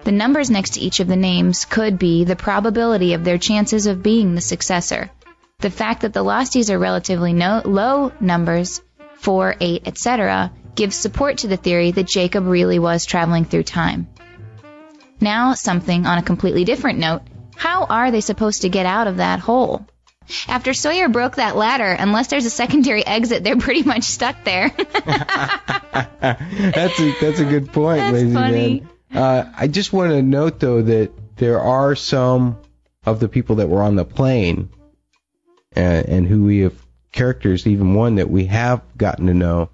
[0.04, 3.86] The numbers next to each of the names could be the probability of their chances
[3.86, 5.10] of being the successor.
[5.58, 8.80] The fact that the Losties are relatively no, low numbers,
[9.16, 14.08] 4, 8, etc., gives support to the theory that Jacob really was traveling through time.
[15.20, 17.20] Now, something on a completely different note.
[17.56, 19.86] How are they supposed to get out of that hole?
[20.48, 24.70] After Sawyer broke that ladder, unless there's a secondary exit, they're pretty much stuck there.
[26.20, 28.80] that's a that's a good point, That's lazy funny.
[28.80, 28.90] man.
[29.14, 32.58] Uh, I just want to note though that there are some
[33.04, 34.70] of the people that were on the plane,
[35.72, 36.74] and, and who we have
[37.12, 39.70] characters, even one that we have gotten to know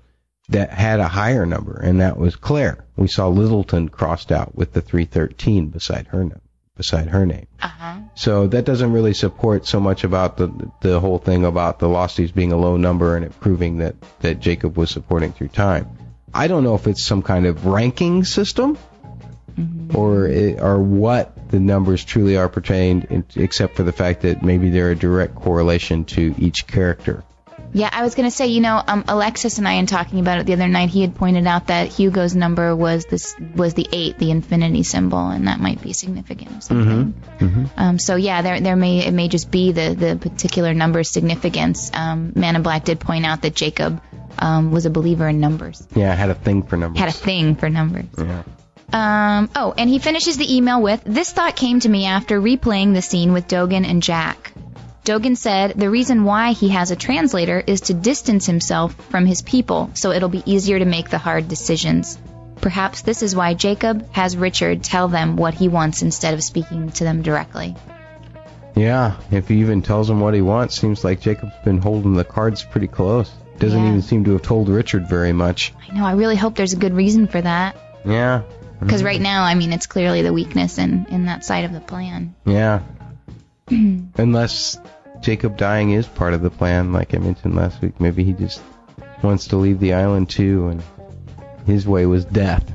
[0.49, 2.85] that had a higher number, and that was Claire.
[2.97, 6.41] We saw Littleton crossed out with the 313 beside her name,
[6.77, 7.47] beside her name.
[7.61, 7.99] uh-huh.
[8.15, 12.33] So that doesn't really support so much about the the whole thing about the Losties
[12.33, 15.89] being a low number and it proving that that Jacob was supporting through time.
[16.33, 18.79] I don't know if it's some kind of ranking system
[19.95, 24.43] or it, or what the numbers truly are pertained, in, except for the fact that
[24.43, 27.23] maybe they're a direct correlation to each character.
[27.73, 30.47] Yeah, I was gonna say, you know, um, Alexis and I, in talking about it
[30.47, 34.19] the other night, he had pointed out that Hugo's number was this was the eight,
[34.19, 36.51] the infinity symbol, and that might be significant.
[36.57, 37.15] Or something.
[37.39, 37.65] Mm-hmm.
[37.77, 41.91] Um, so yeah, there there may it may just be the the particular number's significance.
[41.93, 44.01] Um, Man in Black did point out that Jacob
[44.39, 47.01] um, was a believer in numbers, Yeah, I had a thing for numbers.
[47.01, 48.07] had a thing for numbers.
[48.17, 48.43] yeah.
[48.93, 52.95] Um, oh, and he finishes the email with This thought came to me after replaying
[52.95, 54.53] the scene with Dogen and Jack.
[55.05, 59.43] Dogen said the reason why he has a translator is to distance himself from his
[59.43, 62.19] people so it'll be easier to make the hard decisions.
[62.61, 66.91] Perhaps this is why Jacob has Richard tell them what he wants instead of speaking
[66.93, 67.77] to them directly.
[68.75, 72.25] Yeah, if he even tells him what he wants, seems like Jacob's been holding the
[72.25, 73.31] cards pretty close.
[73.59, 73.89] Doesn't Yeah.
[73.89, 75.73] even seem to have told Richard very much.
[75.91, 77.77] I know, I really hope there's a good reason for that.
[78.05, 78.43] Yeah.
[78.81, 81.81] Because right now, I mean, it's clearly the weakness in, in that side of the
[81.81, 82.35] plan.
[82.45, 82.83] Yeah.
[83.71, 84.79] Unless
[85.21, 88.01] Jacob dying is part of the plan, like I mentioned last week.
[88.01, 88.63] Maybe he just
[89.23, 90.83] wants to leave the island too, and
[91.67, 92.71] his way was death.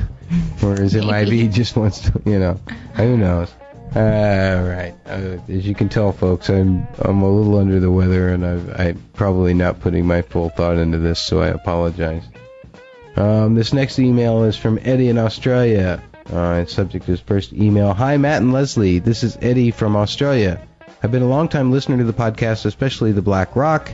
[0.60, 2.58] Whereas MIB just wants to, you know,
[2.94, 3.52] who knows.
[3.94, 4.94] All right.
[5.04, 8.80] Uh, as you can tell, folks, I'm I'm a little under the weather, and I've,
[8.80, 12.24] I'm probably not putting my full thought into this, so I apologize.
[13.16, 16.02] Um, this next email is from Eddie in Australia.
[16.30, 17.92] Uh, subject is first email.
[17.92, 18.98] Hi, Matt and Leslie.
[18.98, 20.60] This is Eddie from Australia.
[21.02, 23.92] I've been a long time listener to the podcast, especially the Black Rock,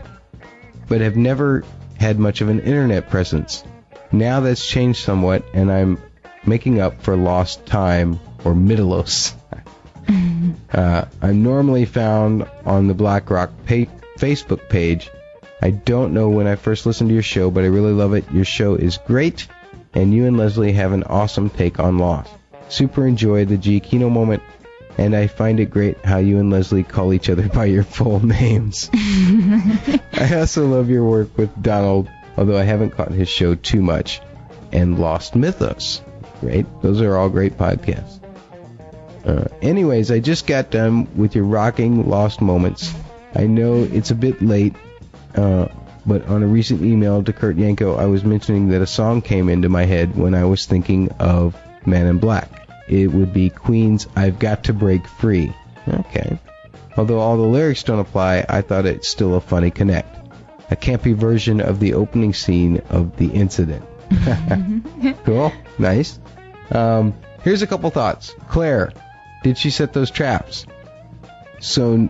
[0.89, 1.65] but have never
[1.99, 3.65] had much of an internet presence.
[4.13, 6.01] Now that's changed somewhat, and I'm
[6.47, 9.35] making up for lost time or Middleos.
[10.73, 15.11] uh, I'm normally found on the Black Rock pa- Facebook page.
[15.61, 18.31] I don't know when I first listened to your show, but I really love it.
[18.31, 19.49] Your show is great,
[19.95, 22.33] and you and Leslie have an awesome take on Lost.
[22.69, 24.43] Super enjoy the Giacchino moment,
[24.99, 28.25] and I find it great how you and Leslie call each other by your full
[28.25, 28.89] names.
[30.13, 34.21] I also love your work with Donald, although I haven't caught his show too much,
[34.73, 36.03] and Lost Mythos.
[36.41, 36.67] Great.
[36.83, 38.21] Those are all great podcasts.
[39.25, 42.95] Uh, anyways, I just got done with your rocking Lost moments.
[43.35, 44.75] I know it's a bit late,
[45.35, 45.69] uh,
[46.07, 49.49] but on a recent email to Kurt Yanko, I was mentioning that a song came
[49.49, 51.57] into my head when I was thinking of
[51.87, 52.67] Man in Black.
[52.89, 55.53] It would be Queen's I've Got to Break Free.
[55.87, 56.39] Okay.
[56.97, 60.17] Although all the lyrics don't apply, I thought it's still a funny connect.
[60.71, 63.85] A campy version of the opening scene of the incident.
[65.25, 65.53] cool.
[65.79, 66.19] Nice.
[66.71, 68.35] Um, here's a couple thoughts.
[68.49, 68.93] Claire,
[69.43, 70.67] did she set those traps?
[71.61, 72.09] So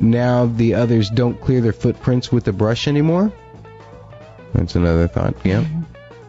[0.00, 3.32] now the others don't clear their footprints with the brush anymore?
[4.54, 5.64] That's another thought, yeah.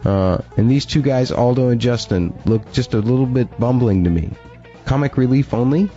[0.04, 4.10] Uh, and these two guys, Aldo and Justin, look just a little bit bumbling to
[4.10, 4.30] me.
[4.84, 5.90] Comic relief only?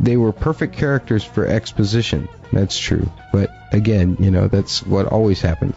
[0.00, 2.28] They were perfect characters for exposition.
[2.52, 3.10] That's true.
[3.32, 5.76] But again, you know, that's what always happens.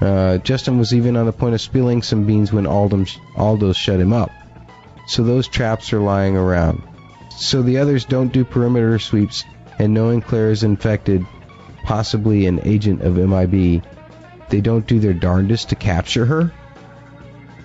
[0.00, 3.06] Uh, Justin was even on the point of spilling some beans when Aldo,
[3.36, 4.30] Aldo shut him up.
[5.06, 6.82] So those traps are lying around.
[7.30, 9.44] So the others don't do perimeter sweeps,
[9.78, 11.24] and knowing Claire is infected,
[11.84, 13.82] possibly an agent of MIB,
[14.48, 16.52] they don't do their darndest to capture her.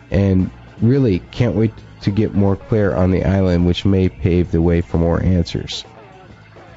[0.10, 0.50] And
[0.82, 4.82] really, can't wait to get more Claire on the island, which may pave the way
[4.82, 5.86] for more answers.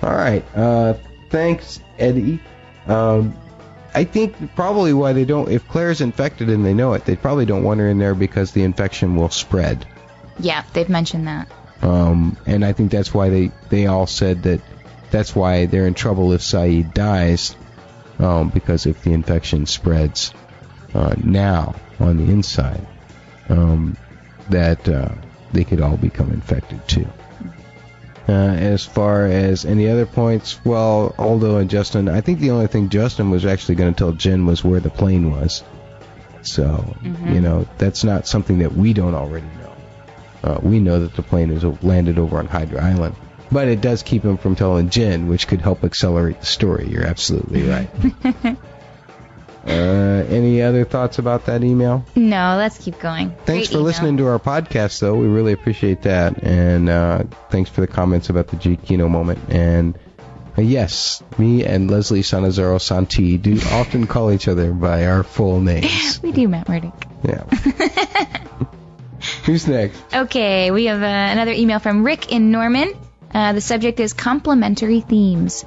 [0.02, 0.44] All right.
[0.54, 0.94] Uh,
[1.30, 2.40] thanks, Eddie.
[2.86, 3.34] Um,
[3.94, 7.46] I think probably why they don't, if Claire's infected and they know it, they probably
[7.46, 9.86] don't want her in there because the infection will spread.
[10.38, 11.50] Yeah, they've mentioned that.
[11.82, 14.60] Um, and I think that's why they, they all said that
[15.10, 17.56] that's why they're in trouble if Sayid dies,
[18.18, 20.32] um, because if the infection spreads
[20.94, 22.86] uh, now on the inside,
[23.48, 23.96] um,
[24.50, 25.10] that uh,
[25.52, 27.06] they could all become infected too.
[28.26, 32.68] Uh, as far as any other points, well, Aldo and Justin, I think the only
[32.68, 35.62] thing Justin was actually going to tell Jin was where the plane was.
[36.40, 39.72] So, you know, that's not something that we don't already know.
[40.42, 43.14] Uh, we know that the plane has landed over on Hydra Island.
[43.54, 46.88] But it does keep him from telling Jin, which could help accelerate the story.
[46.90, 47.88] You're absolutely right.
[49.66, 52.04] uh, any other thoughts about that email?
[52.16, 53.30] No, let's keep going.
[53.30, 53.82] Thanks Great for email.
[53.84, 55.14] listening to our podcast, though.
[55.14, 56.42] We really appreciate that.
[56.42, 59.38] And uh, thanks for the comments about the Giacchino moment.
[59.48, 59.96] And
[60.58, 65.60] uh, yes, me and Leslie Sanazaro Santi do often call each other by our full
[65.60, 66.18] names.
[66.24, 67.04] We do, Matt Murdock.
[67.22, 67.44] Yeah.
[69.44, 70.02] Who's next?
[70.12, 72.94] Okay, we have uh, another email from Rick in Norman.
[73.34, 75.64] Uh, the subject is complementary themes.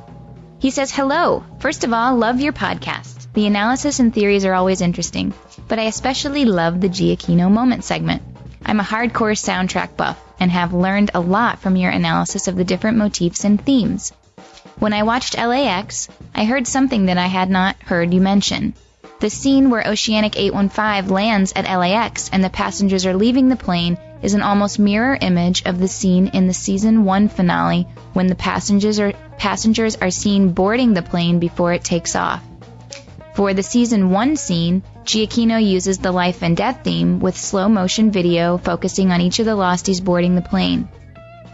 [0.60, 1.44] He says, Hello.
[1.60, 3.28] First of all, love your podcast.
[3.34, 5.34] The analysis and theories are always interesting,
[5.68, 8.24] but I especially love the Giacchino moment segment.
[8.66, 12.64] I'm a hardcore soundtrack buff and have learned a lot from your analysis of the
[12.64, 14.14] different motifs and themes.
[14.80, 18.74] When I watched LAX, I heard something that I had not heard you mention.
[19.20, 23.98] The scene where Oceanic 815 lands at LAX and the passengers are leaving the plane
[24.22, 28.36] is an almost mirror image of the scene in the season 1 finale when the
[28.36, 32.44] passengers are passengers are seen boarding the plane before it takes off.
[33.34, 38.12] For the season 1 scene, Giacchino uses the life and death theme with slow motion
[38.12, 40.90] video focusing on each of the Losties boarding the plane.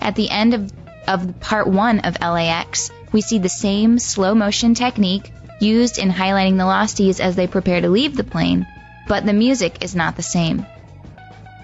[0.02, 0.70] At the end of,
[1.08, 5.32] of part 1 of LAX, we see the same slow motion technique
[5.64, 8.68] used in highlighting the Losties as they prepare to leave the plane,
[9.08, 10.66] but the music is not the same.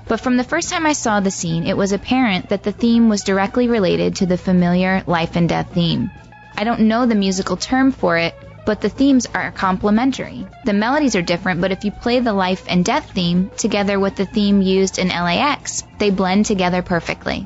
[0.08, 3.10] But from the first time I saw the scene, it was apparent that the theme
[3.10, 6.10] was directly related to the familiar life and death theme.
[6.58, 8.34] I don't know the musical term for it,
[8.66, 10.48] but the themes are complementary.
[10.66, 14.16] The melodies are different, but if you play the life and death theme together with
[14.16, 17.46] the theme used in LAX, they blend together perfectly.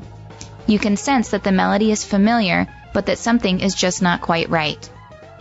[0.66, 4.48] You can sense that the melody is familiar, but that something is just not quite
[4.48, 4.88] right.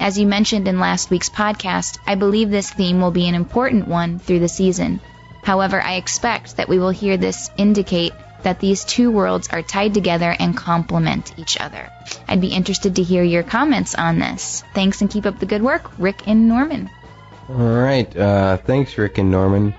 [0.04, 3.88] As you mentioned in last week's podcast, I believe this theme will be an important
[3.88, 5.00] one through the season.
[5.44, 8.12] However, I expect that we will hear this indicate
[8.42, 11.90] that these two worlds are tied together and complement each other.
[12.28, 14.62] I'd be interested to hear your comments on this.
[14.74, 16.90] Thanks and keep up the good work, Rick and Norman.
[17.48, 18.14] All right.
[18.14, 19.74] Uh, thanks, Rick and Norman.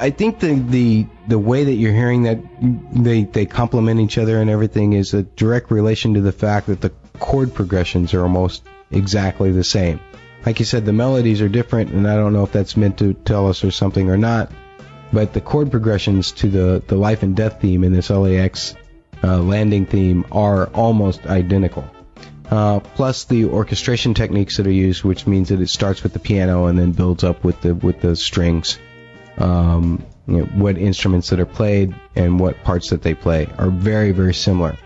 [0.00, 2.38] I think the, the the way that you're hearing that
[2.94, 6.80] they they complement each other and everything is a direct relation to the fact that
[6.80, 8.62] the chord progressions are almost
[8.94, 10.00] exactly the same.
[10.46, 13.14] Like you said, the melodies are different, and I don't know if that's meant to
[13.14, 14.52] tell us or something or not.
[15.12, 18.74] But the chord progressions to the the life and death theme in this LAX
[19.22, 21.84] uh, landing theme are almost identical.
[22.50, 26.18] Uh, plus the orchestration techniques that are used, which means that it starts with the
[26.18, 28.78] piano and then builds up with the with the strings.
[29.38, 33.70] Um, you know, what instruments that are played and what parts that they play are
[33.70, 34.76] very very similar.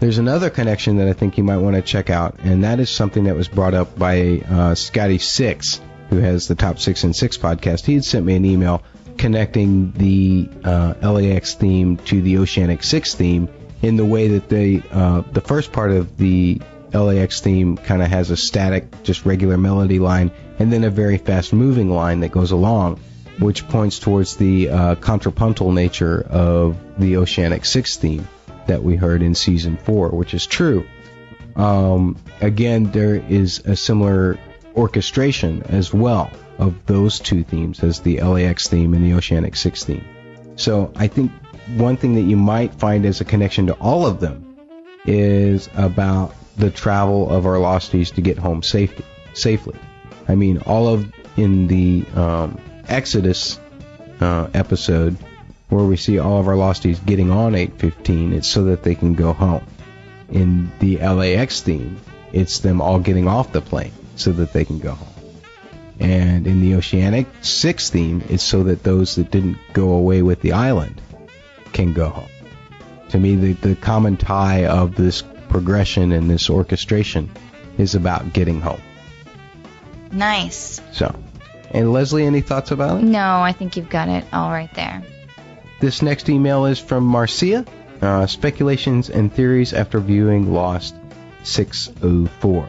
[0.00, 2.88] There's another connection that I think you might want to check out, and that is
[2.88, 7.16] something that was brought up by uh, Scotty Six, who has the Top Six and
[7.16, 7.84] Six podcast.
[7.84, 8.84] He had sent me an email
[9.16, 13.48] connecting the uh, LAX theme to the Oceanic Six theme
[13.82, 16.62] in the way that they uh, the first part of the
[16.92, 20.30] LAX theme kind of has a static, just regular melody line,
[20.60, 23.00] and then a very fast moving line that goes along,
[23.40, 28.28] which points towards the uh, contrapuntal nature of the Oceanic Six theme
[28.68, 30.86] that we heard in season four, which is true.
[31.56, 34.38] Um, again, there is a similar
[34.76, 39.84] orchestration as well of those two themes as the LAX theme and the Oceanic Six
[39.84, 40.04] theme.
[40.56, 41.32] So I think
[41.76, 44.56] one thing that you might find as a connection to all of them
[45.04, 49.04] is about the travel of our losties to get home safety,
[49.34, 49.78] safely.
[50.28, 53.60] I mean, all of in the um, Exodus
[54.20, 55.16] uh, episode
[55.68, 59.14] where we see all of our losties getting on 815, it's so that they can
[59.14, 59.64] go home.
[60.30, 61.98] In the LAX theme,
[62.32, 65.08] it's them all getting off the plane so that they can go home.
[66.00, 70.40] And in the Oceanic 6 theme, it's so that those that didn't go away with
[70.40, 71.00] the island
[71.72, 72.28] can go home.
[73.10, 77.30] To me, the, the common tie of this progression and this orchestration
[77.78, 78.80] is about getting home.
[80.12, 80.80] Nice.
[80.92, 81.14] So,
[81.70, 83.04] and Leslie, any thoughts about it?
[83.04, 85.02] No, I think you've got it all right there.
[85.80, 87.64] This next email is from Marcia.
[88.02, 90.94] Uh, speculations and theories after viewing Lost
[91.44, 92.68] 604.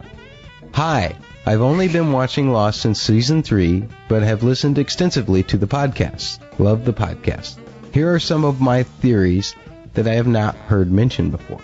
[0.74, 1.16] Hi,
[1.46, 6.38] I've only been watching Lost since season 3, but have listened extensively to the podcast.
[6.60, 7.58] Love the podcast.
[7.92, 9.56] Here are some of my theories
[9.96, 11.62] that I have not heard mentioned before.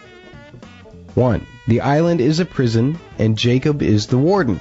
[1.13, 1.45] 1.
[1.67, 4.59] The island is a prison, and Jacob is the warden.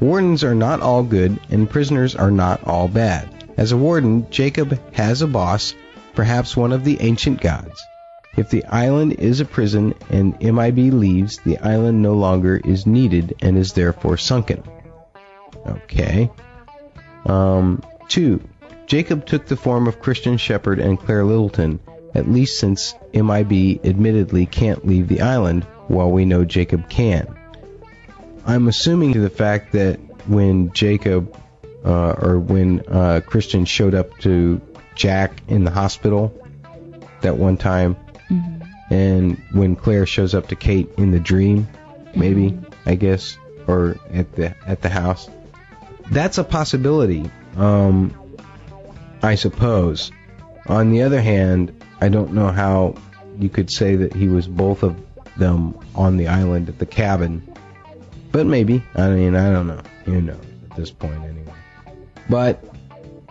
[0.00, 3.28] Wardens are not all good, and prisoners are not all bad.
[3.56, 5.74] As a warden, Jacob has a boss,
[6.16, 7.80] perhaps one of the ancient gods.
[8.36, 13.34] If the island is a prison and MIB leaves, the island no longer is needed
[13.40, 14.62] and is therefore sunken.
[15.66, 16.30] Okay.
[17.24, 18.42] Um, 2.
[18.86, 21.80] Jacob took the form of Christian Shephard and Claire Littleton,
[22.14, 27.26] at least since MIB admittedly can't leave the island, while we know Jacob can.
[28.44, 29.98] I'm assuming to the fact that
[30.28, 31.36] when Jacob
[31.84, 34.60] uh, or when uh, Christian showed up to
[34.96, 36.34] Jack in the hospital
[37.20, 37.96] that one time,
[38.90, 41.68] and when Claire shows up to Kate in the dream,
[42.14, 45.28] maybe I guess, or at the at the house,
[46.10, 47.30] that's a possibility.
[47.56, 48.14] Um,
[49.22, 50.10] I suppose.
[50.66, 52.96] On the other hand, I don't know how
[53.38, 54.96] you could say that he was both of
[55.36, 57.42] them on the island at the cabin.
[58.32, 58.82] But maybe.
[58.94, 59.80] I mean, I don't know.
[60.06, 60.38] You know,
[60.70, 61.54] at this point anyway.
[62.28, 62.64] But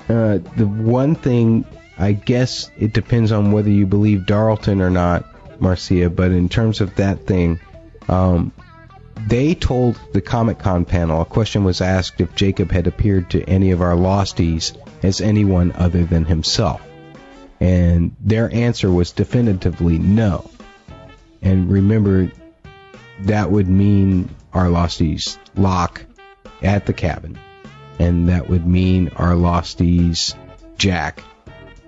[0.10, 1.66] uh, the one thing,
[1.98, 5.26] I guess it depends on whether you believe Darlton or not,
[5.60, 6.10] Marcia.
[6.10, 7.60] But in terms of that thing,
[8.08, 8.52] um,
[9.28, 13.44] they told the Comic Con panel a question was asked if Jacob had appeared to
[13.44, 16.82] any of our losties as anyone other than himself.
[17.60, 20.50] And their answer was definitively no.
[21.42, 22.32] And remember,
[23.22, 26.06] that would mean our losties Locke
[26.62, 27.40] at the cabin.
[28.00, 30.36] And that would mean our losties
[30.78, 31.22] Jack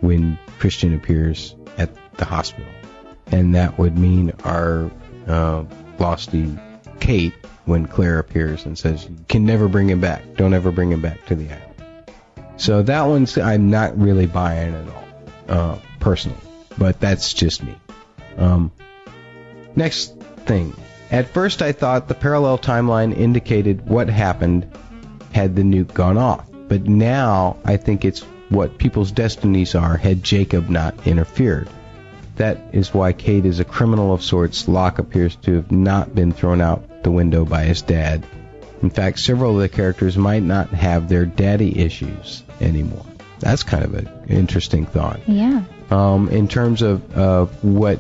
[0.02, 2.72] when Christian appears at the hospital.
[3.32, 4.90] And that would mean our
[5.28, 5.66] uh,
[6.00, 6.58] lostie
[7.00, 7.34] Kate
[7.66, 10.24] when Claire appears and says, You can never bring him back.
[10.36, 11.64] Don't ever bring him back to the island.
[12.58, 15.08] So that one's I'm not really buying at all,
[15.48, 16.40] uh, personally.
[16.78, 17.76] But that's just me.
[18.38, 18.72] Um,
[19.76, 20.74] next thing.
[21.12, 24.70] At first, I thought the parallel timeline indicated what happened
[25.34, 26.48] had the nuke gone off.
[26.68, 31.70] But now I think it's what people's destinies are had Jacob not interfered.
[32.38, 34.68] That is why Kate is a criminal of sorts.
[34.68, 38.26] Locke appears to have not been thrown out the window by his dad.
[38.82, 43.06] In fact, several of the characters might not have their daddy issues anymore.
[43.40, 45.20] That's kind of an interesting thought.
[45.28, 45.64] Yeah.
[45.90, 48.00] Um, in terms of uh, what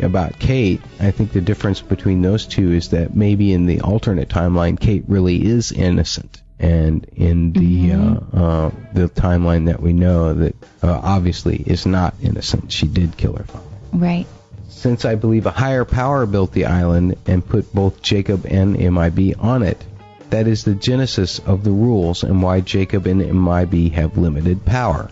[0.00, 4.28] about Kate, I think the difference between those two is that maybe in the alternate
[4.28, 10.34] timeline, Kate really is innocent, and in the uh, uh, the timeline that we know,
[10.34, 12.72] that uh, obviously is not innocent.
[12.72, 13.66] She did kill her father.
[13.92, 14.26] Right.
[14.68, 19.34] Since I believe a higher power built the island and put both Jacob and MIB
[19.38, 19.84] on it,
[20.30, 25.10] that is the genesis of the rules and why Jacob and MIB have limited power.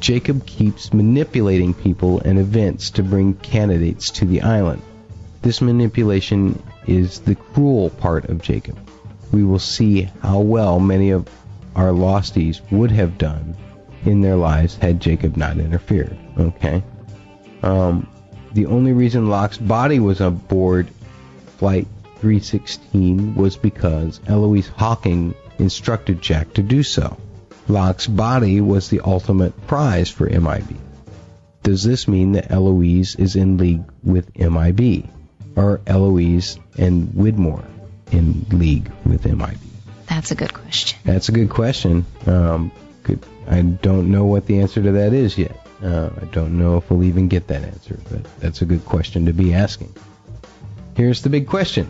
[0.00, 4.82] Jacob keeps manipulating people and events to bring candidates to the island.
[5.42, 8.78] This manipulation is the cruel part of Jacob.
[9.32, 11.28] We will see how well many of
[11.74, 13.56] our losties would have done
[14.04, 16.16] in their lives had Jacob not interfered.
[16.38, 16.82] Okay?
[17.62, 18.08] Um,
[18.52, 20.88] the only reason Locke's body was aboard
[21.58, 21.86] Flight
[22.16, 27.16] 316 was because Eloise Hawking instructed Jack to do so.
[27.68, 30.76] Locke's body was the ultimate prize for MIB.
[31.62, 35.08] Does this mean that Eloise is in league with MIB?
[35.56, 37.64] Or Eloise and Widmore
[38.12, 39.58] in league with MIB?
[40.06, 40.98] That's a good question.
[41.04, 42.06] That's a good question.
[42.26, 42.72] Um,
[43.02, 43.24] good.
[43.48, 45.66] I don't know what the answer to that is yet.
[45.82, 49.26] Uh, I don't know if we'll even get that answer, but that's a good question
[49.26, 49.94] to be asking.
[50.96, 51.88] Here's the big question.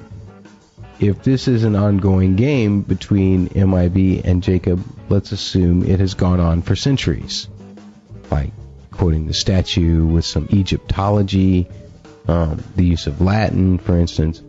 [0.98, 6.40] If this is an ongoing game between MIB and Jacob, let's assume it has gone
[6.40, 7.48] on for centuries.
[8.30, 8.50] Like
[8.90, 11.68] quoting the statue with some Egyptology,
[12.28, 14.42] um, the use of Latin, for instance.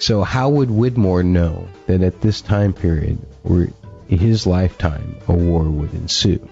[0.00, 3.68] So, how would Widmore know that at this time period, or
[4.08, 6.48] his lifetime, a war would ensue?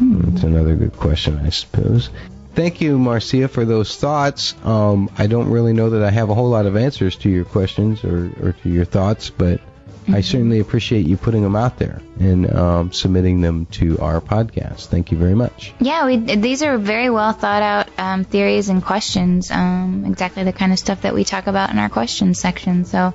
[0.00, 2.10] That's another good question, I suppose.
[2.54, 4.54] Thank you, Marcia, for those thoughts.
[4.64, 7.44] Um, I don't really know that I have a whole lot of answers to your
[7.44, 9.60] questions or, or to your thoughts, but
[10.08, 14.86] I certainly appreciate you putting them out there and um, submitting them to our podcast.
[14.86, 15.72] Thank you very much.
[15.80, 19.50] Yeah, we, these are very well thought out um, theories and questions.
[19.50, 22.84] Um, exactly the kind of stuff that we talk about in our questions section.
[22.84, 23.14] So,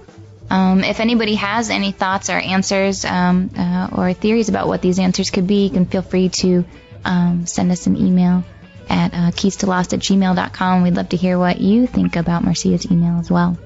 [0.49, 4.97] um, if anybody has any thoughts or answers um, uh, or theories about what these
[4.97, 6.65] answers could be, you can feel free to
[7.05, 8.43] um, send us an email
[8.89, 10.81] at uh, keys to lost at gmail.com.
[10.81, 13.57] We'd love to hear what you think about Marcia's email as well.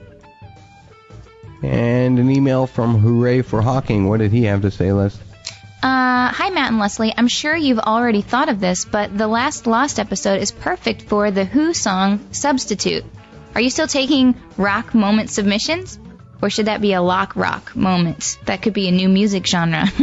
[1.63, 4.07] And an email from Hooray for Hawking.
[4.09, 5.17] What did he have to say, Les?
[5.81, 7.13] Uh, hi, Matt and Leslie.
[7.15, 11.31] I'm sure you've already thought of this, but the last Lost episode is perfect for
[11.31, 13.05] the Who song Substitute.
[13.55, 15.99] Are you still taking rock moment submissions?
[16.41, 18.37] Or should that be a lock rock moment?
[18.45, 19.85] That could be a new music genre.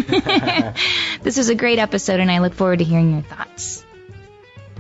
[1.22, 3.84] this was a great episode, and I look forward to hearing your thoughts.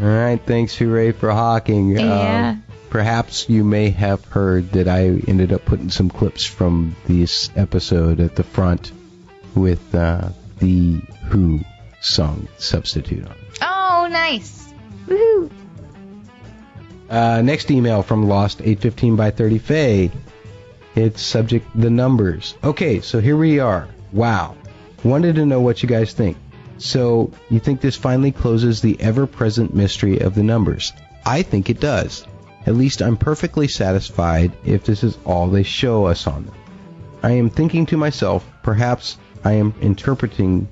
[0.00, 1.90] All right, thanks, Hooray for Hawking.
[1.90, 2.50] Yeah.
[2.50, 7.48] Um, perhaps you may have heard that I ended up putting some clips from this
[7.56, 8.92] episode at the front
[9.54, 11.60] with uh, the Who
[12.00, 13.36] song substitute on.
[13.62, 14.72] Oh, nice.
[15.06, 15.50] Woohoo.
[17.08, 20.10] Uh, next email from Lost 815 by 30 Faye.
[20.94, 22.54] It's subject the numbers.
[22.62, 23.88] Okay, so here we are.
[24.12, 24.56] Wow.
[25.04, 26.36] Wanted to know what you guys think.
[26.78, 30.92] So, you think this finally closes the ever present mystery of the numbers?
[31.26, 32.26] I think it does.
[32.66, 36.54] At least I'm perfectly satisfied if this is all they show us on them.
[37.22, 40.68] I am thinking to myself, perhaps I am interpreting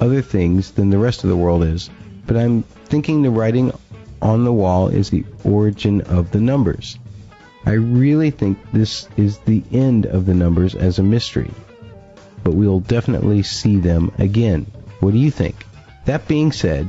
[0.00, 1.90] other things than the rest of the world is,
[2.26, 3.72] but I'm thinking the writing
[4.20, 6.98] on the wall is the origin of the numbers.
[7.66, 11.50] I really think this is the end of the numbers as a mystery,
[12.42, 14.66] but we'll definitely see them again.
[15.00, 15.54] What do you think?
[16.04, 16.88] That being said,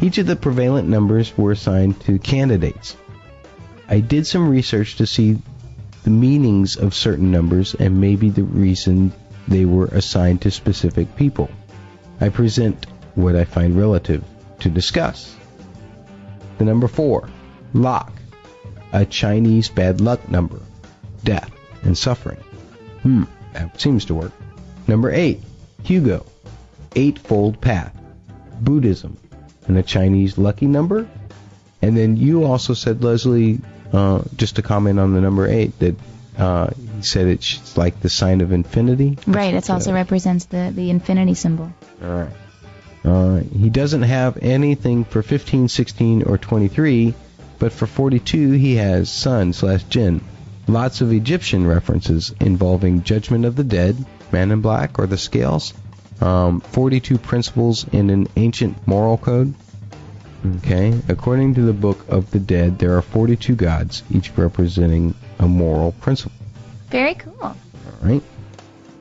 [0.00, 2.96] each of the prevalent numbers were assigned to candidates.
[3.90, 5.36] I did some research to see
[6.04, 9.12] the meanings of certain numbers and maybe the reason
[9.48, 11.50] they were assigned to specific people.
[12.20, 12.86] I present
[13.16, 14.22] what I find relative
[14.60, 15.34] to discuss.
[16.58, 17.28] The number four,
[17.74, 18.12] Locke,
[18.92, 20.60] a Chinese bad luck number,
[21.24, 21.50] death
[21.82, 22.38] and suffering.
[23.02, 24.32] Hmm, that seems to work.
[24.86, 25.42] Number eight,
[25.82, 26.24] Hugo,
[26.94, 27.92] eightfold path,
[28.60, 29.16] Buddhism,
[29.66, 31.08] and a Chinese lucky number.
[31.82, 33.58] And then you also said, Leslie,
[33.92, 35.96] uh, just to comment on the number eight, that
[36.38, 39.18] uh, you said it's like the sign of infinity.
[39.26, 39.54] Right.
[39.54, 41.72] It also represents the the infinity symbol.
[42.02, 42.32] All right.
[43.04, 47.14] Uh, he doesn't have anything for 15, 16, or 23,
[47.58, 50.20] but for 42 he has Sun slash Jin.
[50.66, 53.96] Lots of Egyptian references involving Judgment of the Dead,
[54.30, 55.72] Man in Black, or the Scales.
[56.20, 59.54] Um, 42 principles in an ancient moral code.
[60.58, 60.98] Okay.
[61.08, 65.92] According to the Book of the Dead, there are 42 gods, each representing a moral
[65.92, 66.32] principle.
[66.88, 67.34] Very cool.
[67.42, 67.56] All
[68.02, 68.22] right.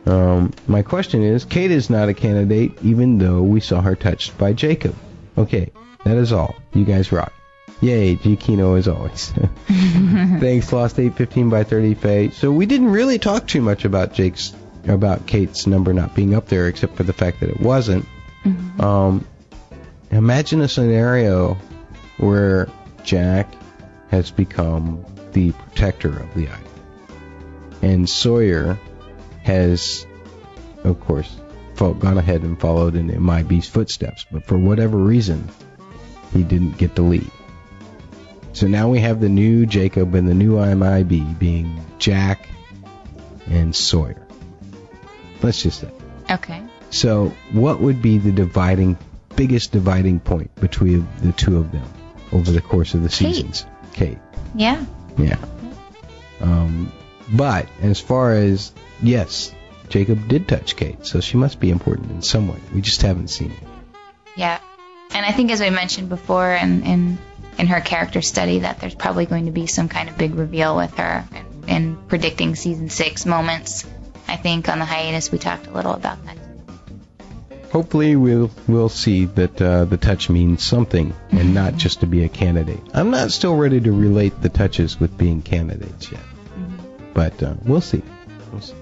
[0.05, 4.37] Um, my question is, Kate is not a candidate, even though we saw her touched
[4.37, 4.95] by Jacob.
[5.37, 5.71] Okay,
[6.03, 6.55] that is all.
[6.73, 7.33] You guys rock.
[7.81, 9.31] Yay, Giacchino as always.
[10.41, 12.29] Thanks, Lost 815 by 30 Faye.
[12.31, 14.53] So we didn't really talk too much about Jake's,
[14.87, 18.05] about Kate's number not being up there, except for the fact that it wasn't.
[18.79, 19.25] Um,
[20.11, 21.57] imagine a scenario
[22.17, 22.67] where
[23.03, 23.53] Jack
[24.09, 26.65] has become the protector of the island,
[27.81, 28.79] and Sawyer
[29.43, 30.05] has,
[30.83, 31.35] of course,
[31.77, 35.47] gone ahead and followed in MIB's footsteps, but for whatever reason,
[36.33, 37.31] he didn't get the lead.
[38.53, 42.49] So now we have the new Jacob and the new MIB being Jack
[43.47, 44.21] and Sawyer.
[45.41, 45.91] Let's just say.
[46.29, 46.61] Okay.
[46.89, 48.97] So, what would be the dividing,
[49.39, 51.87] biggest dividing point between the two of them
[52.33, 53.33] over the course of the Kate.
[53.33, 53.65] seasons?
[53.93, 54.17] Kate.
[54.53, 54.85] Yeah.
[55.17, 55.37] Yeah.
[56.41, 56.91] Um,
[57.31, 59.55] but as far as yes,
[59.87, 62.59] Jacob did touch Kate, so she must be important in some way.
[62.73, 63.63] We just haven't seen it.
[64.35, 64.59] Yeah.
[65.11, 67.17] And I think as we mentioned before in, in
[67.57, 70.75] in her character study that there's probably going to be some kind of big reveal
[70.75, 73.85] with her and, and predicting season six moments.
[74.27, 76.38] I think on the hiatus we talked a little about that.
[77.71, 82.23] Hopefully, we'll we'll see that uh, the touch means something and not just to be
[82.23, 82.81] a candidate.
[82.93, 86.23] I'm not still ready to relate the touches with being candidates yet,
[87.13, 88.01] but uh, we'll see.
[88.51, 88.73] We'll see.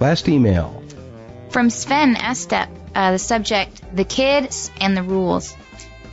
[0.00, 0.82] Last email.
[1.50, 5.56] From Sven Estep, uh, the subject, the kids and the rules.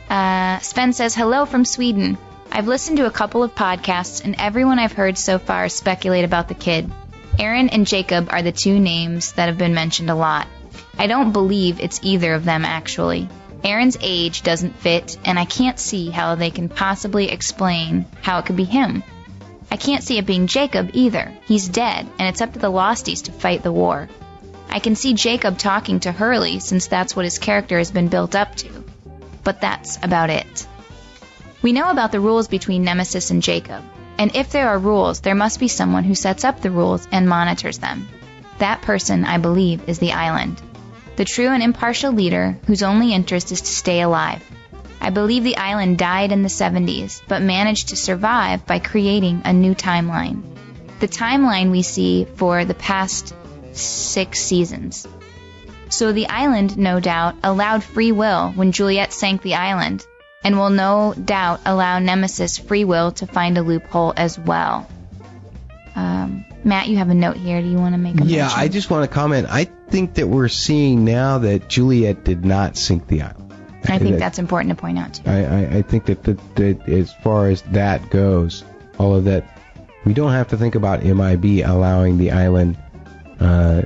[0.10, 2.18] Uh, Sven says, Hello from Sweden.
[2.52, 6.48] I've listened to a couple of podcasts, and everyone I've heard so far speculate about
[6.48, 6.90] the kid.
[7.38, 10.48] Aaron and Jacob are the two names that have been mentioned a lot.
[10.98, 13.28] I don't believe it's either of them, actually.
[13.64, 18.46] Aaron's age doesn't fit, and I can't see how they can possibly explain how it
[18.46, 19.04] could be him.
[19.72, 21.32] I can't see it being Jacob either.
[21.46, 24.08] He's dead, and it's up to the Losties to fight the war.
[24.70, 28.36] I can see Jacob talking to Hurley since that's what his character has been built
[28.36, 28.84] up to.
[29.44, 30.68] But that's about it.
[31.62, 33.84] We know about the rules between Nemesis and Jacob,
[34.18, 37.28] and if there are rules, there must be someone who sets up the rules and
[37.28, 38.08] monitors them.
[38.60, 40.62] That person, I believe, is the island.
[41.16, 44.44] The true and impartial leader whose only interest is to stay alive.
[45.00, 49.54] I believe the island died in the 70s, but managed to survive by creating a
[49.54, 50.42] new timeline.
[51.00, 53.34] The timeline we see for the past
[53.74, 55.08] six seasons.
[55.90, 60.06] So the island, no doubt, allowed free will when Juliet sank the island,
[60.44, 64.90] and will no doubt allow Nemesis free will to find a loophole as well.
[65.96, 67.62] Um, Matt, you have a note here.
[67.62, 68.60] Do you want to make a Yeah, mention?
[68.60, 69.48] I just want to comment.
[69.50, 73.54] I think that we're seeing now that Juliet did not sink the island.
[73.88, 75.24] I think That- that's important to point out too.
[75.28, 78.64] I, I, I think that, that, that as far as that goes,
[78.98, 79.46] all of that,
[80.06, 82.78] we don't have to think about MIB allowing the island,
[83.40, 83.84] uh,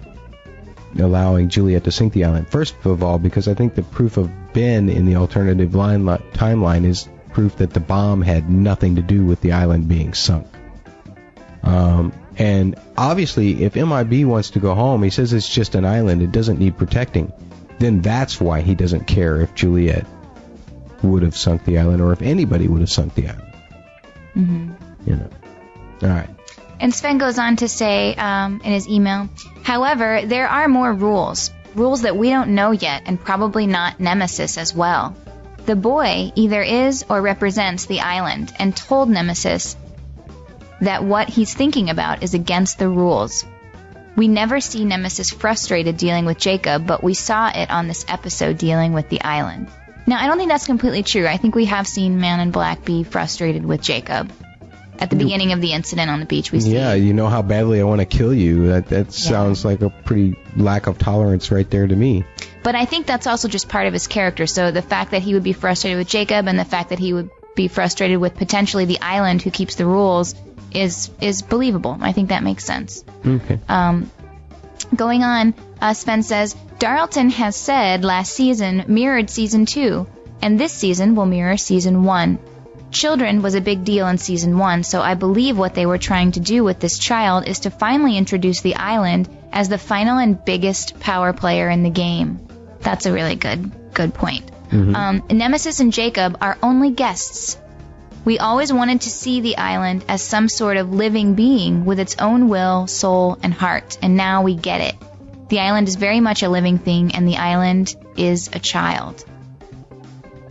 [0.97, 2.47] allowing Juliet to sink the island.
[2.47, 6.85] First of all, because I think the proof of Ben in the alternative line timeline
[6.85, 10.47] is proof that the bomb had nothing to do with the island being sunk.
[11.63, 16.21] Um, and obviously, if MIB wants to go home, he says it's just an island;
[16.21, 17.33] it doesn't need protecting.
[17.79, 20.07] Then that's why he doesn't care if Juliet
[21.03, 23.53] would have sunk the island or if anybody would have sunk the island.
[24.33, 24.71] hmm
[25.05, 25.29] You know.
[26.03, 26.29] All right.
[26.79, 29.27] And Sven goes on to say um, in his email,
[29.63, 31.51] however, there are more rules.
[31.75, 35.15] Rules that we don't know yet, and probably not Nemesis as well.
[35.65, 39.75] The boy either is or represents the island and told Nemesis
[40.81, 43.45] that what he's thinking about is against the rules.
[44.15, 48.57] We never see Nemesis frustrated dealing with Jacob, but we saw it on this episode
[48.57, 49.69] dealing with the island.
[50.07, 51.27] Now, I don't think that's completely true.
[51.27, 54.31] I think we have seen Man in Black be frustrated with Jacob.
[54.99, 56.73] At the beginning of the incident on the beach, we see.
[56.73, 58.67] Yeah, you know how badly I want to kill you.
[58.67, 62.25] That that sounds like a pretty lack of tolerance right there to me.
[62.63, 64.45] But I think that's also just part of his character.
[64.45, 67.13] So the fact that he would be frustrated with Jacob and the fact that he
[67.13, 70.35] would be frustrated with potentially the island who keeps the rules
[70.73, 71.97] is is believable.
[71.99, 73.03] I think that makes sense.
[73.25, 73.59] Okay.
[73.67, 74.11] Um,
[74.95, 80.07] going on, uh, Sven says Darlton has said last season mirrored season two,
[80.41, 82.39] and this season will mirror season one.
[82.91, 86.31] Children was a big deal in season one, so I believe what they were trying
[86.31, 90.43] to do with this child is to finally introduce the island as the final and
[90.43, 92.39] biggest power player in the game.
[92.79, 94.49] That's a really good good point.
[94.95, 97.57] Um, Nemesis and Jacob are only guests.
[98.25, 102.15] We always wanted to see the island as some sort of living being with its
[102.19, 104.95] own will, soul, and heart, and now we get it.
[105.49, 109.25] The island is very much a living thing, and the island is a child.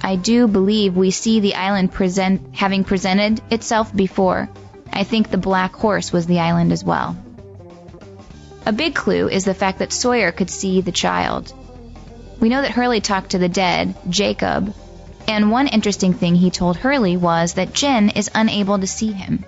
[0.01, 4.49] I do believe we see the island present having presented itself before.
[4.93, 7.17] I think the black horse was the island as well.
[8.67, 11.53] A big clue is the fact that Sawyer could see the child.
[12.41, 14.75] We know that Hurley talked to the dead, Jacob,
[15.29, 19.45] and one interesting thing he told Hurley was that Jin is unable to see him.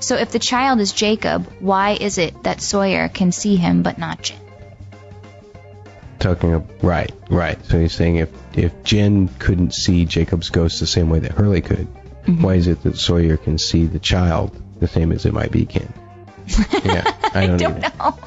[0.00, 3.98] So if the child is Jacob, why is it that Sawyer can see him but
[3.98, 4.38] not Jin?
[6.18, 7.62] Talking of, right, right.
[7.66, 11.62] So he's saying if if Jin couldn't see Jacob's ghost the same way that Hurley
[11.62, 11.86] could,
[12.26, 15.92] why is it that Sawyer can see the child the same as MIB can?
[16.84, 17.04] Yeah,
[17.34, 17.92] I don't, don't either.
[17.98, 18.18] know.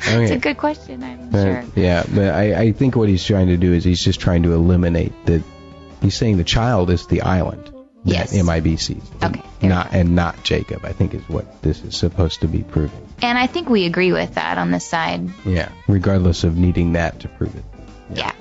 [0.00, 1.02] It's a good question.
[1.02, 1.64] I'm Uh, sure.
[1.76, 4.52] Yeah, but I, I think what he's trying to do is he's just trying to
[4.54, 5.42] eliminate that.
[6.00, 7.64] He's saying the child is the island
[8.04, 8.32] that Yes.
[8.32, 9.42] MIB sees, Okay.
[9.62, 10.84] not and not Jacob.
[10.84, 13.06] I think is what this is supposed to be proving.
[13.20, 15.28] And I think we agree with that on this side.
[15.44, 17.64] Yeah, regardless of needing that to prove it.
[18.14, 18.32] Yeah.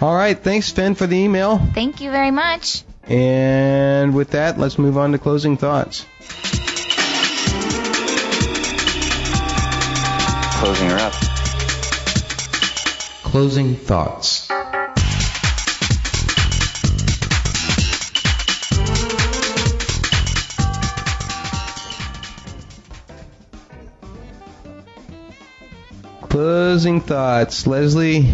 [0.00, 1.58] All right, thanks, Finn, for the email.
[1.74, 2.82] Thank you very much.
[3.04, 6.04] And with that, let's move on to closing thoughts.
[10.60, 11.12] Closing her up.
[13.22, 14.48] Closing thoughts.
[26.38, 28.32] Closing thoughts, Leslie.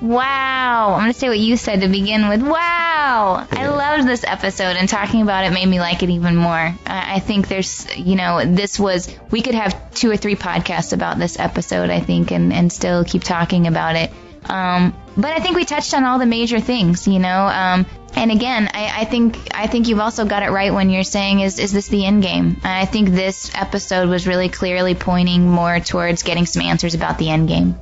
[0.00, 0.94] Wow.
[0.94, 2.42] I'm going to say what you said to begin with.
[2.42, 3.46] Wow.
[3.48, 6.56] I loved this episode, and talking about it made me like it even more.
[6.56, 10.92] I I think there's, you know, this was, we could have two or three podcasts
[10.92, 14.10] about this episode, I think, and, and still keep talking about it.
[14.50, 17.46] Um, but I think we touched on all the major things, you know.
[17.46, 17.86] Um,
[18.16, 21.40] and again, I, I think I think you've also got it right when you're saying
[21.40, 22.56] is is this the end game?
[22.64, 27.28] I think this episode was really clearly pointing more towards getting some answers about the
[27.28, 27.76] end game.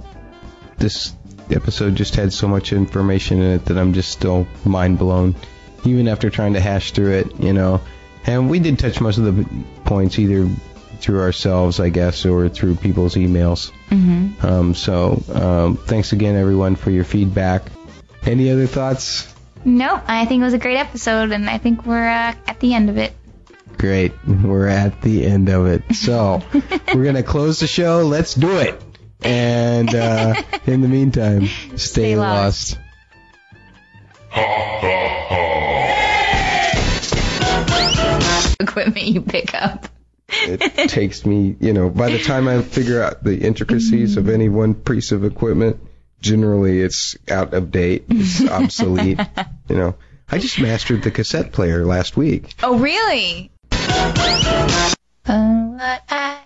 [0.77, 1.15] This
[1.51, 5.37] episode just had so much information in it that I'm just still mind blown,
[5.85, 7.81] even after trying to hash through it, you know.
[8.27, 9.47] And we did touch most of the
[9.85, 10.49] points either
[10.99, 13.71] through ourselves, I guess, or through people's emails.
[13.91, 14.45] Mm-hmm.
[14.45, 17.65] Um, so um, thanks again, everyone, for your feedback.
[18.25, 19.34] Any other thoughts?
[19.65, 22.75] Nope, I think it was a great episode, and I think we're uh, at the
[22.75, 23.13] end of it.
[23.79, 24.13] Great.
[24.27, 25.83] We're at the end of it.
[25.95, 26.43] So
[26.95, 28.07] we're going to close the show.
[28.07, 28.81] Let's do it.
[29.23, 30.35] And uh,
[30.67, 32.79] in the meantime, stay, Stay lost.
[38.61, 39.89] Equipment you pick up.
[40.29, 44.49] It takes me, you know, by the time I figure out the intricacies of any
[44.49, 45.79] one piece of equipment,
[46.25, 49.21] generally it's out of date, it's obsolete.
[49.69, 49.95] You know,
[50.29, 52.55] I just mastered the cassette player last week.
[52.63, 53.53] Oh, really?
[55.27, 56.41] Uh, what I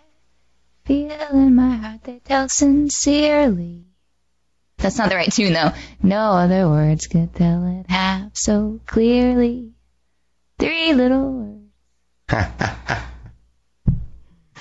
[0.84, 3.84] feel in my heart, they tell sincerely.
[4.78, 5.72] That's not the right tune, though.
[6.02, 9.72] No other words could tell it half so clearly.
[10.59, 11.55] Three little words.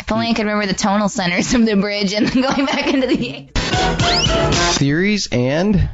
[0.08, 2.88] If only I could remember the tonal centers of the bridge and then going back
[2.94, 3.50] into the
[4.78, 5.90] Theories and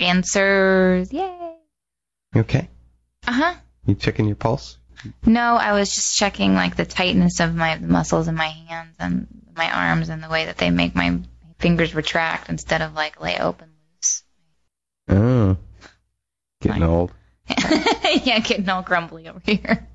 [0.00, 1.12] answers.
[1.12, 1.54] Yay.
[2.34, 2.68] okay,
[3.24, 3.54] Uh huh.
[3.86, 4.78] you checking your pulse?
[5.24, 8.96] No, I was just checking like the tightness of my the muscles in my hands
[8.98, 11.20] and my arms and the way that they make my
[11.60, 14.24] fingers retract instead of like lay open loose.
[15.08, 15.56] Oh,
[16.62, 17.12] getting old.
[17.48, 19.86] yeah, getting all grumbly over here.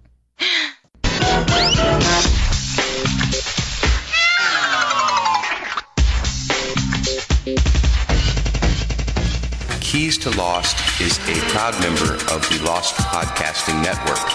[9.79, 14.25] Keys to Lost is a proud member of the Lost Podcasting Network.